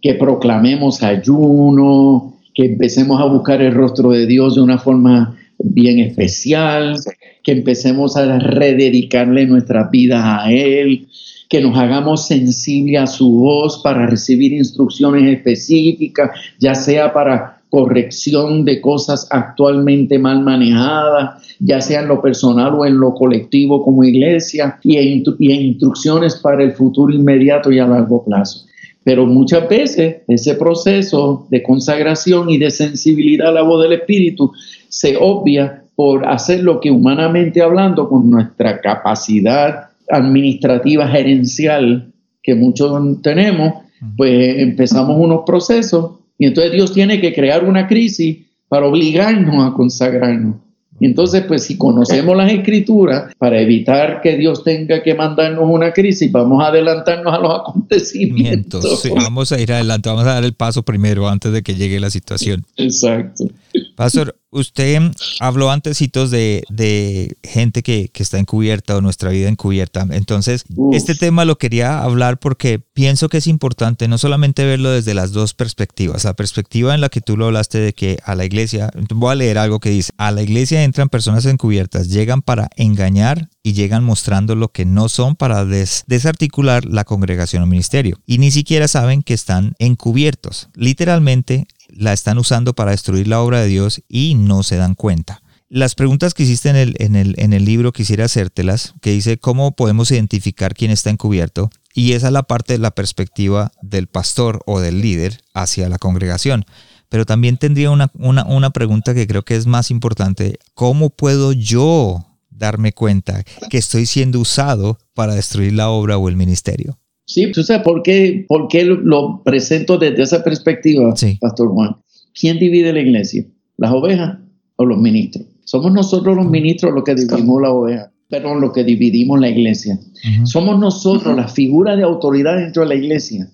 que 0.00 0.14
proclamemos 0.14 1.02
ayuno, 1.02 2.34
que 2.54 2.66
empecemos 2.66 3.20
a 3.20 3.24
buscar 3.24 3.62
el 3.62 3.72
rostro 3.72 4.10
de 4.10 4.26
Dios 4.26 4.54
de 4.54 4.60
una 4.60 4.78
forma 4.78 5.36
bien 5.58 5.98
especial, 5.98 6.96
que 7.42 7.52
empecemos 7.52 8.16
a 8.16 8.38
rededicarle 8.38 9.46
nuestra 9.46 9.88
vida 9.88 10.42
a 10.44 10.52
Él, 10.52 11.06
que 11.48 11.60
nos 11.60 11.76
hagamos 11.76 12.26
sensibles 12.26 13.00
a 13.00 13.06
su 13.06 13.30
voz 13.30 13.80
para 13.82 14.06
recibir 14.06 14.52
instrucciones 14.52 15.36
específicas, 15.36 16.30
ya 16.58 16.74
sea 16.74 17.12
para 17.12 17.62
corrección 17.70 18.64
de 18.64 18.80
cosas 18.80 19.28
actualmente 19.30 20.18
mal 20.18 20.42
manejadas, 20.42 21.42
ya 21.58 21.80
sea 21.80 22.00
en 22.00 22.08
lo 22.08 22.22
personal 22.22 22.74
o 22.74 22.86
en 22.86 22.98
lo 22.98 23.14
colectivo 23.14 23.82
como 23.84 24.04
iglesia, 24.04 24.78
y 24.82 24.98
instrucciones 24.98 26.36
para 26.36 26.62
el 26.62 26.72
futuro 26.72 27.12
inmediato 27.12 27.70
y 27.70 27.78
a 27.78 27.86
largo 27.86 28.24
plazo. 28.24 28.67
Pero 29.08 29.24
muchas 29.24 29.66
veces 29.70 30.16
ese 30.28 30.54
proceso 30.56 31.46
de 31.48 31.62
consagración 31.62 32.50
y 32.50 32.58
de 32.58 32.70
sensibilidad 32.70 33.48
a 33.48 33.52
la 33.52 33.62
voz 33.62 33.82
del 33.82 33.94
Espíritu 33.94 34.52
se 34.90 35.16
obvia 35.18 35.82
por 35.96 36.26
hacer 36.28 36.62
lo 36.62 36.78
que 36.78 36.90
humanamente 36.90 37.62
hablando, 37.62 38.06
con 38.06 38.30
nuestra 38.30 38.82
capacidad 38.82 39.88
administrativa 40.10 41.08
gerencial 41.08 42.12
que 42.42 42.54
muchos 42.54 43.22
tenemos, 43.22 43.82
pues 44.14 44.58
empezamos 44.58 45.16
unos 45.18 45.40
procesos 45.46 46.18
y 46.36 46.44
entonces 46.44 46.72
Dios 46.74 46.92
tiene 46.92 47.18
que 47.18 47.32
crear 47.32 47.64
una 47.64 47.86
crisis 47.86 48.44
para 48.68 48.84
obligarnos 48.84 49.72
a 49.72 49.74
consagrarnos. 49.74 50.56
Entonces, 51.00 51.44
pues 51.46 51.64
si 51.64 51.76
conocemos 51.76 52.36
las 52.36 52.50
escrituras, 52.52 53.32
para 53.38 53.60
evitar 53.60 54.20
que 54.20 54.36
Dios 54.36 54.64
tenga 54.64 55.02
que 55.02 55.14
mandarnos 55.14 55.64
una 55.68 55.92
crisis, 55.92 56.30
vamos 56.30 56.62
a 56.62 56.68
adelantarnos 56.68 57.32
a 57.32 57.38
los 57.38 57.54
acontecimientos. 57.54 58.84
vamos 59.14 59.52
a 59.52 59.60
ir 59.60 59.72
adelante, 59.72 60.08
vamos 60.08 60.24
a 60.24 60.34
dar 60.34 60.44
el 60.44 60.54
paso 60.54 60.82
primero 60.82 61.28
antes 61.28 61.52
de 61.52 61.62
que 61.62 61.74
llegue 61.74 62.00
la 62.00 62.10
situación. 62.10 62.64
Exacto. 62.76 63.48
Pastor, 63.96 64.38
usted 64.50 65.00
habló 65.40 65.70
antes 65.70 65.98
de, 65.98 66.64
de 66.68 67.36
gente 67.42 67.82
que, 67.82 68.10
está 68.14 68.38
encubierta 68.38 68.96
o 68.96 69.00
nuestra 69.00 69.30
vida 69.30 69.48
encubierta. 69.48 70.06
Entonces, 70.10 70.64
este 70.92 71.14
tema 71.14 71.44
lo 71.44 71.56
quería 71.56 72.02
hablar 72.02 72.38
porque 72.38 72.80
pienso 72.80 73.28
que 73.28 73.38
es 73.38 73.46
importante 73.46 74.08
no 74.08 74.18
solamente 74.18 74.64
verlo 74.64 74.90
desde 74.90 75.14
las 75.14 75.32
dos 75.32 75.54
perspectivas. 75.54 76.24
La 76.24 76.34
perspectiva 76.34 76.94
en 76.94 77.00
la 77.00 77.08
que 77.08 77.20
tú 77.20 77.36
lo 77.36 77.46
hablaste 77.46 77.78
de 77.78 77.92
que 77.92 78.18
a 78.24 78.34
la 78.34 78.44
iglesia, 78.44 78.90
voy 79.10 79.32
a 79.32 79.36
leer 79.36 79.58
algo 79.58 79.78
que 79.78 79.90
dice, 79.90 80.12
a 80.18 80.32
la 80.32 80.42
iglesia 80.42 80.82
entran 80.82 81.08
personas 81.08 81.46
encubiertas, 81.46 82.08
llegan 82.08 82.42
para 82.42 82.70
engañar 82.76 83.48
y 83.62 83.74
llegan 83.74 84.02
mostrando 84.02 84.56
lo 84.56 84.68
que 84.72 84.84
no 84.84 85.08
son 85.08 85.36
para 85.36 85.64
desarticular 85.64 86.84
la 86.84 87.04
congregación 87.04 87.62
o 87.62 87.66
ministerio. 87.66 88.18
Y 88.26 88.38
ni 88.38 88.50
siquiera 88.50 88.88
saben 88.88 89.22
que 89.22 89.34
están 89.34 89.74
encubiertos. 89.78 90.70
Literalmente 90.74 91.68
la 91.88 92.12
están 92.12 92.38
usando 92.38 92.74
para 92.74 92.92
destruir 92.92 93.28
la 93.28 93.40
obra 93.40 93.60
de 93.60 93.68
Dios 93.68 94.02
y 94.08 94.34
no 94.34 94.62
se 94.62 94.76
dan 94.76 94.94
cuenta. 94.94 95.42
Las 95.70 95.94
preguntas 95.94 96.32
que 96.32 96.44
hiciste 96.44 96.70
en 96.70 96.76
el, 96.76 96.94
en 96.98 97.14
el, 97.14 97.34
en 97.36 97.52
el 97.52 97.66
libro 97.66 97.92
quisiera 97.92 98.24
hacértelas, 98.24 98.94
que 99.02 99.10
dice 99.10 99.38
cómo 99.38 99.72
podemos 99.72 100.10
identificar 100.10 100.72
quién 100.72 100.90
está 100.90 101.10
encubierto, 101.10 101.70
y 101.92 102.12
esa 102.12 102.28
es 102.28 102.32
la 102.32 102.44
parte 102.44 102.74
de 102.74 102.78
la 102.78 102.92
perspectiva 102.92 103.72
del 103.82 104.06
pastor 104.06 104.62
o 104.66 104.80
del 104.80 105.02
líder 105.02 105.42
hacia 105.52 105.88
la 105.88 105.98
congregación. 105.98 106.64
Pero 107.10 107.26
también 107.26 107.58
tendría 107.58 107.90
una, 107.90 108.10
una, 108.14 108.44
una 108.46 108.70
pregunta 108.70 109.14
que 109.14 109.26
creo 109.26 109.44
que 109.44 109.56
es 109.56 109.66
más 109.66 109.90
importante, 109.90 110.58
¿cómo 110.74 111.10
puedo 111.10 111.52
yo 111.52 112.24
darme 112.50 112.92
cuenta 112.92 113.44
que 113.68 113.78
estoy 113.78 114.06
siendo 114.06 114.40
usado 114.40 114.98
para 115.14 115.34
destruir 115.34 115.74
la 115.74 115.90
obra 115.90 116.16
o 116.16 116.28
el 116.28 116.36
ministerio? 116.36 116.98
Sí, 117.28 117.52
¿tú 117.52 117.62
sabes 117.62 117.82
por 117.82 118.02
qué, 118.02 118.46
por 118.48 118.68
qué 118.68 118.84
lo 118.84 119.42
presento 119.44 119.98
desde 119.98 120.22
esa 120.22 120.42
perspectiva, 120.42 121.12
Pastor 121.38 121.68
Juan? 121.68 121.94
¿Quién 122.32 122.58
divide 122.58 122.90
la 122.90 123.00
iglesia? 123.00 123.44
¿Las 123.76 123.92
ovejas 123.92 124.38
o 124.76 124.86
los 124.86 124.98
ministros? 124.98 125.44
Somos 125.64 125.92
nosotros 125.92 126.34
los 126.34 126.48
ministros 126.48 126.94
los 126.94 127.04
que 127.04 127.14
dividimos 127.14 127.60
la 127.60 127.70
oveja, 127.70 128.10
pero 128.30 128.58
los 128.58 128.72
que 128.72 128.82
dividimos 128.82 129.38
la 129.40 129.50
iglesia. 129.50 130.00
Somos 130.44 130.80
nosotros, 130.80 131.36
la 131.36 131.48
figura 131.48 131.96
de 131.96 132.02
autoridad 132.02 132.56
dentro 132.56 132.82
de 132.82 132.88
la 132.88 132.94
iglesia. 132.94 133.50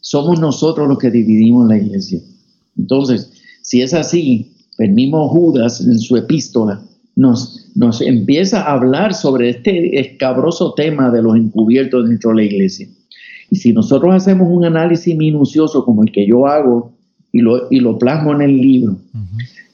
Somos 0.00 0.40
nosotros 0.40 0.88
los 0.88 0.98
que 0.98 1.12
dividimos 1.12 1.68
la 1.68 1.78
iglesia. 1.78 2.18
Entonces, 2.76 3.30
si 3.62 3.82
es 3.82 3.94
así, 3.94 4.52
el 4.78 4.90
mismo 4.90 5.28
Judas 5.28 5.80
en 5.80 6.00
su 6.00 6.16
epístola 6.16 6.82
nos, 7.14 7.70
nos 7.76 8.00
empieza 8.00 8.62
a 8.62 8.72
hablar 8.72 9.14
sobre 9.14 9.50
este 9.50 10.00
escabroso 10.00 10.74
tema 10.74 11.08
de 11.10 11.22
los 11.22 11.36
encubiertos 11.36 12.08
dentro 12.08 12.30
de 12.30 12.36
la 12.36 12.42
iglesia. 12.42 12.88
Y 13.52 13.56
si 13.56 13.74
nosotros 13.74 14.14
hacemos 14.14 14.48
un 14.50 14.64
análisis 14.64 15.14
minucioso 15.14 15.84
como 15.84 16.02
el 16.02 16.10
que 16.10 16.26
yo 16.26 16.46
hago 16.46 16.94
y 17.30 17.40
lo, 17.40 17.70
y 17.70 17.80
lo 17.80 17.98
plasmo 17.98 18.32
en 18.32 18.40
el 18.40 18.56
libro, 18.56 18.96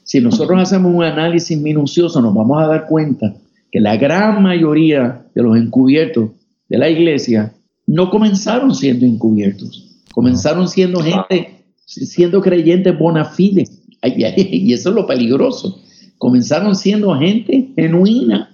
si 0.03 0.19
nosotros 0.19 0.61
hacemos 0.61 0.93
un 0.93 1.05
análisis 1.05 1.57
minucioso 1.57 2.21
nos 2.21 2.35
vamos 2.35 2.61
a 2.61 2.67
dar 2.67 2.87
cuenta 2.87 3.33
que 3.71 3.79
la 3.79 3.95
gran 3.95 4.43
mayoría 4.43 5.25
de 5.33 5.41
los 5.41 5.57
encubiertos 5.57 6.31
de 6.67 6.77
la 6.77 6.89
iglesia 6.89 7.53
no 7.87 8.09
comenzaron 8.09 8.75
siendo 8.75 9.05
encubiertos, 9.05 10.03
comenzaron 10.11 10.67
siendo 10.67 10.99
gente 10.99 11.59
siendo 11.85 12.41
creyentes 12.41 12.99
bona 12.99 13.23
fide. 13.23 13.63
Y 14.03 14.73
eso 14.73 14.89
es 14.89 14.95
lo 14.95 15.07
peligroso. 15.07 15.81
Comenzaron 16.17 16.75
siendo 16.75 17.17
gente 17.17 17.69
genuina 17.77 18.53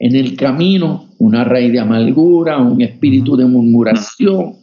en 0.00 0.16
el 0.16 0.36
camino, 0.36 1.07
una 1.18 1.44
raíz 1.44 1.72
de 1.72 1.80
amargura, 1.80 2.58
un 2.58 2.80
espíritu 2.80 3.36
de 3.36 3.44
murmuración, 3.44 4.54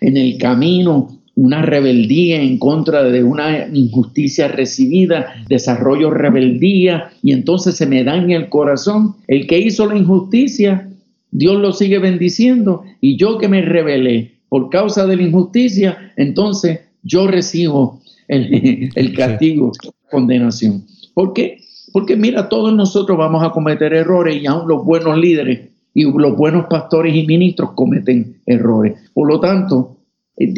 en 0.00 0.16
el 0.16 0.38
camino 0.38 1.22
una 1.34 1.62
rebeldía 1.62 2.42
en 2.42 2.58
contra 2.58 3.04
de 3.04 3.24
una 3.24 3.66
injusticia 3.72 4.48
recibida, 4.48 5.32
desarrollo 5.48 6.10
rebeldía 6.10 7.10
y 7.22 7.32
entonces 7.32 7.76
se 7.76 7.86
me 7.86 8.04
daña 8.04 8.36
el 8.36 8.48
corazón. 8.48 9.16
El 9.28 9.46
que 9.46 9.58
hizo 9.58 9.86
la 9.86 9.96
injusticia, 9.96 10.90
Dios 11.30 11.58
lo 11.58 11.72
sigue 11.72 11.98
bendiciendo 11.98 12.84
y 13.00 13.16
yo 13.16 13.38
que 13.38 13.48
me 13.48 13.62
rebelé 13.62 14.32
por 14.48 14.68
causa 14.68 15.06
de 15.06 15.16
la 15.16 15.22
injusticia, 15.22 16.12
entonces 16.16 16.80
yo 17.02 17.26
recibo 17.26 18.00
el, 18.28 19.14
castigo, 19.16 19.72
condenación. 20.10 20.84
¿Por 21.14 21.32
qué? 21.32 21.62
Porque 21.92 22.16
mira, 22.16 22.50
todos 22.50 22.74
nosotros 22.74 23.16
vamos 23.16 23.42
a 23.42 23.50
cometer 23.50 23.94
errores 23.94 24.40
y 24.40 24.46
aún 24.46 24.68
los 24.68 24.84
buenos 24.84 25.16
líderes 25.16 25.71
y 25.94 26.04
los 26.04 26.36
buenos 26.36 26.66
pastores 26.66 27.14
y 27.14 27.26
ministros 27.26 27.72
cometen 27.72 28.40
errores. 28.46 28.94
Por 29.12 29.28
lo 29.28 29.40
tanto, 29.40 29.98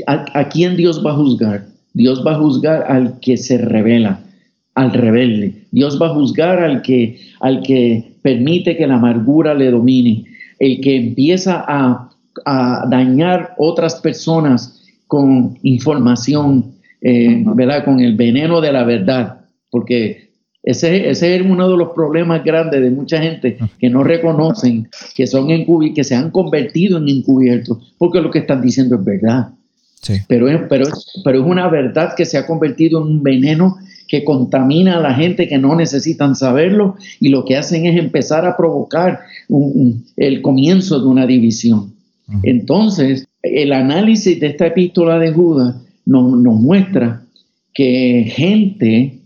¿A, 0.07 0.49
quién 0.49 0.77
Dios 0.77 1.05
va 1.05 1.13
a 1.13 1.17
juzgar? 1.17 1.67
Dios 1.95 2.25
va 2.27 2.33
a 2.33 2.39
juzgar 2.39 2.85
al 2.89 3.19
que 3.21 3.37
se 3.37 3.59
revela, 3.59 4.21
al 4.75 4.93
rebelde. 4.93 5.67
Dios 5.73 6.01
va 6.01 6.09
a 6.09 6.15
juzgar 6.15 6.63
al 6.63 6.83
que, 6.83 7.21
al 7.41 7.63
que 7.63 8.17
permite 8.23 8.77
que 8.77 8.87
la 8.87 8.95
amargura 8.95 9.55
le 9.55 9.71
domine, 9.71 10.25
el 10.59 10.81
que 10.81 10.97
empieza 10.97 11.65
a, 11.67 12.11
dañar 12.89 13.55
otras 13.59 13.95
personas 14.01 14.83
con 15.07 15.57
información, 15.63 16.73
eh, 17.01 17.45
¿verdad? 17.55 17.85
Con 17.85 18.01
el 18.01 18.17
veneno 18.17 18.61
de 18.61 18.73
la 18.73 18.83
verdad, 18.83 19.45
porque 19.71 20.24
ese, 20.65 21.11
ese, 21.11 21.37
es 21.37 21.43
uno 21.43 21.69
de 21.69 21.77
los 21.77 21.91
problemas 21.91 22.43
grandes 22.43 22.81
de 22.81 22.91
mucha 22.91 23.21
gente 23.21 23.59
que 23.79 23.91
no 23.91 24.03
reconocen 24.03 24.89
que 25.15 25.27
son 25.27 25.49
que 25.95 26.05
se 26.05 26.15
han 26.15 26.31
convertido 26.31 26.99
en 26.99 27.09
encubiertos, 27.09 27.95
porque 27.99 28.21
lo 28.21 28.31
que 28.31 28.41
están 28.41 28.63
diciendo 28.63 28.97
es 28.97 29.05
verdad. 29.05 29.51
Pero, 30.29 30.49
es, 30.49 30.61
pero, 30.69 30.87
pero 31.25 31.41
es 31.41 31.47
una 31.47 31.69
verdad 31.69 32.15
que 32.17 32.27
se 32.27 32.37
ha 32.37 32.47
convertido 32.47 33.01
en 33.01 33.09
un 33.09 33.23
veneno 33.23 33.77
que 34.07 34.23
contamina 34.23 34.99
a 34.99 35.01
la 35.01 35.15
gente 35.15 35.49
que 35.49 35.59
no 35.59 35.75
necesitan 35.75 36.37
saberlo 36.37 36.97
y 37.21 37.31
lo 37.31 37.45
que 37.45 37.57
hacen 37.57 37.87
es 37.87 37.99
empezar 37.99 38.45
a 38.47 38.57
provocar 38.57 39.21
el 40.17 40.43
comienzo 40.43 41.01
de 41.01 41.07
una 41.07 41.27
división. 41.27 41.95
Entonces, 42.43 43.27
el 43.43 43.73
análisis 43.73 44.41
de 44.41 44.49
esta 44.49 44.67
epístola 44.67 45.19
de 45.19 45.33
Judas 45.33 45.77
nos, 46.07 46.39
nos 46.39 46.55
muestra 46.61 47.23
que 47.73 48.31
gente 48.35 49.19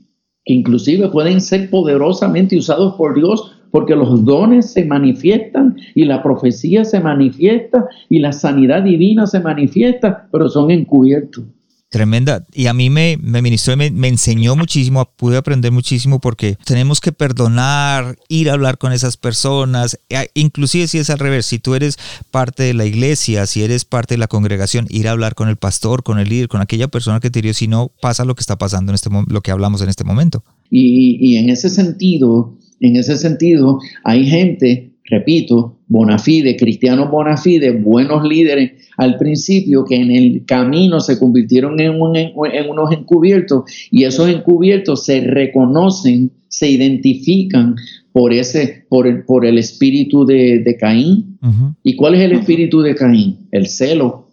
que 0.48 0.54
inclusive 0.54 1.08
pueden 1.10 1.42
ser 1.42 1.68
poderosamente 1.68 2.56
usados 2.56 2.94
por 2.94 3.14
Dios 3.14 3.54
porque 3.70 3.94
los 3.94 4.24
dones 4.24 4.72
se 4.72 4.82
manifiestan 4.86 5.76
y 5.94 6.06
la 6.06 6.22
profecía 6.22 6.86
se 6.86 7.00
manifiesta 7.00 7.86
y 8.08 8.18
la 8.18 8.32
sanidad 8.32 8.82
divina 8.82 9.26
se 9.26 9.40
manifiesta, 9.40 10.26
pero 10.32 10.48
son 10.48 10.70
encubiertos. 10.70 11.44
Tremenda. 11.90 12.44
Y 12.52 12.66
a 12.66 12.74
mí 12.74 12.90
me, 12.90 13.18
me 13.22 13.40
ministró 13.40 13.72
y 13.72 13.90
me, 13.90 14.08
enseñó 14.08 14.56
muchísimo, 14.56 15.10
pude 15.16 15.38
aprender 15.38 15.72
muchísimo 15.72 16.20
porque 16.20 16.56
tenemos 16.66 17.00
que 17.00 17.12
perdonar, 17.12 18.16
ir 18.28 18.50
a 18.50 18.52
hablar 18.52 18.76
con 18.76 18.92
esas 18.92 19.16
personas, 19.16 19.98
inclusive 20.34 20.86
si 20.86 20.98
es 20.98 21.08
al 21.08 21.18
revés, 21.18 21.46
si 21.46 21.58
tú 21.58 21.74
eres 21.74 21.98
parte 22.30 22.62
de 22.62 22.74
la 22.74 22.84
iglesia, 22.84 23.46
si 23.46 23.62
eres 23.62 23.86
parte 23.86 24.14
de 24.14 24.18
la 24.18 24.26
congregación, 24.26 24.86
ir 24.90 25.08
a 25.08 25.12
hablar 25.12 25.34
con 25.34 25.48
el 25.48 25.56
pastor, 25.56 26.02
con 26.02 26.18
el 26.18 26.28
líder, 26.28 26.48
con 26.48 26.60
aquella 26.60 26.88
persona 26.88 27.20
que 27.20 27.30
te 27.30 27.40
dio, 27.40 27.54
si 27.54 27.68
no 27.68 27.90
pasa 28.02 28.26
lo 28.26 28.34
que 28.34 28.42
está 28.42 28.58
pasando 28.58 28.92
en 28.92 28.94
este 28.94 29.08
lo 29.28 29.40
que 29.40 29.50
hablamos 29.50 29.80
en 29.80 29.88
este 29.88 30.04
momento. 30.04 30.44
Y, 30.70 31.16
y 31.20 31.36
en 31.38 31.48
ese 31.48 31.70
sentido, 31.70 32.58
en 32.80 32.96
ese 32.96 33.16
sentido, 33.16 33.80
hay 34.04 34.26
gente, 34.26 34.92
repito, 35.04 35.77
bona 35.88 36.18
fide, 36.18 36.56
cristianos 36.56 37.10
bona 37.10 37.36
fide, 37.36 37.72
buenos 37.72 38.26
líderes 38.26 38.72
al 38.96 39.16
principio 39.16 39.84
que 39.84 39.96
en 39.96 40.10
el 40.10 40.44
camino 40.44 41.00
se 41.00 41.18
convirtieron 41.18 41.80
en, 41.80 41.98
unos 42.00 42.92
encubiertos 42.92 43.64
y 43.90 44.04
esos 44.04 44.28
encubiertos 44.28 45.04
se 45.04 45.20
reconocen, 45.20 46.30
se 46.48 46.68
identifican 46.68 47.74
por 48.12 48.32
ese, 48.32 48.86
por 48.88 49.06
el, 49.06 49.24
por 49.24 49.46
el 49.46 49.58
espíritu 49.58 50.24
de, 50.26 50.76
Caín. 50.78 51.38
¿Y 51.82 51.96
cuál 51.96 52.14
es 52.14 52.20
el 52.20 52.32
espíritu 52.32 52.80
de 52.80 52.94
Caín? 52.94 53.48
El 53.52 53.68
celo. 53.68 54.28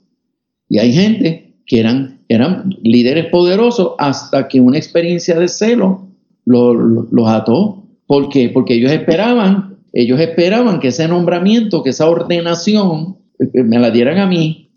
Y 0.68 0.80
hay 0.80 0.91
gente 0.91 1.53
que 1.66 1.80
eran, 1.80 2.22
eran 2.28 2.76
líderes 2.84 3.28
poderosos 3.28 3.93
hasta 3.99 4.47
que 4.47 4.60
una 4.60 4.78
experiencia 4.78 5.39
de 5.39 5.47
celo 5.47 6.10
los 6.45 7.28
ató 7.28 7.86
¿Por 8.08 8.30
qué? 8.30 8.49
Porque 8.49 8.76
ellos 8.76 8.91
esperaban, 8.91 9.74
ellos 9.95 10.19
esperaban 10.19 10.79
que 10.79 10.89
ese 10.89 11.07
nombramiento, 11.07 11.81
que 11.81 11.91
esa 11.91 12.07
ordenación 12.07 13.17
eh, 13.39 13.63
me 13.63 13.79
la 13.79 13.89
dieran 13.89 14.19
a 14.19 14.27
mí 14.27 14.69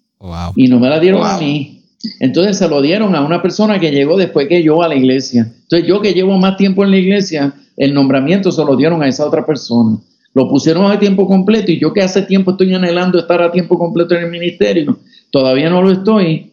y 0.54 0.68
no 0.68 0.78
me 0.78 0.88
la 0.88 1.00
dieron 1.00 1.26
a 1.26 1.36
mí. 1.38 1.82
Entonces 2.20 2.56
se 2.56 2.68
lo 2.68 2.80
dieron 2.80 3.16
a 3.16 3.20
una 3.20 3.42
persona 3.42 3.80
que 3.80 3.90
llegó 3.90 4.16
después 4.16 4.48
que 4.48 4.62
yo 4.62 4.80
a 4.80 4.88
la 4.88 4.94
iglesia. 4.94 5.52
Entonces 5.62 5.88
yo 5.88 6.00
que 6.00 6.14
llevo 6.14 6.38
más 6.38 6.56
tiempo 6.56 6.84
en 6.84 6.92
la 6.92 6.98
iglesia, 6.98 7.52
el 7.76 7.92
nombramiento 7.92 8.52
se 8.52 8.64
lo 8.64 8.76
dieron 8.76 9.02
a 9.02 9.08
esa 9.08 9.26
otra 9.26 9.44
persona. 9.44 9.98
Lo 10.34 10.48
pusieron 10.48 10.90
a 10.90 11.00
tiempo 11.00 11.26
completo 11.26 11.72
y 11.72 11.80
yo 11.80 11.92
que 11.92 12.02
hace 12.02 12.22
tiempo 12.22 12.52
estoy 12.52 12.72
anhelando 12.72 13.18
estar 13.18 13.42
a 13.42 13.50
tiempo 13.50 13.76
completo 13.76 14.14
en 14.14 14.24
el 14.24 14.30
ministerio, 14.30 14.98
todavía 15.32 15.68
no 15.68 15.82
lo 15.82 15.90
estoy. 15.90 16.52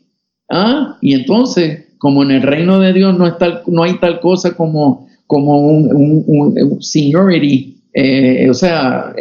Ah, 0.50 0.98
y 1.02 1.14
entonces, 1.14 1.86
como 2.00 2.24
en 2.24 2.32
el 2.32 2.42
reino 2.42 2.80
de 2.80 2.94
Dios 2.94 3.16
no, 3.16 3.28
está, 3.28 3.62
no 3.68 3.84
hay 3.84 4.00
tal 4.00 4.20
cosa 4.20 4.56
como 4.56 5.06
como 5.28 5.60
un, 5.60 6.24
un, 6.28 6.82
seniority, 6.82 7.75
eh, 7.96 8.50
o 8.50 8.54
sea, 8.54 9.14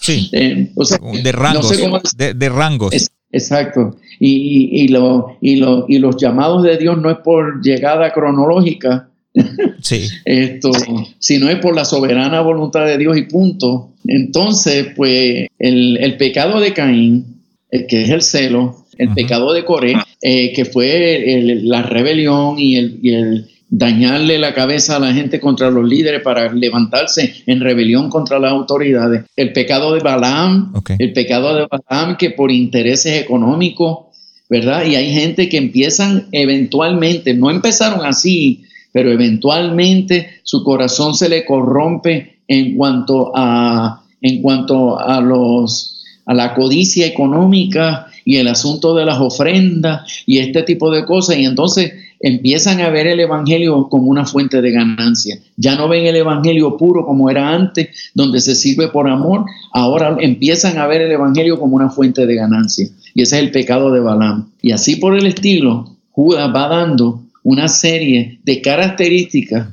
sí, 0.00 0.28
de 0.32 1.32
rangos, 1.32 2.16
de, 2.16 2.48
rangos. 2.48 3.10
exacto. 3.30 3.96
Y, 4.18 4.82
y, 4.82 4.88
lo, 4.88 5.36
y, 5.40 5.56
lo, 5.56 5.84
y 5.88 5.98
los 5.98 6.16
llamados 6.16 6.64
de 6.64 6.76
Dios 6.76 6.98
no 7.00 7.08
es 7.08 7.18
por 7.18 7.62
llegada 7.62 8.12
cronológica, 8.12 9.10
sí. 9.80 10.08
Esto, 10.24 10.72
sino 11.20 11.48
es 11.48 11.58
por 11.60 11.76
la 11.76 11.84
soberana 11.84 12.40
voluntad 12.40 12.84
de 12.84 12.98
Dios 12.98 13.16
y 13.16 13.22
punto. 13.22 13.92
Entonces, 14.06 14.88
pues 14.96 15.46
el, 15.58 15.98
el 15.98 16.16
pecado 16.16 16.58
de 16.58 16.72
Caín, 16.72 17.42
el 17.70 17.86
que 17.86 18.02
es 18.02 18.10
el 18.10 18.22
celo, 18.22 18.86
el 18.96 19.10
pecado 19.14 19.52
de 19.52 19.64
Coré, 19.64 19.94
eh, 20.20 20.52
que 20.52 20.64
fue 20.64 21.60
la 21.62 21.82
rebelión 21.82 22.58
y 22.58 22.76
el, 22.76 22.98
y 23.00 23.14
el 23.14 23.48
dañarle 23.70 24.38
la 24.38 24.54
cabeza 24.54 24.96
a 24.96 25.00
la 25.00 25.12
gente 25.12 25.40
contra 25.40 25.70
los 25.70 25.86
líderes 25.86 26.22
para 26.22 26.52
levantarse 26.52 27.42
en 27.46 27.60
rebelión 27.60 28.08
contra 28.08 28.38
las 28.38 28.52
autoridades. 28.52 29.24
El 29.36 29.52
pecado 29.52 29.94
de 29.94 30.00
Balaam, 30.00 30.72
el 30.98 31.12
pecado 31.12 31.54
de 31.54 31.66
Balaam 31.66 32.16
que 32.16 32.30
por 32.30 32.50
intereses 32.50 33.20
económicos, 33.20 34.06
¿verdad? 34.48 34.86
Y 34.86 34.96
hay 34.96 35.12
gente 35.12 35.48
que 35.48 35.58
empiezan 35.58 36.28
eventualmente, 36.32 37.34
no 37.34 37.50
empezaron 37.50 38.06
así, 38.06 38.64
pero 38.92 39.12
eventualmente 39.12 40.40
su 40.42 40.64
corazón 40.64 41.14
se 41.14 41.28
le 41.28 41.44
corrompe 41.44 42.38
en 42.48 42.74
cuanto 42.74 43.32
a, 43.34 44.02
en 44.22 44.40
cuanto 44.40 44.98
a 44.98 45.20
los 45.20 45.94
a 46.28 46.34
la 46.34 46.54
codicia 46.54 47.06
económica 47.06 48.06
y 48.22 48.36
el 48.36 48.48
asunto 48.48 48.94
de 48.94 49.06
las 49.06 49.18
ofrendas 49.18 50.02
y 50.26 50.40
este 50.40 50.62
tipo 50.62 50.90
de 50.90 51.06
cosas. 51.06 51.38
Y 51.38 51.46
entonces 51.46 51.92
empiezan 52.20 52.80
a 52.80 52.90
ver 52.90 53.06
el 53.06 53.20
Evangelio 53.20 53.88
como 53.88 54.10
una 54.10 54.26
fuente 54.26 54.60
de 54.60 54.70
ganancia. 54.72 55.38
Ya 55.56 55.76
no 55.76 55.88
ven 55.88 56.06
el 56.06 56.16
Evangelio 56.16 56.76
puro 56.76 57.04
como 57.06 57.30
era 57.30 57.54
antes, 57.54 58.10
donde 58.14 58.40
se 58.40 58.54
sirve 58.54 58.88
por 58.88 59.08
amor. 59.08 59.44
Ahora 59.72 60.16
empiezan 60.20 60.78
a 60.78 60.86
ver 60.86 61.02
el 61.02 61.12
Evangelio 61.12 61.58
como 61.58 61.76
una 61.76 61.90
fuente 61.90 62.26
de 62.26 62.34
ganancia. 62.34 62.88
Y 63.14 63.22
ese 63.22 63.36
es 63.36 63.42
el 63.42 63.50
pecado 63.50 63.92
de 63.92 64.00
Balaam. 64.00 64.50
Y 64.62 64.72
así 64.72 64.96
por 64.96 65.16
el 65.16 65.26
estilo, 65.26 65.96
Judas 66.10 66.52
va 66.54 66.68
dando 66.68 67.22
una 67.42 67.68
serie 67.68 68.40
de 68.44 68.60
características 68.60 69.68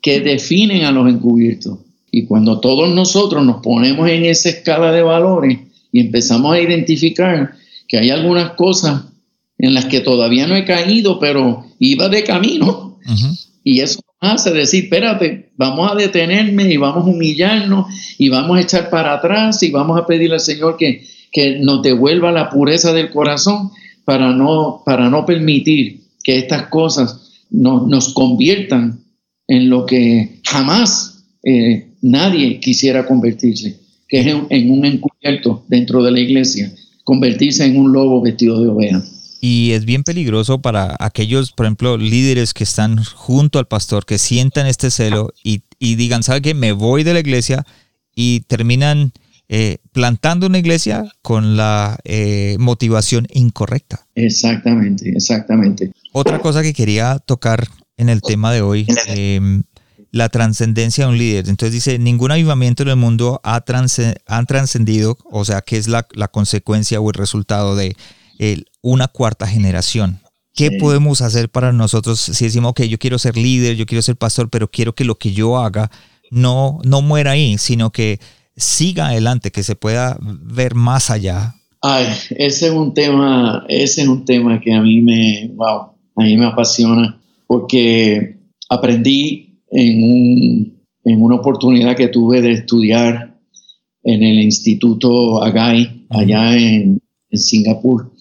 que 0.00 0.20
definen 0.20 0.84
a 0.84 0.92
los 0.92 1.08
encubiertos. 1.08 1.78
Y 2.10 2.26
cuando 2.26 2.60
todos 2.60 2.90
nosotros 2.90 3.44
nos 3.44 3.60
ponemos 3.62 4.08
en 4.08 4.24
esa 4.24 4.50
escala 4.50 4.92
de 4.92 5.02
valores 5.02 5.58
y 5.90 6.00
empezamos 6.00 6.54
a 6.54 6.60
identificar 6.60 7.54
que 7.88 7.98
hay 7.98 8.10
algunas 8.10 8.50
cosas 8.52 9.04
en 9.64 9.72
las 9.72 9.86
que 9.86 10.00
todavía 10.00 10.46
no 10.46 10.54
he 10.54 10.64
caído, 10.64 11.18
pero 11.18 11.64
iba 11.78 12.10
de 12.10 12.22
camino. 12.22 12.98
Y 13.62 13.80
eso 13.80 14.00
hace 14.20 14.52
decir, 14.52 14.84
espérate, 14.84 15.52
vamos 15.56 15.90
a 15.90 15.94
detenerme 15.94 16.70
y 16.70 16.76
vamos 16.76 17.06
a 17.06 17.10
humillarnos 17.10 17.86
y 18.18 18.28
vamos 18.28 18.58
a 18.58 18.60
echar 18.60 18.90
para 18.90 19.14
atrás 19.14 19.62
y 19.62 19.70
vamos 19.70 19.98
a 19.98 20.06
pedirle 20.06 20.34
al 20.34 20.40
Señor 20.40 20.76
que, 20.76 21.06
que 21.32 21.58
nos 21.60 21.82
devuelva 21.82 22.30
la 22.30 22.50
pureza 22.50 22.92
del 22.92 23.10
corazón 23.10 23.70
para 24.04 24.32
no, 24.32 24.82
para 24.84 25.08
no 25.08 25.24
permitir 25.24 26.02
que 26.22 26.36
estas 26.36 26.66
cosas 26.66 27.46
nos 27.50 28.12
conviertan 28.12 29.00
en 29.46 29.70
lo 29.70 29.86
que 29.86 30.40
jamás 30.44 31.24
eh, 31.42 31.88
nadie 32.02 32.60
quisiera 32.60 33.06
convertirse, 33.06 33.80
que 34.08 34.20
es 34.20 34.26
en, 34.26 34.46
en 34.50 34.70
un 34.70 34.84
encubierto 34.84 35.64
dentro 35.68 36.02
de 36.02 36.10
la 36.10 36.20
iglesia, 36.20 36.70
convertirse 37.02 37.64
en 37.64 37.78
un 37.78 37.92
lobo 37.92 38.20
vestido 38.20 38.60
de 38.60 38.68
oveja. 38.68 39.02
Y 39.46 39.72
es 39.72 39.84
bien 39.84 40.04
peligroso 40.04 40.62
para 40.62 40.96
aquellos, 40.98 41.52
por 41.52 41.66
ejemplo, 41.66 41.98
líderes 41.98 42.54
que 42.54 42.64
están 42.64 43.04
junto 43.04 43.58
al 43.58 43.66
pastor, 43.66 44.06
que 44.06 44.16
sientan 44.16 44.66
este 44.66 44.90
celo 44.90 45.34
y, 45.42 45.60
digan, 45.78 46.22
¿sabe 46.22 46.40
qué? 46.40 46.54
Me 46.54 46.72
voy 46.72 47.04
de 47.04 47.12
la 47.12 47.20
iglesia 47.20 47.66
y 48.16 48.40
terminan 48.46 49.12
eh, 49.50 49.76
plantando 49.92 50.46
una 50.46 50.56
iglesia 50.56 51.04
con 51.20 51.58
la 51.58 51.98
eh, 52.04 52.56
motivación 52.58 53.26
incorrecta. 53.34 54.06
Exactamente, 54.14 55.10
exactamente. 55.10 55.92
Otra 56.12 56.38
cosa 56.38 56.62
que 56.62 56.72
quería 56.72 57.18
tocar 57.18 57.68
en 57.98 58.08
el 58.08 58.22
tema 58.22 58.50
de 58.50 58.62
hoy, 58.62 58.86
em, 59.08 59.62
la 60.10 60.30
trascendencia 60.30 61.04
de 61.04 61.10
un 61.10 61.18
líder. 61.18 61.50
Entonces 61.50 61.74
dice, 61.74 61.98
ningún 61.98 62.30
avivamiento 62.30 62.82
en 62.82 62.88
el 62.88 62.96
mundo 62.96 63.42
ha, 63.44 63.60
trascendido, 63.60 65.18
o 65.30 65.44
sea, 65.44 65.60
que 65.60 65.76
es 65.76 65.86
la, 65.86 66.02
consecuencia 66.32 66.98
o 66.98 67.10
el 67.10 67.14
resultado 67.14 67.76
de 67.76 67.94
una 68.82 69.08
cuarta 69.08 69.46
generación. 69.46 70.20
¿Qué 70.54 70.70
podemos 70.72 71.20
hacer 71.20 71.48
para 71.48 71.72
nosotros 71.72 72.20
si 72.20 72.44
decimos, 72.44 72.70
ok, 72.70 72.82
yo 72.82 72.98
quiero 72.98 73.18
ser 73.18 73.36
líder, 73.36 73.76
yo 73.76 73.86
quiero 73.86 74.02
ser 74.02 74.16
pastor, 74.16 74.48
pero 74.50 74.70
quiero 74.70 74.94
que 74.94 75.04
lo 75.04 75.16
que 75.16 75.32
yo 75.32 75.58
haga 75.58 75.90
no, 76.30 76.78
no 76.84 77.02
muera 77.02 77.32
ahí, 77.32 77.58
sino 77.58 77.90
que 77.90 78.20
siga 78.56 79.08
adelante, 79.08 79.50
que 79.50 79.64
se 79.64 79.74
pueda 79.74 80.16
ver 80.20 80.74
más 80.74 81.10
allá? 81.10 81.56
Ay, 81.80 82.06
ese 82.30 82.68
es 82.68 82.72
un 82.72 82.94
tema, 82.94 83.64
ese 83.68 84.02
es 84.02 84.08
un 84.08 84.24
tema 84.24 84.60
que 84.60 84.72
a 84.72 84.80
mí 84.80 85.00
me, 85.00 85.50
wow, 85.54 85.92
a 86.16 86.22
mí 86.22 86.36
me 86.36 86.46
apasiona 86.46 87.20
porque 87.46 88.38
aprendí 88.70 89.60
en, 89.70 90.72
una 91.04 91.36
oportunidad 91.36 91.96
que 91.96 92.08
tuve 92.08 92.40
de 92.40 92.52
estudiar 92.52 93.38
en 94.02 94.22
el 94.22 94.40
Instituto 94.40 95.42
Agai, 95.42 96.06
allá 96.10 96.56
en, 96.56 97.00
Singapur. 97.32 98.12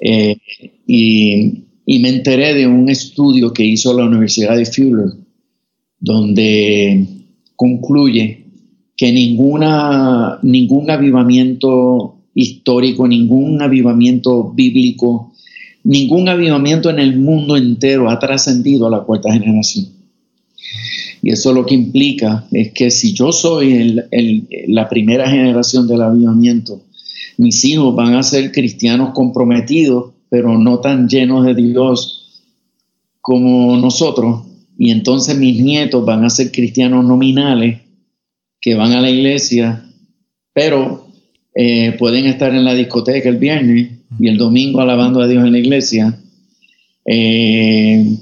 Eh, 0.00 0.36
y, 0.86 1.64
y, 1.86 1.98
me 2.00 2.10
enteré 2.10 2.54
de 2.54 2.66
un 2.66 2.88
estudio 2.88 3.52
que 3.52 3.64
hizo 3.64 3.96
la 3.96 4.04
Universidad 4.04 4.56
de 4.56 4.66
Fuller, 4.66 5.12
donde 5.98 7.06
concluye 7.56 8.44
que 8.96 9.12
ninguna, 9.12 10.38
ningún 10.42 10.90
avivamiento 10.90 12.16
histórico, 12.34 13.08
ningún 13.08 13.62
avivamiento 13.62 14.52
bíblico, 14.52 15.32
ningún 15.84 16.28
avivamiento 16.28 16.90
en 16.90 16.98
el 16.98 17.18
mundo 17.18 17.56
entero 17.56 18.10
ha 18.10 18.18
trascendido 18.18 18.86
a 18.86 18.90
la 18.90 19.00
cuarta 19.00 19.32
generación. 19.32 19.88
Y 21.22 21.30
eso 21.30 21.52
lo 21.52 21.66
que 21.66 21.74
implica 21.74 22.46
es 22.52 22.72
que 22.72 22.90
si 22.90 23.12
yo 23.12 23.32
soy 23.32 24.00
la 24.68 24.88
primera 24.88 25.28
generación 25.28 25.86
del 25.86 26.02
avivamiento, 26.02 26.82
mis 27.40 27.64
hijos 27.64 27.96
van 27.96 28.16
a 28.16 28.22
ser 28.22 28.52
cristianos 28.52 29.14
comprometidos, 29.14 30.12
pero 30.28 30.58
no 30.58 30.80
tan 30.80 31.08
llenos 31.08 31.46
de 31.46 31.54
Dios 31.54 32.44
como 33.22 33.78
nosotros. 33.78 34.42
Y 34.76 34.90
entonces 34.90 35.38
mis 35.38 35.58
nietos 35.58 36.04
van 36.04 36.22
a 36.22 36.28
ser 36.28 36.52
cristianos 36.52 37.02
nominales, 37.02 37.80
que 38.60 38.74
van 38.74 38.92
a 38.92 39.00
la 39.00 39.08
iglesia, 39.08 39.82
pero 40.52 41.06
eh, 41.54 41.96
pueden 41.98 42.26
estar 42.26 42.54
en 42.54 42.62
la 42.62 42.74
discoteca 42.74 43.30
el 43.30 43.38
viernes 43.38 43.88
y 44.18 44.28
el 44.28 44.36
domingo 44.36 44.82
alabando 44.82 45.22
a 45.22 45.26
Dios 45.26 45.42
en 45.42 45.52
la 45.52 45.58
iglesia. 45.58 46.20
Eh, 47.06 48.16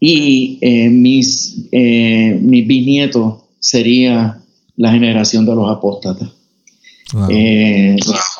y 0.00 0.58
eh, 0.62 0.88
mis, 0.88 1.68
mis 1.70 2.66
bisnietos 2.66 3.42
sería 3.60 4.40
la 4.74 4.92
generación 4.92 5.44
de 5.44 5.54
los 5.54 5.70
apóstatas. 5.70 6.37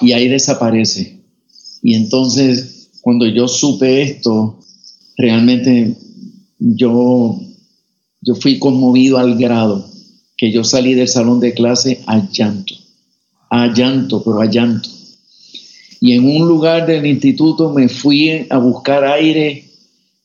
Y 0.00 0.12
ahí 0.12 0.28
desaparece. 0.28 1.20
Y 1.82 1.94
entonces, 1.94 2.90
cuando 3.00 3.26
yo 3.26 3.48
supe 3.48 4.02
esto, 4.02 4.58
realmente 5.16 5.96
yo, 6.58 7.40
yo 8.20 8.34
fui 8.34 8.58
conmovido 8.58 9.18
al 9.18 9.36
grado 9.36 9.88
que 10.36 10.52
yo 10.52 10.64
salí 10.64 10.94
del 10.94 11.08
salón 11.08 11.40
de 11.40 11.54
clase 11.54 12.00
a 12.06 12.28
llanto, 12.30 12.74
a 13.50 13.72
llanto, 13.72 14.22
pero 14.22 14.40
a 14.40 14.46
llanto. 14.46 14.88
Y 16.00 16.12
en 16.12 16.24
un 16.24 16.46
lugar 16.46 16.86
del 16.86 17.06
instituto 17.06 17.72
me 17.72 17.88
fui 17.88 18.46
a 18.48 18.58
buscar 18.58 19.04
aire 19.04 19.64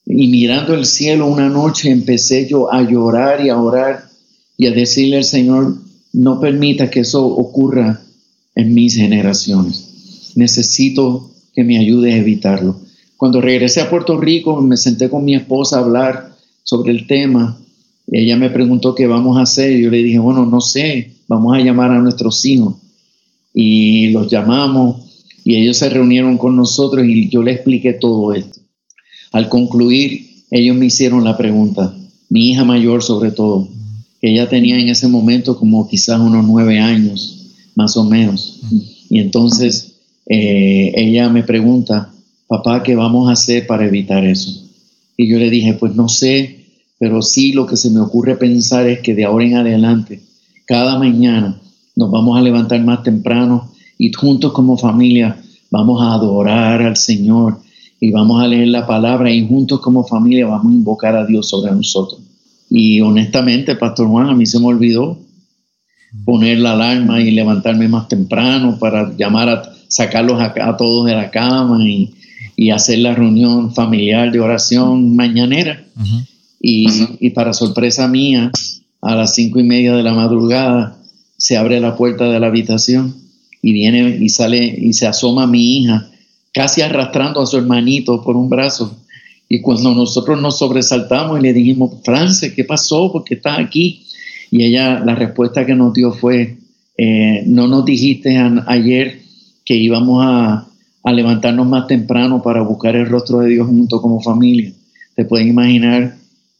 y 0.05 0.27
mirando 0.27 0.75
el 0.75 0.85
cielo 0.85 1.27
una 1.27 1.49
noche 1.49 1.89
empecé 1.89 2.47
yo 2.47 2.71
a 2.71 2.83
llorar 2.83 3.43
y 3.43 3.49
a 3.49 3.59
orar 3.59 4.07
y 4.55 4.67
a 4.67 4.71
decirle 4.71 5.17
al 5.17 5.23
Señor, 5.23 5.77
no 6.11 6.39
permita 6.39 6.91
que 6.91 6.99
eso 6.99 7.25
ocurra 7.25 8.02
en 8.55 8.73
mis 8.73 8.95
generaciones. 8.95 10.31
Necesito 10.35 11.31
que 11.53 11.63
me 11.63 11.77
ayude 11.77 12.13
a 12.13 12.17
evitarlo. 12.17 12.79
Cuando 13.17 13.41
regresé 13.41 13.81
a 13.81 13.89
Puerto 13.89 14.19
Rico 14.19 14.61
me 14.61 14.77
senté 14.77 15.09
con 15.09 15.23
mi 15.23 15.35
esposa 15.35 15.77
a 15.77 15.81
hablar 15.81 16.35
sobre 16.63 16.91
el 16.91 17.07
tema 17.07 17.59
ella 18.11 18.37
me 18.37 18.49
preguntó 18.49 18.95
qué 18.95 19.07
vamos 19.07 19.37
a 19.37 19.43
hacer 19.43 19.71
y 19.71 19.83
yo 19.83 19.89
le 19.89 20.03
dije, 20.03 20.19
bueno, 20.19 20.45
no 20.45 20.61
sé, 20.61 21.13
vamos 21.27 21.55
a 21.55 21.61
llamar 21.61 21.91
a 21.91 21.99
nuestros 21.99 22.43
hijos. 22.45 22.75
Y 23.53 24.09
los 24.09 24.29
llamamos 24.29 25.25
y 25.43 25.55
ellos 25.55 25.77
se 25.77 25.89
reunieron 25.89 26.37
con 26.37 26.55
nosotros 26.55 27.05
y 27.05 27.29
yo 27.29 27.43
le 27.43 27.53
expliqué 27.53 27.93
todo 27.93 28.33
esto. 28.33 28.59
Al 29.31 29.49
concluir, 29.49 30.43
ellos 30.51 30.75
me 30.75 30.87
hicieron 30.87 31.23
la 31.23 31.37
pregunta, 31.37 31.95
mi 32.29 32.51
hija 32.51 32.63
mayor 32.63 33.03
sobre 33.03 33.31
todo, 33.31 33.67
que 34.21 34.31
ella 34.31 34.47
tenía 34.49 34.77
en 34.77 34.89
ese 34.89 35.07
momento 35.07 35.57
como 35.57 35.87
quizás 35.87 36.19
unos 36.19 36.45
nueve 36.45 36.79
años, 36.79 37.42
más 37.76 37.97
o 37.97 38.03
menos. 38.03 38.61
Y 39.09 39.19
entonces 39.19 39.95
eh, 40.28 40.91
ella 40.95 41.30
me 41.30 41.43
pregunta, 41.43 42.11
papá, 42.47 42.84
¿qué 42.84 42.95
vamos 42.95 43.30
a 43.30 43.34
hacer 43.34 43.67
para 43.67 43.86
evitar 43.86 44.26
eso? 44.26 44.63
Y 45.17 45.28
yo 45.28 45.38
le 45.38 45.49
dije, 45.49 45.74
pues 45.74 45.95
no 45.95 46.09
sé, 46.09 46.65
pero 46.97 47.21
sí 47.21 47.53
lo 47.53 47.65
que 47.65 47.78
se 47.78 47.89
me 47.89 47.99
ocurre 47.99 48.36
pensar 48.36 48.88
es 48.88 49.01
que 49.01 49.13
de 49.13 49.26
ahora 49.26 49.45
en 49.45 49.55
adelante, 49.55 50.21
cada 50.65 50.97
mañana 50.97 51.59
nos 51.95 52.09
vamos 52.09 52.38
a 52.38 52.41
levantar 52.41 52.84
más 52.84 53.03
temprano 53.03 53.71
y 53.97 54.11
juntos 54.11 54.53
como 54.53 54.78
familia 54.78 55.41
vamos 55.69 56.01
a 56.01 56.13
adorar 56.13 56.82
al 56.82 56.97
Señor 56.97 57.59
y 57.99 58.11
vamos 58.11 58.41
a 58.41 58.47
leer 58.47 58.67
la 58.67 58.86
palabra 58.86 59.32
y 59.32 59.47
juntos 59.47 59.80
como 59.80 60.03
familia 60.03 60.45
vamos 60.45 60.71
a 60.71 60.76
invocar 60.76 61.15
a 61.15 61.26
Dios 61.26 61.47
sobre 61.49 61.71
nosotros. 61.71 62.21
Y 62.69 63.01
honestamente, 63.01 63.76
Pastor 63.76 64.07
Juan, 64.07 64.30
a 64.30 64.36
mí 64.36 64.45
se 64.45 64.59
me 64.59 64.65
olvidó 64.65 65.19
poner 66.26 66.59
la 66.59 66.74
alarma 66.74 67.22
y 67.22 67.32
levantarme 67.32 67.88
más 67.88 68.07
temprano 68.07 68.78
para 68.80 69.16
llamar 69.18 69.49
a 69.49 69.74
sacarlos 69.88 70.41
a, 70.41 70.78
todos 70.78 71.05
de 71.05 71.16
la 71.16 71.32
cama 71.32 71.80
y, 71.88 72.14
hacer 72.72 72.99
la 72.99 73.14
reunión 73.14 73.74
familiar 73.74 74.32
de 74.32 74.39
oración 74.39 75.16
mañanera. 75.16 75.84
Y, 76.61 77.30
para 77.32 77.53
sorpresa 77.53 78.07
mía, 78.07 78.51
a 79.01 79.16
las 79.16 79.36
cinco 79.36 79.59
y 79.59 79.64
media 79.64 79.95
de 79.95 80.03
la 80.03 80.14
madrugada, 80.14 80.97
se 81.38 81.57
abre 81.57 81.80
la 81.82 81.97
puerta 81.97 82.30
de 82.30 82.39
la 82.39 82.47
habitación 82.47 83.16
y 83.61 83.74
viene 83.74 84.18
y 84.22 84.30
sale 84.30 84.64
y 84.66 84.93
se 84.93 85.07
asoma 85.07 85.45
mi 85.45 85.78
hija, 85.78 86.09
casi 86.53 86.82
arrastrando 86.82 87.41
a 87.41 87.45
su 87.45 87.57
hermanito 87.57 88.24
por 88.24 88.38
un 88.38 88.49
brazo. 88.49 88.97
Y 89.49 89.61
cuando 89.61 89.93
nosotros 89.93 90.41
nos 90.41 90.57
sobresaltamos 90.57 91.39
y 91.39 91.43
le 91.43 91.53
dijimos, 91.53 91.91
France, 92.03 92.53
¿qué 92.53 92.64
pasó? 92.64 93.11
¿Por 93.11 93.24
qué 93.24 93.36
estás 93.36 93.59
aquí? 93.59 94.05
Y 94.53 94.65
ella, 94.65 94.99
la 94.99 95.15
respuesta 95.15 95.65
que 95.65 95.73
nos 95.73 95.95
dio 95.95 96.11
fue, 96.11 96.57
eh, 96.95 97.41
no 97.47 97.67
nos 97.67 97.85
dijiste 97.85 98.37
ayer 98.67 99.19
que 99.65 99.75
íbamos 99.75 100.23
a, 100.23 100.67
levantarnos 101.11 101.65
más 101.65 101.87
temprano 101.87 102.43
para 102.43 102.61
buscar 102.61 102.95
el 102.95 103.07
rostro 103.07 103.39
de 103.39 103.49
Dios 103.49 103.65
junto 103.65 103.99
como 103.99 104.21
familia. 104.21 104.71
Te 105.15 105.25
puedes 105.25 105.47
imaginar 105.47 106.17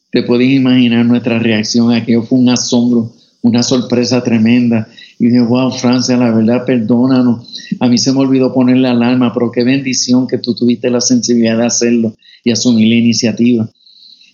te 0.10 0.24
podéis 0.24 0.56
imaginar 0.56 1.06
nuestra 1.06 1.38
reacción. 1.38 1.92
Aquello 1.92 2.24
fue 2.24 2.40
un 2.40 2.50
asombro, 2.50 3.12
una 3.44 3.62
sorpresa 3.62 4.24
tremenda. 4.24 4.88
Y 5.20 5.26
dije, 5.26 5.42
wow, 5.42 5.70
Francia, 5.70 6.18
la 6.18 6.32
verdad, 6.32 6.66
perdónanos. 6.66 7.48
A 7.80 7.88
mí 7.88 8.00
se 8.00 8.12
me 8.12 8.22
olvidó 8.22 8.52
poner 8.52 8.78
la 8.78 8.90
alarma, 8.90 9.32
pero 9.36 9.52
qué 9.52 9.64
bendición 9.64 10.26
que 10.26 10.40
tú 10.40 10.56
tuviste 10.56 10.90
la 10.90 11.00
sensibilidad 11.00 11.60
de 11.60 11.66
hacerlo 11.68 12.16
y 12.44 12.50
asumir 12.50 12.88
la 12.88 12.96
iniciativa. 12.96 13.70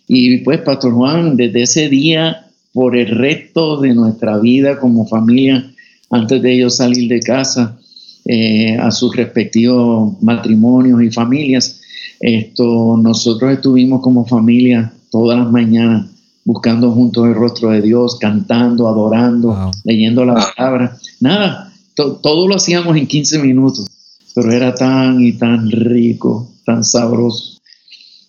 Y 0.08 0.38
pues, 0.38 0.62
Pastor 0.62 0.94
Juan, 0.94 1.36
desde 1.36 1.62
ese 1.64 1.90
día, 1.90 2.49
por 2.74 2.96
el 2.96 3.08
resto 3.08 3.80
de 3.80 3.94
nuestra 3.94 4.38
vida 4.38 4.80
como 4.80 5.08
familia, 5.08 5.72
antes 6.10 6.42
de 6.42 6.54
ellos 6.54 6.78
salir 6.78 7.08
de 7.10 7.20
casa, 7.20 7.78
eh, 8.26 8.78
a 8.78 8.92
sus 8.92 9.16
respectivos 9.16 10.22
matrimonios 10.22 11.02
y 11.02 11.10
familias, 11.10 11.82
esto, 12.20 12.98
nosotros 13.02 13.52
estuvimos 13.54 14.02
como 14.02 14.26
familia 14.26 14.92
todas 15.10 15.40
las 15.40 15.52
mañanas 15.52 16.08
buscando 16.44 16.92
juntos 16.92 17.28
el 17.28 17.36
rostro 17.36 17.70
de 17.70 17.82
Dios, 17.82 18.18
cantando, 18.18 18.88
adorando, 18.88 19.72
leyendo 19.84 20.26
la 20.26 20.52
palabra. 20.56 20.98
Nada, 21.20 21.72
todo 21.96 22.48
lo 22.48 22.56
hacíamos 22.56 22.98
en 22.98 23.08
15 23.08 23.40
minutos, 23.40 23.88
pero 24.34 24.52
era 24.52 24.74
tan 24.74 25.22
y 25.22 25.34
tan 25.34 25.70
rico, 25.70 26.50
tan 26.66 26.84
sabroso. 26.84 27.60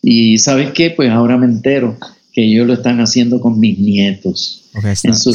Y 0.02 0.38
sabes 0.38 0.72
qué, 0.72 0.90
pues 0.90 1.10
ahora 1.10 1.36
me 1.36 1.46
entero 1.46 1.96
que 2.32 2.44
ellos 2.44 2.66
lo 2.66 2.74
están 2.74 3.00
haciendo 3.00 3.40
con 3.40 3.58
mis 3.58 3.78
nietos. 3.78 4.70
en 5.02 5.14
su 5.16 5.34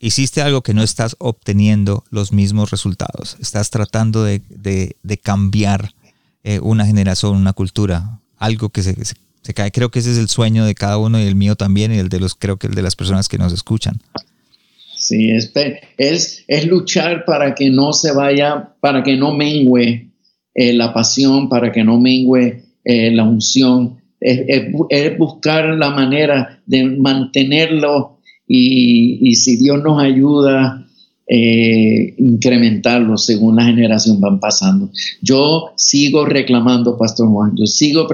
Hiciste 0.00 0.42
algo 0.42 0.62
que 0.62 0.74
no 0.74 0.82
estás 0.82 1.16
obteniendo 1.18 2.04
los 2.10 2.32
mismos 2.32 2.70
resultados. 2.70 3.36
Estás 3.40 3.70
tratando 3.70 4.24
de, 4.24 4.42
de 4.48 5.18
cambiar 5.18 5.94
eh, 6.42 6.58
una 6.60 6.86
generación, 6.86 7.36
una 7.36 7.52
cultura, 7.52 8.18
algo 8.38 8.70
que 8.70 8.82
se, 8.82 8.96
se, 9.04 9.54
cae. 9.54 9.70
Creo 9.70 9.90
que 9.90 9.98
ese 9.98 10.12
es 10.12 10.16
el 10.16 10.28
sueño 10.28 10.64
de 10.64 10.74
cada 10.74 10.96
uno 10.96 11.20
y 11.20 11.24
el 11.24 11.34
mío 11.34 11.54
también 11.54 11.92
y 11.92 11.98
el 11.98 12.08
de 12.08 12.18
los, 12.18 12.34
creo 12.34 12.56
que 12.56 12.66
el 12.66 12.74
de 12.74 12.80
las 12.80 12.96
personas 12.96 13.28
que 13.28 13.36
nos 13.36 13.52
escuchan. 13.52 14.00
Sí, 14.96 15.30
es, 15.30 15.52
es, 15.98 16.44
es 16.46 16.66
luchar 16.66 17.26
para 17.26 17.54
que 17.54 17.68
no 17.68 17.92
se 17.92 18.12
vaya, 18.12 18.70
para 18.80 19.02
que 19.02 19.18
no 19.18 19.34
mengue 19.34 20.08
eh, 20.54 20.72
la 20.72 20.94
pasión, 20.94 21.50
para 21.50 21.72
que 21.72 21.84
no 21.84 21.98
mengue 22.00 22.64
eh, 22.84 23.10
la 23.10 23.24
unción. 23.24 23.99
Es, 24.20 24.40
es, 24.90 25.18
buscar 25.18 25.64
la 25.76 25.90
manera 25.90 26.60
de 26.66 26.84
mantenerlo 26.84 28.18
y, 28.46 29.18
y 29.22 29.34
si 29.34 29.56
Dios 29.56 29.82
nos 29.82 30.02
ayuda, 30.02 30.86
eh, 31.32 32.14
incrementarlo 32.18 33.16
según 33.16 33.54
la 33.54 33.64
generación 33.64 34.20
van 34.20 34.40
pasando. 34.40 34.90
Yo 35.22 35.70
sigo 35.76 36.26
reclamando, 36.26 36.98
Pastor 36.98 37.28
Juan, 37.28 37.52
yo 37.56 37.66
sigo 37.66 38.08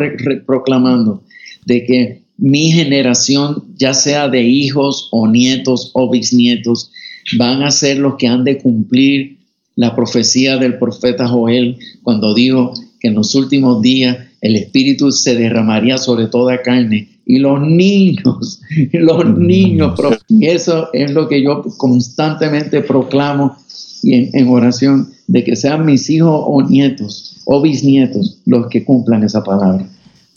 proclamando 0.44 1.22
de 1.64 1.84
que 1.86 2.22
mi 2.36 2.72
generación, 2.72 3.64
ya 3.78 3.94
sea 3.94 4.28
de 4.28 4.42
hijos 4.42 5.08
o 5.12 5.26
nietos 5.26 5.92
o 5.94 6.10
bisnietos, 6.10 6.90
van 7.38 7.62
a 7.62 7.70
ser 7.70 7.96
los 7.96 8.16
que 8.16 8.26
han 8.26 8.44
de 8.44 8.58
cumplir 8.58 9.38
la 9.76 9.96
profecía 9.96 10.58
del 10.58 10.78
profeta 10.78 11.26
Joel 11.26 11.78
cuando 12.02 12.34
dijo 12.34 12.74
que 13.00 13.08
en 13.08 13.14
los 13.14 13.34
últimos 13.34 13.80
días 13.80 14.18
el 14.46 14.56
Espíritu 14.56 15.10
se 15.10 15.34
derramaría 15.34 15.98
sobre 15.98 16.26
toda 16.28 16.62
carne 16.62 17.08
y 17.26 17.38
los 17.38 17.60
niños, 17.60 18.60
los 18.92 19.36
niños, 19.36 19.98
y 20.28 20.46
eso 20.46 20.88
es 20.92 21.10
lo 21.10 21.28
que 21.28 21.42
yo 21.42 21.62
constantemente 21.76 22.80
proclamo 22.82 23.56
en, 24.04 24.30
en 24.32 24.48
oración, 24.48 25.10
de 25.26 25.42
que 25.42 25.56
sean 25.56 25.84
mis 25.84 26.08
hijos 26.08 26.40
o 26.44 26.62
nietos 26.62 27.42
o 27.44 27.60
bisnietos 27.60 28.38
los 28.46 28.68
que 28.68 28.84
cumplan 28.84 29.24
esa 29.24 29.42
palabra. 29.42 29.88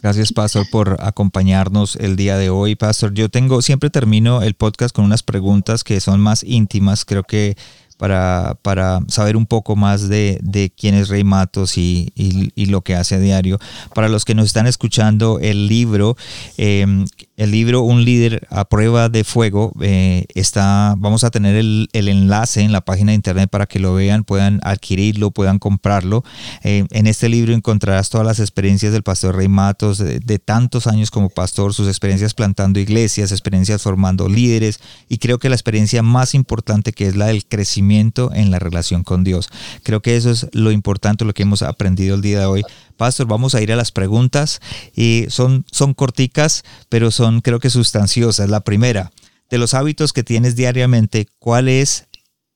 Gracias, 0.02 0.32
Pastor, 0.32 0.66
por 0.72 0.98
acompañarnos 1.02 1.98
el 1.98 2.16
día 2.16 2.38
de 2.38 2.50
hoy. 2.50 2.76
Pastor, 2.76 3.14
yo 3.14 3.30
tengo, 3.30 3.62
siempre 3.62 3.90
termino 3.90 4.42
el 4.42 4.56
podcast 4.56 4.96
con 4.96 5.06
unas 5.06 5.24
preguntas 5.24 5.84
que 5.84 6.00
son 6.00 6.22
más 6.22 6.44
íntimas. 6.44 7.04
Creo 7.06 7.24
que 7.24 7.56
para, 8.00 8.58
para 8.62 9.02
saber 9.10 9.36
un 9.36 9.46
poco 9.46 9.76
más 9.76 10.08
de, 10.08 10.40
de 10.42 10.72
quién 10.72 10.96
es 10.96 11.10
Rey 11.10 11.26
Matos 11.26 11.78
y, 11.78 12.14
y, 12.16 12.66
lo 12.68 12.82
que 12.82 12.96
hace 12.96 13.16
a 13.16 13.20
diario. 13.20 13.60
Para 13.94 14.08
los 14.08 14.24
que 14.24 14.36
nos 14.36 14.46
están 14.46 14.68
escuchando, 14.68 15.38
el 15.42 15.68
libro, 15.68 16.16
em, 16.56 17.06
el 17.36 17.52
libro 17.52 17.82
Un 17.82 18.06
líder 18.06 18.48
a 18.52 18.64
prueba 18.64 19.10
de 19.10 19.26
fuego, 19.26 19.74
eh, 19.82 20.24
está, 20.34 20.96
vamos 20.98 21.26
a 21.26 21.30
tener 21.30 21.58
el, 21.58 21.90
el, 21.92 22.08
enlace 22.08 22.62
en 22.62 22.72
la 22.72 22.80
página 22.80 23.12
de 23.12 23.16
internet 23.16 23.50
para 23.50 23.66
que 23.66 23.80
lo 23.80 23.94
vean, 23.94 24.24
puedan 24.24 24.62
adquirirlo, 24.64 25.32
puedan 25.32 25.60
comprarlo. 25.60 26.24
Eh, 26.64 26.86
en 26.92 27.06
este 27.06 27.28
libro 27.28 27.54
encontrarás 27.54 28.10
todas 28.10 28.26
las 28.26 28.40
experiencias 28.40 28.94
del 28.94 29.04
pastor 29.04 29.36
Rey 29.36 29.50
Matos, 29.50 29.98
de, 29.98 30.22
de 30.22 30.40
tantos 30.40 30.88
años 30.88 31.12
como 31.12 31.30
pastor, 31.30 31.74
sus 31.74 31.90
experiencias 31.90 32.34
plantando 32.34 32.80
iglesias, 32.80 33.34
experiencias 33.34 33.82
formando 33.82 34.30
líderes 34.30 34.80
y 35.10 35.18
creo 35.18 35.38
que 35.38 35.50
la 35.50 35.56
experiencia 35.56 36.02
más 36.02 36.34
importante 36.34 36.94
que 36.94 37.06
es 37.06 37.18
la 37.18 37.26
del 37.26 37.46
crecimiento 37.46 37.89
en 37.90 38.52
la 38.52 38.60
relación 38.60 39.04
con 39.04 39.24
Dios. 39.24 39.50
Creo 39.84 40.02
que 40.02 40.16
eso 40.16 40.30
es 40.32 40.48
lo 40.54 40.72
importante, 40.72 41.26
lo 41.26 41.34
que 41.34 41.44
hemos 41.44 41.62
aprendido 41.62 42.16
el 42.16 42.22
día 42.22 42.40
de 42.40 42.46
hoy. 42.46 42.64
Pastor, 42.98 43.28
vamos 43.28 43.56
a 43.56 43.62
ir 43.62 43.72
a 43.72 43.76
las 43.76 43.92
preguntas 43.92 44.60
y 44.96 45.26
son, 45.30 45.66
son 45.72 45.94
corticas, 45.94 46.64
pero 46.90 47.12
son 47.12 47.42
creo 47.42 47.60
que 47.60 47.70
sustanciosas. 47.70 48.50
La 48.50 48.62
primera, 48.62 49.12
de 49.50 49.58
los 49.58 49.74
hábitos 49.74 50.14
que 50.14 50.24
tienes 50.24 50.56
diariamente, 50.56 51.28
¿cuál 51.40 51.68
es 51.68 52.08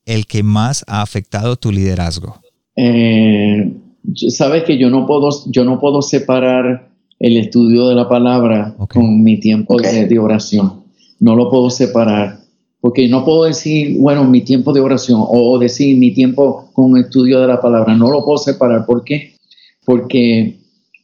el 0.05 0.25
que 0.25 0.43
más 0.43 0.83
ha 0.87 1.01
afectado 1.01 1.55
tu 1.55 1.71
liderazgo? 1.71 2.39
Eh, 2.75 3.73
sabes 4.29 4.63
que 4.63 4.77
yo 4.77 4.89
no 4.89 5.05
puedo, 5.05 5.29
yo 5.47 5.63
no 5.63 5.79
puedo 5.79 6.01
separar 6.01 6.89
el 7.19 7.37
estudio 7.37 7.87
de 7.87 7.95
la 7.95 8.09
palabra 8.09 8.75
con 8.89 9.23
mi 9.23 9.39
tiempo 9.39 9.77
de, 9.79 10.19
oración. 10.19 10.83
No 11.19 11.35
lo 11.35 11.49
puedo 11.49 11.69
separar. 11.69 12.39
Porque 12.83 13.07
no 13.07 13.23
puedo 13.23 13.45
decir, 13.45 13.95
bueno, 13.97 14.25
mi 14.25 14.41
tiempo 14.41 14.73
de 14.73 14.81
oración 14.81 15.23
o 15.25 15.57
decir 15.57 15.97
mi 15.97 16.13
tiempo 16.13 16.69
con 16.73 16.97
estudio 16.97 17.39
de 17.39 17.47
la 17.47 17.61
palabra. 17.61 17.95
No 17.95 18.11
lo 18.11 18.25
puedo 18.25 18.37
separar. 18.37 18.85
¿Por 18.85 19.05
qué? 19.05 19.35
Porque, 19.85 20.57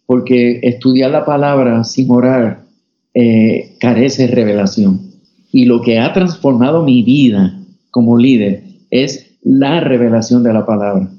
porque 0.05 0.59
estudiar 0.61 1.11
la 1.11 1.23
palabra 1.23 1.85
sin 1.85 2.11
orar 2.11 2.65
eh, 3.13 3.77
carece 3.79 4.27
de 4.27 4.35
revelación. 4.35 4.99
Y 5.53 5.63
lo 5.63 5.81
que 5.81 5.99
ha 5.99 6.11
transformado 6.11 6.83
mi 6.83 7.01
vida 7.01 7.57
como 7.91 8.17
líder 8.17 8.61
es 8.91 9.37
la 9.41 9.79
revelación 9.79 10.43
de 10.43 10.51
la 10.51 10.65
palabra. 10.65 11.09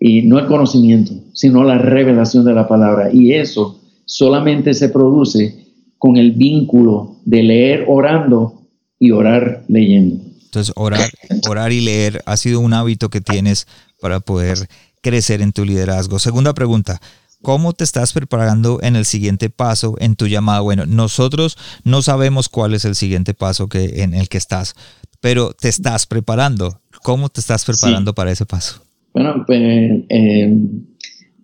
Y 0.00 0.22
no 0.22 0.40
el 0.40 0.46
conocimiento, 0.46 1.12
sino 1.34 1.62
la 1.62 1.78
revelación 1.78 2.44
de 2.44 2.52
la 2.52 2.66
palabra. 2.66 3.12
Y 3.12 3.34
eso 3.34 3.78
solamente 4.06 4.74
se 4.74 4.88
produce 4.88 5.54
con 5.98 6.16
el 6.16 6.32
vínculo 6.32 7.18
de 7.24 7.44
leer 7.44 7.84
orando 7.86 8.63
y 9.04 9.10
orar 9.10 9.64
leyendo. 9.68 10.24
Entonces, 10.44 10.72
orar, 10.76 11.10
orar 11.46 11.72
y 11.72 11.82
leer 11.82 12.22
ha 12.24 12.38
sido 12.38 12.60
un 12.60 12.72
hábito 12.72 13.10
que 13.10 13.20
tienes 13.20 13.66
para 14.00 14.20
poder 14.20 14.66
crecer 15.02 15.42
en 15.42 15.52
tu 15.52 15.66
liderazgo. 15.66 16.18
Segunda 16.18 16.54
pregunta, 16.54 17.02
¿cómo 17.42 17.74
te 17.74 17.84
estás 17.84 18.14
preparando 18.14 18.78
en 18.82 18.96
el 18.96 19.04
siguiente 19.04 19.50
paso 19.50 19.96
en 19.98 20.16
tu 20.16 20.26
llamada? 20.26 20.60
Bueno, 20.60 20.86
nosotros 20.86 21.58
no 21.84 22.00
sabemos 22.00 22.48
cuál 22.48 22.72
es 22.72 22.86
el 22.86 22.94
siguiente 22.94 23.34
paso 23.34 23.68
que, 23.68 24.02
en 24.02 24.14
el 24.14 24.30
que 24.30 24.38
estás, 24.38 24.74
pero 25.20 25.52
te 25.52 25.68
estás 25.68 26.06
preparando. 26.06 26.80
¿Cómo 27.02 27.28
te 27.28 27.40
estás 27.40 27.66
preparando 27.66 28.14
para 28.14 28.30
ese 28.30 28.46
paso? 28.46 28.80
Bueno, 29.12 29.44
pues 29.46 29.60
eh, 30.08 30.56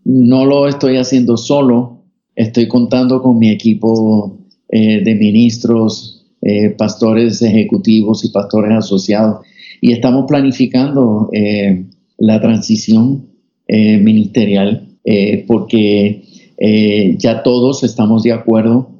no 0.05 0.47
lo 0.47 0.67
estoy 0.67 0.97
haciendo 0.97 1.37
solo, 1.37 2.05
estoy 2.35 2.69
contando 2.69 3.21
con 3.21 3.39
mi 3.39 3.51
equipo 3.51 4.39
eh, 4.71 5.03
de 5.05 5.15
ministros, 5.15 6.20
eh, 6.43 6.71
pastores 6.71 7.43
ejecutivos 7.43 8.25
y 8.25 8.31
pastores 8.31 8.73
asociados. 8.73 9.45
Y 9.81 9.93
estamos 9.93 10.25
planificando 10.27 11.29
eh, 11.33 11.85
la 12.19 12.41
transición 12.41 13.27
eh, 13.67 13.99
ministerial 13.99 14.87
porque 15.47 16.23
ya 17.19 17.43
todos 17.43 17.83
estamos 17.85 18.23
de 18.23 18.33
acuerdo 18.33 18.91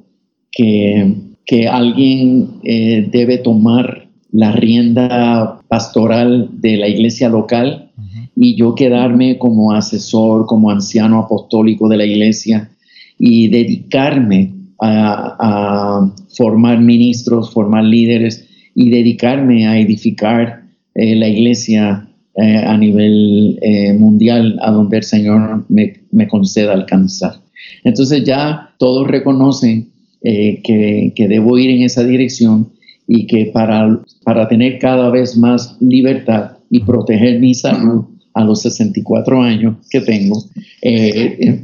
que, 0.51 1.13
que 1.45 1.67
alguien 1.67 2.59
debe 2.63 3.37
tomar 3.37 4.09
la 4.31 4.51
rienda 4.51 5.61
pastoral 5.67 6.49
de 6.59 6.77
la 6.77 6.87
iglesia 6.87 7.29
local 7.29 7.91
y 8.35 8.55
yo 8.55 8.73
quedarme 8.73 9.37
como 9.37 9.73
asesor, 9.73 10.47
como 10.47 10.71
anciano 10.71 11.19
apostólico 11.19 11.87
de 11.87 11.97
la 11.97 12.05
iglesia 12.05 12.71
y 13.19 13.47
dedicarme 13.49 14.60
a, 14.81 16.11
formar 16.35 16.79
ministros, 16.79 17.51
formar 17.51 17.83
líderes 17.83 18.47
y 18.73 18.89
dedicarme 18.89 19.67
a 19.67 19.79
edificar 19.79 20.63
eh, 20.95 21.15
la 21.15 21.27
iglesia 21.27 22.07
eh, 22.35 22.57
a 22.57 22.77
nivel 22.77 23.59
eh, 23.61 23.93
mundial 23.93 24.57
a 24.61 24.71
donde 24.71 24.97
el 24.97 25.03
Señor 25.03 25.65
me, 25.69 25.93
me, 26.11 26.27
conceda 26.27 26.73
alcanzar. 26.73 27.35
Entonces 27.83 28.23
ya 28.23 28.73
todos 28.77 29.07
reconocen 29.07 29.89
que, 30.23 31.11
que, 31.15 31.27
debo 31.27 31.57
ir 31.57 31.71
en 31.71 31.81
esa 31.81 32.03
dirección 32.03 32.69
y 33.07 33.25
que 33.25 33.47
para, 33.47 34.01
para 34.23 34.47
tener 34.47 34.77
cada 34.77 35.09
vez 35.09 35.35
más 35.35 35.77
libertad 35.81 36.57
y 36.69 36.81
proteger 36.81 37.39
mi 37.39 37.55
salud 37.55 38.05
a 38.35 38.43
los 38.43 38.61
64 38.61 39.41
años 39.41 39.77
que 39.89 40.01
tengo, 40.01 40.43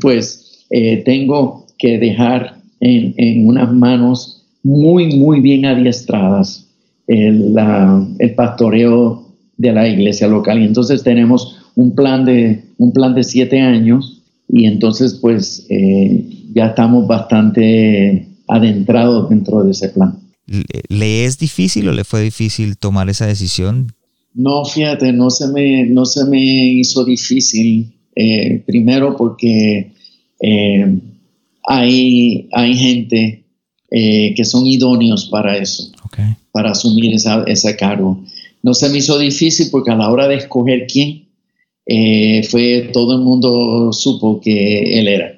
pues 0.02 0.66
tengo 1.06 1.68
que 1.78 2.00
dejar 2.00 2.57
en, 2.80 3.48
unas 3.48 3.74
manos 3.74 4.46
muy, 4.64 5.16
muy 5.18 5.40
bien 5.40 5.66
adiestradas 5.66 6.68
el, 7.08 7.56
el, 8.20 8.36
pastoreo 8.36 9.28
de 9.58 9.72
la 9.74 9.88
iglesia 9.88 10.28
local. 10.28 10.62
Y 10.62 10.66
entonces 10.66 11.04
tenemos 11.04 11.58
un 11.76 11.96
plan 11.96 12.26
de, 12.26 12.64
un 12.78 12.92
plan 12.92 13.16
de 13.16 13.24
siete 13.24 13.62
años 13.62 14.24
y 14.48 14.66
entonces 14.66 15.18
pues 15.22 15.66
eh, 15.70 16.26
ya 16.54 16.68
estamos 16.68 17.08
bastante 17.08 18.28
adentrados 18.48 19.30
dentro 19.30 19.64
de 19.64 19.72
ese 19.72 19.90
plan. 19.90 20.20
¿Le 20.88 21.26
es 21.26 21.38
difícil 21.38 21.90
o 21.90 21.92
le 21.92 22.04
fue 22.06 22.22
difícil 22.22 22.78
tomar 22.78 23.10
esa 23.10 23.26
decisión? 23.26 23.92
No, 24.34 24.64
fíjate, 24.64 25.12
no 25.12 25.30
se 25.30 25.48
me, 25.50 25.86
no 25.86 26.06
se 26.06 26.26
me 26.26 26.72
hizo 26.74 27.04
difícil. 27.04 27.94
Eh, 28.16 28.64
primero 28.66 29.16
porque 29.16 29.94
eh, 30.40 31.00
hay, 31.68 32.48
hay 32.54 32.76
gente 32.76 33.44
eh, 33.92 34.34
que 34.36 34.46
son 34.46 34.66
idóneos 34.66 35.26
para 35.26 35.58
eso, 35.58 35.92
para 36.52 36.72
asumir 36.72 37.14
ese 37.14 37.76
cargo. 37.76 38.24
No 38.64 38.74
se 38.74 38.90
me 38.90 38.98
hizo 38.98 39.20
difícil 39.20 39.68
porque 39.70 39.92
a 39.92 39.96
la 39.96 40.10
hora 40.10 40.28
de 40.28 40.36
escoger 40.36 40.88
quién, 40.88 41.28
eh, 41.86 42.42
fue 42.50 42.90
todo 42.94 43.14
el 43.14 43.22
mundo 43.22 43.92
supo 43.94 44.42
que 44.42 45.00
él 45.00 45.08
era. 45.08 45.34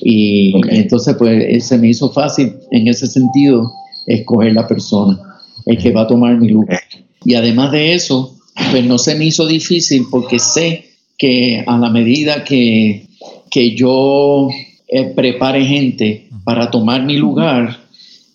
Y 0.00 0.52
entonces 0.70 1.14
pues 1.18 1.44
eh, 1.46 1.60
se 1.60 1.76
me 1.76 1.88
hizo 1.88 2.10
fácil 2.10 2.54
en 2.70 2.88
ese 2.88 3.06
sentido 3.06 3.70
escoger 4.06 4.54
la 4.54 4.66
persona, 4.66 5.20
el 5.66 5.76
que 5.76 5.92
va 5.92 6.02
a 6.02 6.06
tomar 6.06 6.38
mi 6.38 6.48
lugar. 6.48 6.80
Y 7.24 7.34
además 7.34 7.72
de 7.72 7.94
eso, 7.94 8.38
pues 8.70 8.84
no 8.86 8.96
se 8.96 9.14
me 9.14 9.26
hizo 9.26 9.46
difícil 9.46 10.06
porque 10.10 10.38
sé 10.38 10.86
que 11.18 11.62
a 11.66 11.76
la 11.76 11.90
medida 11.90 12.44
que 12.44 13.10
que 13.50 13.74
yo 13.74 14.48
eh, 14.92 15.04
prepare 15.14 15.64
gente 15.64 16.28
para 16.42 16.70
tomar 16.70 17.04
mi 17.04 17.16
lugar, 17.16 17.78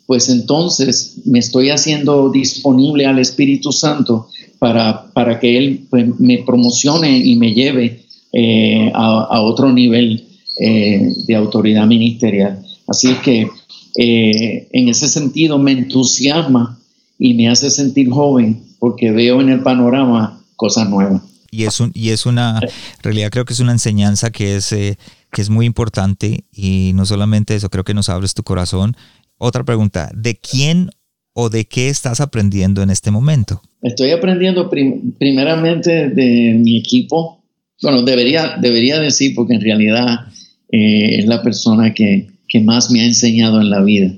pues 0.06 0.30
entonces 0.30 1.18
me 1.26 1.40
estoy 1.40 1.70
haciendo 1.70 2.30
disponible 2.30 3.06
al 3.06 3.20
Espíritu 3.20 3.74
Santo 3.74 4.28
para, 4.58 5.12
para 5.12 5.38
que 5.40 5.58
Él 5.58 5.86
pues, 5.90 6.18
me 6.18 6.44
promocione 6.46 7.18
y 7.18 7.36
me 7.36 7.54
lleve 7.54 8.06
eh, 8.32 8.90
a, 8.94 9.42
otro 9.42 9.74
nivel 9.74 10.24
eh, 10.62 11.14
de 11.28 11.36
autoridad 11.36 11.88
ministerial. 11.88 12.64
Así 12.88 13.16
que 13.24 13.50
en 13.98 14.90
ese 14.90 15.08
sentido 15.08 15.58
me 15.58 15.72
entusiasma 15.72 16.80
y 17.18 17.34
me 17.34 17.50
hace 17.50 17.70
sentir 17.70 18.10
joven 18.10 18.62
porque 18.80 19.12
veo 19.12 19.42
en 19.42 19.50
el 19.50 19.62
panorama 19.62 20.42
cosas 20.56 20.90
nuevas. 20.90 21.22
Y 21.56 21.64
es, 21.64 21.80
un, 21.80 21.92
y 21.94 22.10
es 22.10 22.26
una, 22.26 22.60
en 22.62 23.04
realidad 23.04 23.30
creo 23.32 23.46
que 23.46 23.54
es 23.54 23.60
una 23.60 23.72
enseñanza 23.72 24.30
que 24.30 24.58
es, 24.58 24.72
eh, 24.74 24.98
que 25.32 25.42
es 25.42 25.50
muy 25.50 25.66
importante 25.66 26.44
y 26.52 26.92
no 26.96 27.06
solamente 27.06 27.56
eso, 27.56 27.70
creo 27.70 27.86
que 27.86 27.94
nos 27.94 28.10
abres 28.10 28.34
tu 28.34 28.44
corazón. 28.44 28.96
Otra 29.38 29.64
pregunta, 29.64 30.12
¿de 30.14 30.36
quién 30.36 30.90
o 31.34 31.50
de 31.50 31.66
qué 31.66 31.90
estás 31.90 32.22
aprendiendo 32.22 32.82
en 32.82 32.90
este 32.90 33.12
momento? 33.12 33.62
Estoy 33.82 34.12
aprendiendo 34.12 34.70
primeramente 34.70 36.10
de 36.10 36.56
mi 36.56 36.78
equipo. 36.78 37.44
Bueno, 37.82 38.02
debería, 38.04 38.58
debería 38.60 39.00
decir 39.00 39.36
porque 39.36 39.54
en 39.54 39.62
realidad 39.62 40.28
eh, 40.72 41.20
es 41.20 41.26
la 41.26 41.44
persona 41.44 41.94
que, 41.94 42.28
que, 42.48 42.62
más 42.62 42.90
me 42.90 43.02
ha 43.02 43.06
enseñado 43.06 43.62
en 43.62 43.70
la 43.70 43.82
vida 43.82 44.12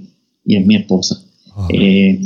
y 0.46 0.56
es 0.56 0.66
mi 0.66 0.76
esposa. 0.76 1.22
Oh. 1.56 1.68
Eh, 1.74 2.20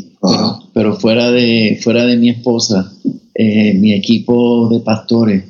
pero, 0.74 0.98
fuera, 0.98 1.32
de, 1.32 1.80
fuera 1.82 2.06
de 2.06 2.18
mi 2.18 2.30
esposa, 2.30 2.94
eh, 3.34 3.74
mi 3.74 3.94
equipo 3.94 4.70
de 4.70 4.80
pastores 4.82 5.44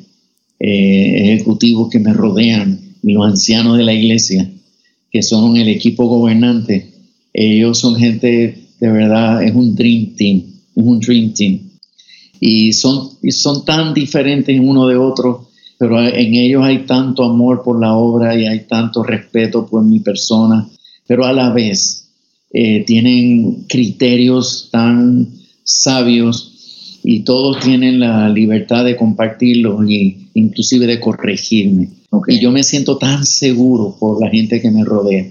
eh, 0.59 1.33
ejecutivos 1.33 1.89
que 1.89 1.99
me 1.99 2.13
rodean, 2.13 2.79
los 3.01 3.25
ancianos 3.25 3.77
de 3.77 3.83
la 3.83 3.93
iglesia, 3.93 4.49
que 5.11 5.23
son 5.23 5.57
el 5.57 5.67
equipo 5.67 6.05
gobernante, 6.05 6.93
ellos 7.33 7.79
son 7.79 7.95
gente, 7.95 8.67
de 8.79 8.91
verdad, 8.91 9.43
es 9.43 9.55
un 9.55 9.75
dream 9.75 10.15
team, 10.15 10.43
es 10.75 10.83
un 10.83 10.99
dream 10.99 11.33
team. 11.33 11.59
Y 12.39 12.73
son, 12.73 13.09
y 13.21 13.31
son 13.31 13.65
tan 13.65 13.93
diferentes 13.93 14.59
uno 14.59 14.87
de 14.87 14.97
otro, 14.97 15.49
pero 15.77 15.99
en 15.99 16.35
ellos 16.35 16.63
hay 16.63 16.85
tanto 16.85 17.23
amor 17.23 17.63
por 17.63 17.79
la 17.79 17.95
obra 17.95 18.35
y 18.39 18.45
hay 18.45 18.67
tanto 18.67 19.03
respeto 19.03 19.65
por 19.65 19.83
mi 19.83 19.99
persona, 19.99 20.69
pero 21.07 21.25
a 21.25 21.33
la 21.33 21.51
vez 21.51 22.09
eh, 22.53 22.83
tienen 22.85 23.65
criterios 23.67 24.69
tan 24.71 25.27
sabios 25.63 26.50
y 27.03 27.21
todos 27.21 27.59
tienen 27.59 27.99
la 27.99 28.29
libertad 28.29 28.85
de 28.85 28.95
compartirlos 28.95 29.89
y 29.89 30.29
inclusive 30.33 30.87
de 30.87 30.99
corregirme. 30.99 31.89
Y 32.27 32.39
yo 32.39 32.51
me 32.51 32.63
siento 32.63 32.97
tan 32.97 33.25
seguro 33.25 33.95
por 33.99 34.21
la 34.21 34.29
gente 34.29 34.61
que 34.61 34.71
me 34.71 34.83
rodea. 34.83 35.25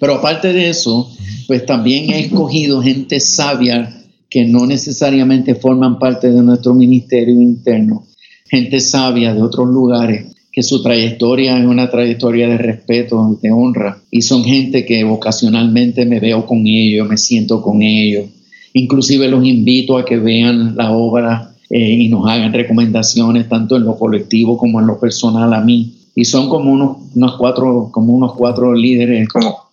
Pero 0.00 0.14
aparte 0.14 0.52
de 0.52 0.68
eso, 0.68 1.10
pues 1.46 1.64
también 1.64 2.10
he 2.10 2.20
escogido 2.20 2.82
gente 2.82 3.20
sabia 3.20 4.02
que 4.28 4.44
no 4.44 4.66
necesariamente 4.66 5.54
forman 5.54 5.98
parte 5.98 6.30
de 6.30 6.42
nuestro 6.42 6.74
ministerio 6.74 7.34
interno, 7.34 8.04
gente 8.50 8.80
sabia 8.80 9.32
de 9.32 9.42
otros 9.42 9.68
lugares 9.68 10.34
que 10.54 10.62
su 10.62 10.82
trayectoria 10.84 11.58
es 11.58 11.66
una 11.66 11.90
trayectoria 11.90 12.48
de 12.48 12.58
respeto, 12.58 13.40
de 13.42 13.50
honra, 13.50 13.98
y 14.08 14.22
son 14.22 14.44
gente 14.44 14.86
que 14.86 15.02
vocacionalmente 15.02 16.06
me 16.06 16.20
veo 16.20 16.46
con 16.46 16.64
ellos, 16.64 17.08
me 17.08 17.16
siento 17.16 17.60
con 17.60 17.82
ellos. 17.82 18.26
Inclusive 18.74 19.28
los 19.28 19.44
invito 19.44 19.96
a 19.96 20.04
que 20.04 20.18
vean 20.18 20.76
la 20.76 20.92
obra 20.92 21.54
eh, 21.70 21.90
y 21.94 22.08
nos 22.08 22.28
hagan 22.28 22.52
recomendaciones 22.52 23.48
tanto 23.48 23.76
en 23.76 23.84
lo 23.84 23.96
colectivo 23.96 24.58
como 24.58 24.80
en 24.80 24.86
lo 24.86 25.00
personal 25.00 25.54
a 25.54 25.60
mí. 25.60 25.94
Y 26.14 26.24
son 26.24 26.48
como 26.48 26.72
unos, 26.72 26.98
unos 27.14 27.36
cuatro, 27.36 27.88
como 27.90 28.12
unos 28.12 28.34
cuatro 28.34 28.74
líderes 28.74 29.28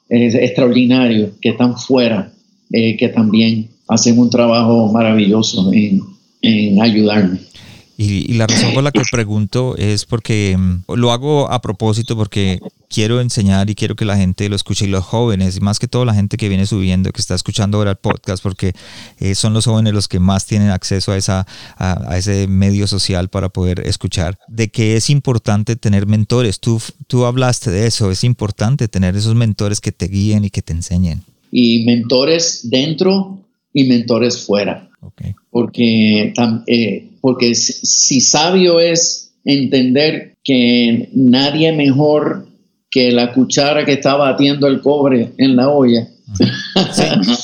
extraordinarios 0.10 1.32
que 1.42 1.50
están 1.50 1.78
fuera, 1.78 2.32
eh, 2.72 2.96
que 2.96 3.10
también 3.10 3.68
hacen 3.88 4.18
un 4.18 4.30
trabajo 4.30 4.92
maravilloso 4.92 5.74
en, 5.74 6.02
en 6.42 6.82
ayudarme. 6.82 7.40
Y, 8.04 8.34
la 8.34 8.48
razón 8.48 8.74
por 8.74 8.84
la 8.84 8.92
que 8.92 9.02
pregunto 9.12 9.76
es 9.78 10.06
porque 10.06 10.58
mm, 10.58 10.94
lo 10.96 11.12
hago 11.12 11.52
a 11.52 11.62
propósito 11.62 12.16
porque 12.16 12.60
quiero 12.90 13.22
enseñar 13.22 13.70
y 13.70 13.76
quiero 13.76 13.96
que 13.96 14.06
la 14.06 14.18
gente 14.18 14.50
lo 14.50 14.56
escuche 14.56 14.86
y 14.86 14.88
los 14.88 15.06
jóvenes, 15.06 15.58
y 15.58 15.60
más 15.60 15.78
que 15.78 15.88
todo 15.88 16.04
la 16.04 16.16
gente 16.16 16.38
que 16.38 16.50
viene 16.50 16.66
subiendo, 16.66 17.12
que 17.12 17.22
está 17.22 17.36
escuchando 17.36 17.78
ahora 17.78 17.92
el 17.92 17.98
podcast, 17.98 18.42
porque 18.42 18.74
eh, 19.20 19.36
son 19.36 19.54
los 19.54 19.66
jóvenes 19.66 19.94
los 19.94 20.08
que 20.08 20.20
más 20.20 20.48
tienen 20.48 20.72
acceso 20.72 21.12
a, 21.12 21.18
esa, 21.18 21.46
a, 21.78 22.18
ese 22.18 22.48
medio 22.48 22.88
social 22.88 23.30
para 23.30 23.50
poder 23.50 23.82
escuchar, 23.86 24.40
de 24.48 24.70
que 24.70 24.96
es 24.96 25.12
importante 25.12 25.76
tener 25.76 26.08
mentores. 26.08 26.60
Tú, 26.60 26.82
tú 27.06 27.26
hablaste 27.26 27.70
de 27.70 27.86
eso, 27.86 28.10
es 28.10 28.24
importante 28.24 28.88
tener 28.88 29.16
esos 29.16 29.36
mentores 29.36 29.80
que 29.80 29.92
te 29.92 30.08
guíen 30.08 30.44
y 30.44 30.50
que 30.50 30.64
te 30.64 30.74
enseñen. 30.74 31.22
Y 31.52 31.86
mentores 31.86 32.62
dentro 32.64 33.46
y 33.74 33.84
mentores 33.84 34.40
fuera. 34.40 34.90
Porque, 35.52 36.34
eh, 36.68 37.11
porque 37.22 37.56
si 37.56 38.20
sabio 38.20 38.80
es 38.80 39.34
entender 39.46 40.36
que 40.44 41.10
nadie 41.14 41.72
mejor 41.72 42.48
que 42.90 43.12
la 43.12 43.32
cuchara 43.34 43.86
que 43.86 43.94
está 43.94 44.16
batiendo 44.16 44.68
el 44.68 44.82
cobre 44.82 45.32
en 45.38 45.56
la 45.56 45.70
olla. 45.70 46.08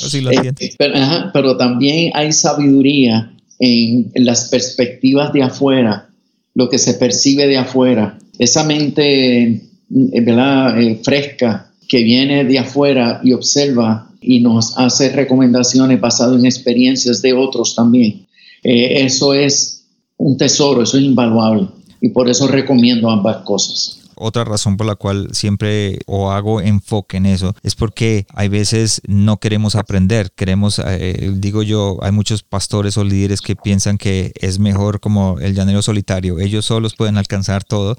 Sí, 0.09 0.21
lo 0.21 0.31
eh, 0.31 0.53
pero, 0.77 0.93
pero, 1.33 1.57
también 1.57 2.11
hay 2.13 2.31
sabiduría 2.31 3.33
en, 3.59 4.11
las 4.15 4.49
perspectivas 4.49 5.31
de 5.33 5.43
afuera, 5.43 6.09
lo 6.53 6.69
que 6.69 6.77
se 6.77 6.93
percibe 6.95 7.47
de 7.47 7.57
afuera. 7.57 8.17
Esa 8.37 8.63
mente 8.63 9.43
eh, 9.43 9.61
¿verdad? 10.21 10.75
fresca 11.03 11.71
que 11.87 12.03
viene 12.03 12.43
de 12.43 12.59
afuera 12.59 13.21
y 13.23 13.31
observa 13.31 14.11
y 14.21 14.41
nos 14.41 14.77
hace 14.77 15.09
recomendaciones 15.09 15.99
basadas 16.01 16.39
en 16.39 16.45
experiencias 16.45 17.21
de 17.21 17.33
otros 17.33 17.75
también. 17.75 18.26
Eh, 18.63 19.05
eso 19.05 19.33
es 19.33 19.85
un 20.17 20.37
tesoro, 20.37 20.81
eso 20.83 20.97
es 20.97 21.03
invaluable 21.03 21.67
y 22.01 22.09
por 22.09 22.29
eso 22.29 22.47
recomiendo 22.47 23.09
ambas 23.09 23.37
cosas. 23.37 23.99
Otra 24.19 24.43
razón 24.43 24.77
por 24.77 24.87
la 24.87 24.95
cual 24.95 25.27
siempre 25.31 25.99
o 26.07 26.31
hago 26.31 26.59
enfoque 26.59 27.17
en 27.17 27.27
eso 27.27 27.55
es 27.61 27.75
porque 27.75 28.25
hay 28.33 28.47
veces 28.47 28.99
no 29.07 29.37
queremos 29.37 29.75
aprender, 29.75 30.31
queremos, 30.31 30.81
eh, 30.83 31.31
digo 31.35 31.61
yo, 31.61 31.99
hay 32.01 32.11
muchos 32.11 32.41
pastores 32.41 32.97
o 32.97 33.03
líderes 33.03 33.41
que 33.41 33.55
piensan 33.55 33.99
que 33.99 34.31
es 34.41 34.57
mejor 34.57 34.99
como 34.99 35.37
el 35.39 35.53
llanero 35.53 35.83
solitario, 35.83 36.39
ellos 36.39 36.65
solos 36.65 36.95
pueden 36.95 37.17
alcanzar 37.17 37.63
todo 37.63 37.95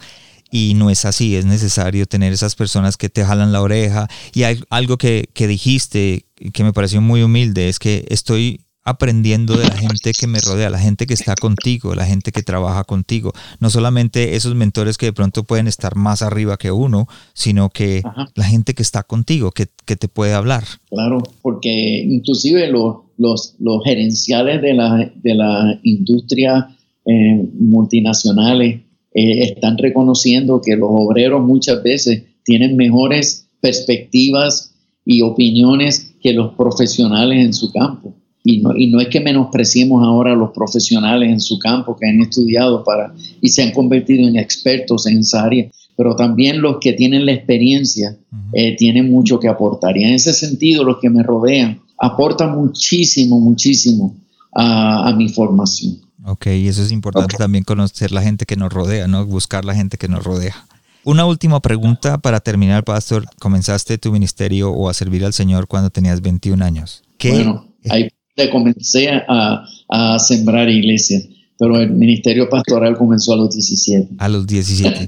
y 0.51 0.75
no 0.75 0.91
es 0.91 1.05
así, 1.05 1.37
es 1.37 1.45
necesario 1.45 2.07
tener 2.07 2.33
esas 2.33 2.57
personas 2.57 2.97
que 2.97 3.09
te 3.09 3.25
jalan 3.25 3.53
la 3.53 3.61
oreja. 3.61 4.09
Y 4.33 4.45
hay 4.45 4.61
algo 4.71 4.97
que, 4.97 5.29
que 5.35 5.47
dijiste 5.47 6.25
que 6.53 6.65
me 6.65 6.73
pareció 6.73 7.01
muy 7.01 7.23
humilde, 7.23 7.69
es 7.69 7.79
que 7.79 8.07
estoy 8.09 8.63
aprendiendo 8.89 9.57
de 9.57 9.69
la 9.69 9.77
gente 9.77 10.13
que 10.19 10.27
me 10.27 10.41
rodea, 10.41 10.71
la 10.71 10.79
gente 10.79 11.07
que 11.07 11.15
está 11.15 11.35
contigo, 11.35 11.95
la 11.95 12.07
gente 12.07 12.33
que 12.33 12.43
trabaja 12.43 12.85
contigo. 12.85 13.33
No 13.61 13.71
solamente 13.71 14.37
esos 14.37 14.55
mentores 14.55 14.97
que 14.97 15.07
de 15.07 15.13
pronto 15.13 15.45
pueden 15.45 15.67
estar 15.67 15.97
más 15.97 16.23
arriba 16.23 16.57
que 16.57 16.71
uno, 16.71 17.07
sino 17.35 17.71
que 17.71 18.03
la 18.35 18.45
gente 18.45 18.75
que 18.75 18.83
está 18.83 19.03
contigo, 19.03 19.51
que, 19.51 19.67
que, 19.85 19.97
te 19.97 20.09
puede 20.09 20.33
hablar. 20.33 20.65
Claro, 20.91 21.23
porque 21.43 22.05
inclusive 22.09 22.69
los, 22.69 22.97
los, 23.17 23.55
los 23.59 23.83
gerenciales 23.85 24.63
de 24.63 24.75
la, 24.75 25.13
de 25.15 25.35
la 25.35 25.79
industria 25.83 26.69
eh, 27.05 27.49
multinacionales 27.59 28.83
eh, 29.15 29.43
están 29.43 29.79
reconociendo 29.79 30.61
que 30.61 30.77
los 30.77 30.91
obreros 30.93 31.45
muchas 31.45 31.83
veces 31.83 32.25
tienen 32.45 32.77
mejores 32.77 33.49
perspectivas 33.61 34.75
y 35.05 35.23
opiniones 35.23 36.15
que 36.21 36.33
los 36.33 36.55
profesionales 36.55 37.45
en 37.45 37.55
su 37.55 37.73
campo. 37.73 38.15
Y 38.51 38.61
no, 38.61 38.75
y 38.75 38.87
no 38.87 38.99
es 38.99 39.09
que 39.09 39.21
menospreciemos 39.21 40.03
ahora 40.03 40.33
a 40.33 40.35
los 40.35 40.53
profesionales 40.53 41.31
en 41.31 41.39
su 41.39 41.59
campo 41.59 41.95
que 41.95 42.09
han 42.09 42.19
estudiado 42.23 42.83
para 42.83 43.13
y 43.43 43.51
se 43.51 43.63
han 43.63 43.73
convertido 43.73 44.27
en 44.27 44.37
expertos 44.37 45.07
en 45.07 45.19
esa 45.19 45.45
área, 45.45 45.69
pero 45.99 46.17
también 46.17 46.63
los 46.63 46.79
que 46.81 46.95
tienen 46.95 47.27
la 47.27 47.33
experiencia 47.33 48.17
eh, 48.55 48.75
tienen 48.75 49.11
mucho 49.11 49.39
que 49.39 49.49
aportar. 49.49 49.99
Y 49.99 50.05
en 50.05 50.15
ese 50.15 50.33
sentido, 50.33 50.83
los 50.83 50.97
que 50.97 51.11
me 51.11 51.23
rodean 51.23 51.83
aportan 51.99 52.57
muchísimo, 52.57 53.39
muchísimo 53.39 54.17
a 54.55 55.13
mi 55.15 55.29
formación. 55.29 55.99
Ok, 56.25 56.47
y 56.47 56.69
eso 56.69 56.83
es 56.83 56.91
importante 56.91 57.37
también 57.37 57.65
conocer 57.65 58.13
la 58.13 58.23
gente 58.23 58.47
que 58.47 58.57
nos 58.57 58.73
rodea, 58.73 59.09
¿no? 59.09 59.27
Buscar 59.27 59.67
la 59.67 59.75
gente 59.75 59.99
que 59.99 60.09
nos 60.09 60.25
rodea. 60.25 60.57
Una 61.05 61.27
última 61.27 61.61
pregunta 61.61 62.17
para 62.17 62.41
terminar, 62.41 62.83
Pastor. 62.83 63.27
Comenzaste 63.39 63.99
tu 63.99 64.11
ministerio 64.11 64.71
o 64.71 64.89
a 64.89 64.95
servir 64.95 65.27
al 65.27 65.35
Señor 65.35 65.69
cuando 65.69 65.91
tenías 65.91 66.23
21 66.23 66.65
años. 66.65 67.03
¿Qué? 67.19 67.33
Bueno, 67.33 67.67
ahí 67.91 68.09
comencé 68.51 69.09
a, 69.11 69.65
a 69.89 70.19
sembrar 70.19 70.69
iglesias, 70.69 71.25
pero 71.59 71.79
el 71.79 71.91
ministerio 71.91 72.49
pastoral 72.49 72.97
comenzó 72.97 73.33
a 73.33 73.37
los 73.37 73.55
17. 73.55 74.09
A 74.19 74.29
los 74.29 74.47
17. 74.47 75.07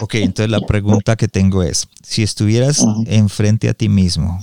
Ok, 0.00 0.14
entonces 0.16 0.50
la 0.50 0.60
pregunta 0.60 1.16
que 1.16 1.26
tengo 1.26 1.62
es, 1.62 1.88
si 2.02 2.22
estuvieras 2.22 2.84
enfrente 3.06 3.68
a 3.68 3.74
ti 3.74 3.88
mismo 3.88 4.38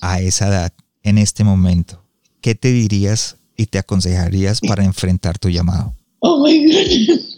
a 0.00 0.20
esa 0.20 0.48
edad, 0.48 0.72
en 1.02 1.18
este 1.18 1.44
momento, 1.44 2.02
¿qué 2.40 2.54
te 2.54 2.72
dirías 2.72 3.36
y 3.56 3.66
te 3.66 3.78
aconsejarías 3.78 4.60
para 4.60 4.84
enfrentar 4.84 5.38
tu 5.38 5.48
llamado? 5.48 5.94
Oh 6.22 6.44
my 6.44 6.66
goodness. 6.66 7.34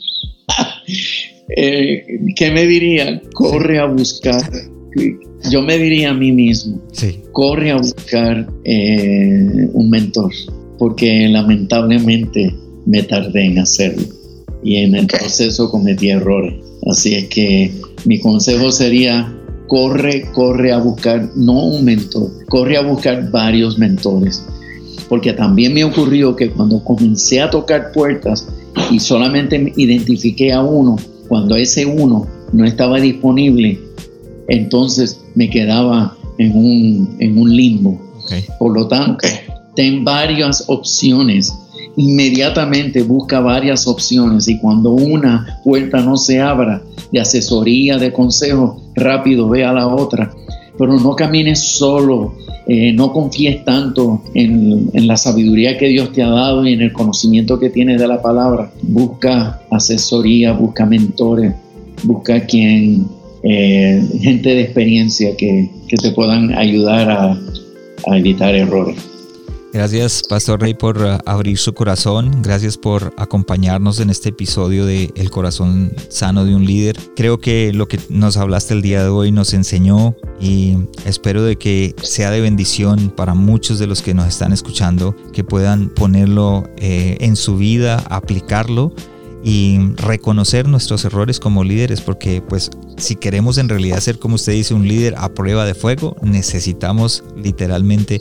eh, 1.57 2.05
¿qué 2.35 2.51
me 2.51 2.67
diría? 2.67 3.23
Corre 3.33 3.79
a 3.79 3.85
buscar. 3.85 4.43
Yo 5.51 5.63
me 5.63 5.77
diría 5.79 6.11
a 6.11 6.15
mí 6.15 6.33
mismo, 6.33 6.81
corre 7.33 7.73
a 7.73 7.77
buscar 7.77 8.49
eh, 8.65 9.69
un 9.73 9.91
mentor, 9.91 10.33
porque 10.79 11.29
lamentablemente 11.29 12.55
me 12.87 13.03
tardé 13.03 13.47
en 13.47 13.59
hacerlo 13.59 14.05
y 14.63 14.77
en 14.77 14.95
el 14.95 15.07
proceso 15.07 15.71
cometí 15.71 16.11
errores. 16.11 16.55
Así 16.87 17.15
es 17.15 17.29
que 17.29 17.73
mi 18.05 18.21
consejo 18.21 18.71
sería, 18.71 19.33
corre, 19.67 20.23
corre 20.33 20.73
a 20.73 20.79
buscar, 20.79 21.31
no 21.37 21.67
un 21.67 21.85
mentor, 21.85 22.31
corre 22.49 22.77
a 22.77 22.83
buscar 22.83 23.31
varios 23.31 23.79
mentores. 23.79 24.45
Porque 25.09 25.33
también 25.33 25.75
me 25.75 25.85
ocurrió 25.85 26.35
que 26.37 26.51
cuando 26.51 26.83
comencé 26.85 27.41
a 27.41 27.51
tocar 27.51 27.93
puertas 27.93 28.49
y 28.91 28.99
solamente 28.99 29.73
identifiqué 29.77 30.53
a 30.53 30.63
uno, 30.63 30.97
cuando 31.29 31.57
ese 31.57 31.85
uno 31.85 32.27
no 32.53 32.65
estaba 32.65 33.01
disponible, 33.01 33.79
entonces 34.49 35.22
me 35.35 35.49
quedaba 35.51 36.17
en 36.39 36.57
un, 36.57 37.17
en 37.19 37.39
un 37.39 37.55
limbo. 37.55 38.01
Por 38.59 38.75
lo 38.75 38.89
tanto, 38.89 39.27
ten 39.75 40.05
varias 40.05 40.65
opciones. 40.69 41.53
Inmediatamente 41.97 43.03
busca 43.03 43.41
varias 43.41 43.87
opciones 43.87 44.49
y 44.49 44.59
cuando 44.59 44.93
una 44.93 45.61
puerta 45.65 46.01
no 46.01 46.17
se 46.17 46.41
abra 46.41 46.83
de 47.11 47.21
asesoría, 47.21 47.99
de 47.99 48.13
consejo, 48.13 48.81
rápido 48.95 49.49
ve 49.49 49.65
a 49.65 49.73
la 49.73 49.89
otra. 49.89 50.33
Pero 50.79 50.99
no 50.99 51.15
camines 51.15 51.61
solo, 51.61 52.35
eh, 52.67 52.93
no 52.93 53.13
confíes 53.13 53.63
tanto 53.65 54.23
en, 54.35 54.89
en, 54.95 55.07
la 55.07 55.19
sabiduría 55.19 55.77
que 55.77 55.89
Dios 55.89 56.13
te 56.13 56.23
ha 56.23 56.31
dado 56.31 56.67
y 56.67 56.73
en 56.73 56.81
el 56.81 56.93
conocimiento 56.95 57.59
que 57.59 57.69
tienes 57.69 58.01
de 58.01 58.09
la 58.09 58.23
palabra. 58.23 58.73
Busca 58.81 59.61
asesoría, 59.71 60.55
busca 60.55 60.87
mentores, 60.87 61.55
busca 62.05 62.47
quien 62.47 63.07
eh, 63.45 64.01
gente 64.21 64.51
de 64.51 64.63
experiencia 64.63 65.37
que, 65.37 65.71
te 66.01 66.11
puedan 66.13 66.55
ayudar 66.55 67.11
a, 67.11 67.39
evitar 68.17 68.55
errores. 68.55 68.97
Gracias, 69.73 70.23
Pastor 70.29 70.61
Rey, 70.61 70.75
por 70.75 70.99
uh, 70.99 71.19
abrir 71.25 71.57
su 71.57 71.73
corazón. 71.73 72.43
Gracias 72.43 72.77
por 72.77 73.15
acompañarnos 73.17 74.01
en 74.01 74.11
este 74.11 74.29
episodio 74.31 74.85
de 74.85 75.11
El 75.17 75.31
corazón 75.31 75.93
sano 76.09 76.45
de 76.45 76.55
un 76.55 76.67
líder. 76.67 76.97
Creo 77.17 77.41
que 77.41 77.73
lo 77.73 77.89
que 77.89 77.99
nos 78.11 78.37
hablaste 78.37 78.75
el 78.75 78.83
día 78.83 79.03
de 79.03 79.09
hoy 79.09 79.33
nos 79.33 79.55
enseñó 79.55 80.15
y 80.41 80.77
espero 81.07 81.43
de 81.43 81.57
que 81.57 81.95
sea 82.03 82.31
de 82.31 82.43
bendición 82.43 83.11
para 83.17 83.35
muchos 83.35 83.79
de 83.79 83.87
los 83.87 84.03
que 84.03 84.13
nos 84.13 84.29
están 84.29 84.53
escuchando, 84.53 85.17
que 85.33 85.43
puedan 85.43 85.89
ponerlo 85.89 86.69
eh, 86.77 87.17
en 87.21 87.37
su 87.37 87.57
vida, 87.57 88.05
aplicarlo 88.11 88.95
y 89.45 89.79
reconocer 89.97 90.69
nuestros 90.69 91.05
errores 91.05 91.41
como 91.41 91.65
líderes, 91.65 92.01
porque 92.01 92.43
pues 92.43 92.71
si 93.03 93.17
queremos 93.17 93.59
en 93.59 93.69
realidad 93.69 94.01
ser, 94.01 94.19
como 94.19 94.37
usted 94.37 94.53
dice, 94.53 94.75
un 94.75 94.87
líder 94.87 95.15
a 95.19 95.29
prueba 95.29 95.65
de 95.65 95.75
fuego, 95.75 96.17
necesitamos 96.23 97.25
literalmente 97.37 98.21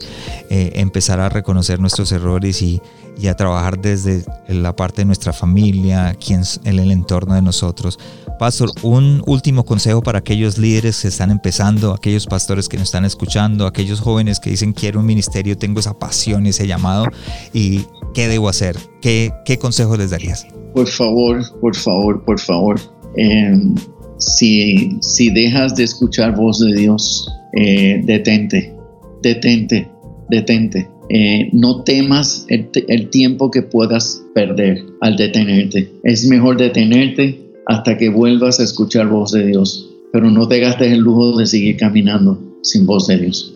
eh, 0.49 0.71
empezar 0.75 1.19
a 1.19 1.29
reconocer 1.29 1.79
nuestros 1.79 2.11
errores 2.11 2.61
y, 2.61 2.81
a 3.29 3.35
trabajar 3.35 3.79
desde 3.79 4.25
la 4.47 4.75
parte 4.75 5.01
de 5.01 5.05
nuestra 5.05 5.31
familia, 5.31 6.15
quien, 6.15 6.41
en 6.63 6.79
el 6.79 6.89
entorno 6.89 7.35
de 7.35 7.43
nosotros. 7.43 7.99
Pastor, 8.39 8.71
un 8.81 9.21
último 9.27 9.63
consejo 9.63 10.01
para 10.01 10.19
aquellos 10.19 10.57
líderes 10.57 10.99
que 10.99 11.09
están 11.09 11.29
empezando, 11.29 11.93
aquellos 11.93 12.25
pastores 12.25 12.67
que 12.67 12.77
nos 12.77 12.85
están 12.85 13.05
escuchando, 13.05 13.67
aquellos 13.67 13.99
jóvenes 13.99 14.39
que 14.39 14.49
dicen 14.49 14.73
quiero 14.73 15.01
un 15.01 15.05
ministerio, 15.05 15.55
tengo 15.55 15.79
esa 15.79 15.93
pasión, 15.93 16.47
ese 16.47 16.65
llamado 16.65 17.05
y 17.53 17.85
¿qué 18.15 18.27
debo 18.27 18.49
hacer? 18.49 18.75
¿Qué, 19.03 19.31
qué 19.45 19.59
consejo 19.59 19.95
les 19.95 20.09
darías? 20.09 20.47
por 20.73 20.87
favor, 20.87 21.41
por 21.59 21.75
favor, 21.75 22.23
por 22.23 22.39
favor, 22.39 22.79
em, 23.15 23.75
si, 24.21 24.97
si, 25.01 25.29
dejas 25.29 25.75
de 25.75 25.83
escuchar 25.83 26.35
voz 26.35 26.59
de 26.59 26.73
Dios, 26.73 27.27
eh, 27.53 28.01
detente, 28.05 28.73
detente, 29.21 29.89
detente. 30.29 30.87
Eh, 31.09 31.49
no 31.51 31.83
temas 31.83 32.45
el, 32.47 32.69
el 32.87 33.09
tiempo 33.09 33.51
que 33.51 33.63
puedas 33.63 34.23
perder 34.33 34.85
al 35.01 35.17
detenerte. 35.17 35.91
Es 36.03 36.25
mejor 36.27 36.57
detenerte 36.57 37.37
hasta 37.65 37.97
que 37.97 38.09
vuelvas 38.09 38.59
a 38.59 38.63
escuchar 38.63 39.07
voz 39.07 39.31
de 39.31 39.45
Dios, 39.45 39.89
pero 40.13 40.29
no 40.29 40.47
te 40.47 40.59
gastes 40.59 40.91
el 40.91 40.99
lujo 40.99 41.37
de 41.37 41.47
seguir 41.47 41.77
caminando 41.77 42.39
sin 42.61 42.85
voz 42.85 43.07
de 43.07 43.17
Dios. 43.17 43.55